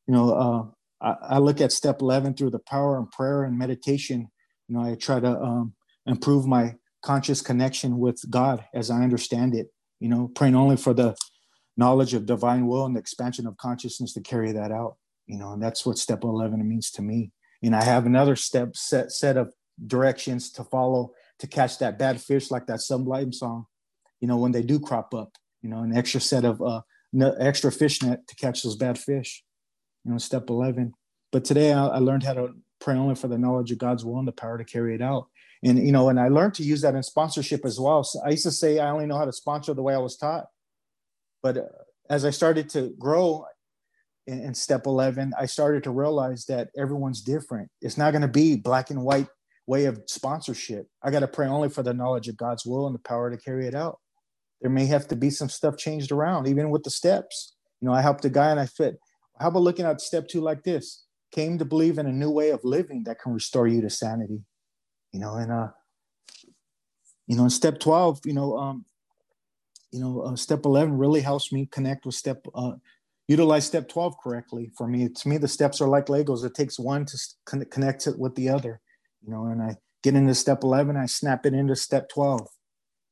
you 0.08 0.14
know, 0.14 0.34
uh, 0.34 0.64
I, 1.06 1.36
I, 1.36 1.38
look 1.38 1.62
at 1.62 1.72
step 1.72 2.02
11 2.02 2.34
through 2.34 2.50
the 2.50 2.60
power 2.60 2.98
and 2.98 3.10
prayer 3.12 3.44
and 3.44 3.58
meditation. 3.58 4.28
You 4.68 4.76
know, 4.76 4.82
I 4.82 4.96
try 4.96 5.20
to 5.20 5.40
um, 5.40 5.74
improve 6.06 6.46
my 6.46 6.76
conscious 7.02 7.42
connection 7.42 8.00
with 8.00 8.22
God 8.30 8.66
as 8.74 8.92
I 8.92 9.02
understand 9.02 9.56
it, 9.56 9.68
you 10.00 10.10
know, 10.10 10.30
praying 10.36 10.56
only 10.56 10.78
for 10.78 10.94
the 10.94 11.16
knowledge 11.78 12.14
of 12.14 12.26
divine 12.26 12.68
will 12.68 12.86
and 12.86 12.96
the 12.96 13.00
expansion 13.00 13.48
of 13.48 13.56
consciousness 13.58 14.14
to 14.14 14.22
carry 14.22 14.52
that 14.52 14.72
out, 14.72 14.98
you 15.30 15.38
know, 15.38 15.54
and 15.54 15.64
that's 15.64 15.86
what 15.86 15.98
step 15.98 16.24
11 16.24 16.68
means 16.68 16.92
to 16.92 17.02
me. 17.02 17.32
And 17.64 17.76
I 17.76 17.84
have 17.84 18.06
another 18.06 18.36
step 18.36 18.76
set, 18.76 19.12
set 19.12 19.38
of 19.38 19.54
directions 19.86 20.52
to 20.54 20.64
follow 20.64 21.12
to 21.40 21.48
catch 21.48 21.80
that 21.80 21.98
bad 21.98 22.22
fish, 22.22 22.52
like 22.52 22.68
that 22.68 22.82
Sublime 22.82 23.32
song, 23.32 23.66
you 24.20 24.28
know, 24.28 24.38
when 24.38 24.52
they 24.52 24.64
do 24.64 24.80
crop 24.80 25.14
up, 25.14 25.38
you 25.62 25.70
know, 25.70 25.84
an 25.84 25.96
extra 25.96 26.20
set 26.20 26.44
of 26.44 26.62
uh, 26.62 26.82
extra 27.40 27.72
fish 27.72 28.02
net 28.02 28.28
to 28.28 28.36
catch 28.36 28.64
those 28.64 28.76
bad 28.76 28.98
fish 28.98 29.44
you 30.06 30.12
know, 30.12 30.18
step 30.18 30.50
11. 30.50 30.94
But 31.32 31.46
today 31.46 31.74
I, 31.74 31.88
I 31.88 31.98
learned 32.00 32.24
how 32.24 32.34
to 32.34 32.56
pray 32.80 32.96
only 32.96 33.16
for 33.16 33.28
the 33.28 33.38
knowledge 33.38 33.72
of 33.72 33.78
God's 33.78 34.06
will 34.06 34.20
and 34.20 34.28
the 34.28 34.32
power 34.32 34.58
to 34.58 34.64
carry 34.64 34.96
it 34.96 35.02
out. 35.02 35.28
And, 35.64 35.78
you 35.86 35.92
know, 35.92 36.10
and 36.10 36.20
I 36.20 36.30
learned 36.30 36.54
to 36.56 36.64
use 36.64 36.82
that 36.82 36.96
in 36.96 37.04
sponsorship 37.04 37.66
as 37.66 37.80
well. 37.80 38.04
So 38.04 38.20
I 38.26 38.30
used 38.30 38.46
to 38.46 38.52
say 38.52 38.80
I 38.80 38.90
only 38.90 39.06
know 39.06 39.18
how 39.18 39.26
to 39.26 39.34
sponsor 39.34 39.74
the 39.74 39.84
way 39.84 39.94
I 39.94 40.00
was 40.00 40.16
taught. 40.16 40.46
But 41.44 41.58
uh, 41.58 41.64
as 42.10 42.24
I 42.26 42.30
started 42.30 42.70
to 42.70 42.94
grow 42.98 43.46
in, 44.30 44.42
in 44.42 44.54
step 44.54 44.86
11, 44.86 45.34
I 45.38 45.46
started 45.46 45.84
to 45.84 45.92
realize 45.92 46.46
that 46.46 46.70
everyone's 46.78 47.22
different. 47.22 47.70
It's 47.82 47.98
not 47.98 48.12
going 48.12 48.22
to 48.22 48.28
be 48.28 48.56
black 48.56 48.90
and 48.90 49.04
white 49.04 49.28
way 49.68 49.86
of 49.86 50.02
sponsorship. 50.08 50.88
I 51.04 51.12
got 51.12 51.20
to 51.20 51.28
pray 51.28 51.48
only 51.48 51.70
for 51.70 51.84
the 51.84 51.94
knowledge 51.94 52.28
of 52.28 52.38
God's 52.38 52.66
will 52.66 52.88
and 52.88 52.96
the 52.96 53.00
power 53.00 53.30
to 53.30 53.38
carry 53.38 53.68
it 53.68 53.76
out. 53.76 54.00
There 54.62 54.72
may 54.72 54.86
have 54.88 55.08
to 55.10 55.16
be 55.16 55.30
some 55.30 55.50
stuff 55.50 55.78
changed 55.78 56.12
around, 56.12 56.48
even 56.48 56.70
with 56.70 56.84
the 56.84 56.90
steps. 56.90 57.56
You 57.82 57.88
know, 57.88 57.94
I 57.94 58.02
helped 58.02 58.26
a 58.26 58.30
guy 58.30 58.52
and 58.52 58.60
I 58.60 58.66
fit 58.66 59.00
how 59.40 59.48
about 59.48 59.62
looking 59.62 59.86
at 59.86 60.02
step 60.02 60.28
two 60.28 60.42
like 60.42 60.64
this? 60.64 61.06
Came 61.32 61.58
to 61.60 61.66
believe 61.66 61.98
in 61.98 62.06
a 62.06 62.12
new 62.12 62.30
way 62.30 62.50
of 62.50 62.64
living 62.64 63.04
that 63.06 63.20
can 63.20 63.34
restore 63.34 63.68
you 63.68 63.82
to 63.82 63.90
sanity. 63.90 64.42
You 65.14 65.20
know, 65.20 65.36
and 65.36 65.52
uh, 65.52 65.68
you 67.28 67.38
know, 67.38 67.44
in 67.44 67.50
step 67.50 67.80
12, 67.80 68.22
you 68.26 68.34
know, 68.34 68.58
um, 68.58 68.86
you 69.92 70.00
know, 70.00 70.22
uh, 70.22 70.36
step 70.36 70.66
11 70.66 70.98
really 70.98 71.22
helps 71.22 71.52
me 71.52 71.68
connect 71.72 72.06
with 72.06 72.16
step, 72.16 72.46
uh, 72.54 72.74
utilize 73.30 73.66
step 73.66 73.88
12 73.88 74.16
correctly 74.22 74.72
for 74.76 74.88
me. 74.88 75.08
To 75.08 75.30
me, 75.30 75.38
the 75.38 75.48
steps 75.48 75.80
are 75.80 75.88
like 75.88 76.08
Legos. 76.08 76.44
It 76.44 76.56
takes 76.56 76.80
one 76.80 77.06
to 77.06 77.66
connect 77.66 78.08
it 78.08 78.18
with 78.18 78.34
the 78.36 78.50
other, 78.50 78.82
you 79.22 79.32
know, 79.32 79.46
and 79.46 79.62
I 79.62 79.78
get 80.04 80.16
into 80.16 80.34
step 80.34 80.64
11, 80.64 80.98
I 80.98 81.06
snap 81.06 81.46
it 81.46 81.54
into 81.54 81.76
step 81.76 82.10
12, 82.10 82.48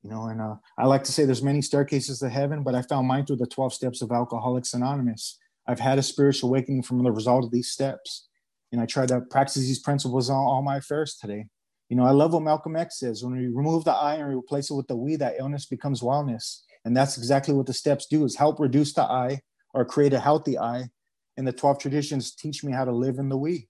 you 0.03 0.09
know, 0.09 0.25
and 0.25 0.41
uh, 0.41 0.55
I 0.77 0.87
like 0.87 1.03
to 1.03 1.11
say 1.11 1.25
there's 1.25 1.43
many 1.43 1.61
staircases 1.61 2.19
to 2.19 2.29
heaven, 2.29 2.63
but 2.63 2.75
I 2.75 2.81
found 2.81 3.07
mine 3.07 3.25
through 3.25 3.37
the 3.37 3.45
12 3.45 3.73
steps 3.73 4.01
of 4.01 4.11
Alcoholics 4.11 4.73
Anonymous. 4.73 5.37
I've 5.67 5.81
had 5.81 5.99
a 5.99 6.03
spiritual 6.03 6.49
awakening 6.49 6.83
from 6.83 7.03
the 7.03 7.11
result 7.11 7.43
of 7.43 7.51
these 7.51 7.69
steps. 7.69 8.27
And 8.71 8.81
I 8.81 8.85
try 8.85 9.05
to 9.05 9.21
practice 9.21 9.63
these 9.63 9.79
principles 9.79 10.29
on 10.29 10.35
all 10.35 10.61
my 10.61 10.77
affairs 10.77 11.15
today. 11.19 11.45
You 11.89 11.95
know, 11.95 12.05
I 12.05 12.11
love 12.11 12.33
what 12.33 12.43
Malcolm 12.43 12.75
X 12.75 12.99
says 12.99 13.23
when 13.23 13.37
we 13.37 13.47
remove 13.47 13.85
the 13.85 13.93
I 13.93 14.15
and 14.15 14.33
replace 14.33 14.69
it 14.69 14.75
with 14.75 14.87
the 14.87 14.97
we, 14.97 15.15
that 15.17 15.35
illness 15.39 15.65
becomes 15.65 16.01
wellness. 16.01 16.61
And 16.83 16.95
that's 16.95 17.17
exactly 17.17 17.53
what 17.53 17.65
the 17.65 17.73
steps 17.73 18.07
do 18.07 18.25
is 18.25 18.35
help 18.35 18.59
reduce 18.59 18.93
the 18.93 19.03
I 19.03 19.41
or 19.73 19.85
create 19.85 20.13
a 20.13 20.19
healthy 20.19 20.57
I. 20.57 20.89
And 21.37 21.47
the 21.47 21.53
12 21.53 21.79
traditions 21.79 22.35
teach 22.35 22.63
me 22.63 22.71
how 22.71 22.85
to 22.85 22.91
live 22.91 23.19
in 23.19 23.29
the 23.29 23.37
we. 23.37 23.69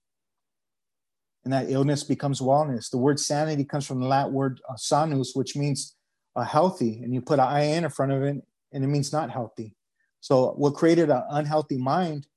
And 1.43 1.53
that 1.53 1.69
illness 1.69 2.03
becomes 2.03 2.41
wellness. 2.41 2.89
The 2.89 2.97
word 2.97 3.19
sanity 3.19 3.63
comes 3.65 3.85
from 3.85 3.99
the 4.01 4.07
Latin 4.07 4.33
word 4.33 4.61
uh, 4.69 4.75
sanus, 4.75 5.35
which 5.35 5.55
means 5.55 5.95
uh, 6.35 6.43
healthy. 6.43 7.01
And 7.03 7.13
you 7.13 7.21
put 7.21 7.39
an 7.39 7.47
I 7.47 7.61
in 7.61 7.89
front 7.89 8.11
of 8.11 8.23
it, 8.23 8.37
and 8.73 8.83
it 8.83 8.87
means 8.87 9.13
not 9.13 9.31
healthy. 9.31 9.75
So, 10.19 10.51
what 10.57 10.75
created 10.75 11.09
an 11.09 11.23
unhealthy 11.29 11.77
mind 11.77 12.27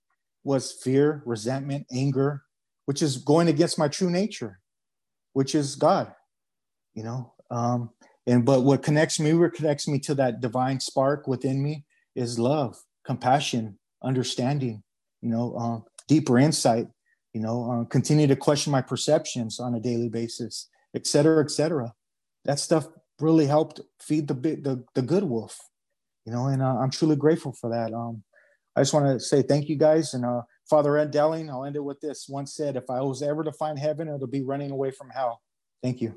was 0.45 0.73
fear, 0.73 1.23
resentment, 1.27 1.87
anger, 1.93 2.45
which 2.87 3.03
is 3.03 3.19
going 3.19 3.49
against 3.49 3.79
my 3.79 3.89
true 3.89 4.11
nature. 4.11 4.61
which 5.33 5.55
is 5.55 5.77
God, 5.77 6.13
you 6.95 7.03
know. 7.03 7.33
Um, 7.51 7.91
and 8.27 8.45
but 8.45 8.63
what 8.63 8.83
connects 8.83 9.19
me, 9.21 9.33
what 9.35 9.55
connects 9.55 9.89
me 9.89 9.99
to 10.01 10.15
that 10.17 10.41
divine 10.41 10.81
spark 10.81 11.27
within 11.27 11.63
me 11.63 11.85
is 12.15 12.39
love, 12.39 12.77
compassion, 13.11 13.65
understanding, 14.11 14.77
you 15.25 15.31
know, 15.35 15.47
um, 15.63 15.79
deeper 16.07 16.37
insight, 16.39 16.87
you 17.35 17.43
know, 17.45 17.57
uh, 17.71 17.85
continue 17.97 18.29
to 18.29 18.37
question 18.47 18.71
my 18.71 18.83
perceptions 18.93 19.53
on 19.59 19.75
a 19.75 19.81
daily 19.81 20.09
basis, 20.09 20.69
et 20.95 21.05
cetera, 21.13 21.43
et 21.45 21.51
cetera. 21.51 21.89
That 22.45 22.59
stuff 22.61 22.85
really 23.19 23.49
helped 23.57 23.81
feed 24.09 24.25
the 24.29 24.35
the, 24.67 24.75
the 24.95 25.03
good 25.13 25.25
wolf, 25.25 25.55
you 26.25 26.33
know, 26.33 26.45
and 26.53 26.63
uh, 26.63 26.77
I'm 26.81 26.93
truly 26.99 27.17
grateful 27.17 27.53
for 27.61 27.69
that. 27.77 27.93
Um, 27.93 28.23
I 28.77 28.81
just 28.83 28.95
want 28.95 29.07
to 29.07 29.19
say 29.31 29.43
thank 29.43 29.69
you 29.69 29.77
guys. 29.77 30.15
And 30.15 30.25
uh, 30.25 30.43
Father 30.73 30.97
Ed 30.97 31.11
Dowling, 31.11 31.51
I'll 31.51 31.67
end 31.67 31.77
it 31.77 31.85
with 31.91 32.01
this. 32.01 32.27
Once 32.29 32.55
said, 32.55 32.77
if 32.77 32.89
I 32.89 33.01
was 33.03 33.23
ever 33.23 33.43
to 33.43 33.53
find 33.53 33.77
heaven, 33.79 34.07
it'll 34.09 34.39
be 34.41 34.45
running 34.53 34.71
away 34.71 34.91
from 34.93 35.11
hell. 35.11 35.43
Thank 35.83 36.01
you. 36.01 36.11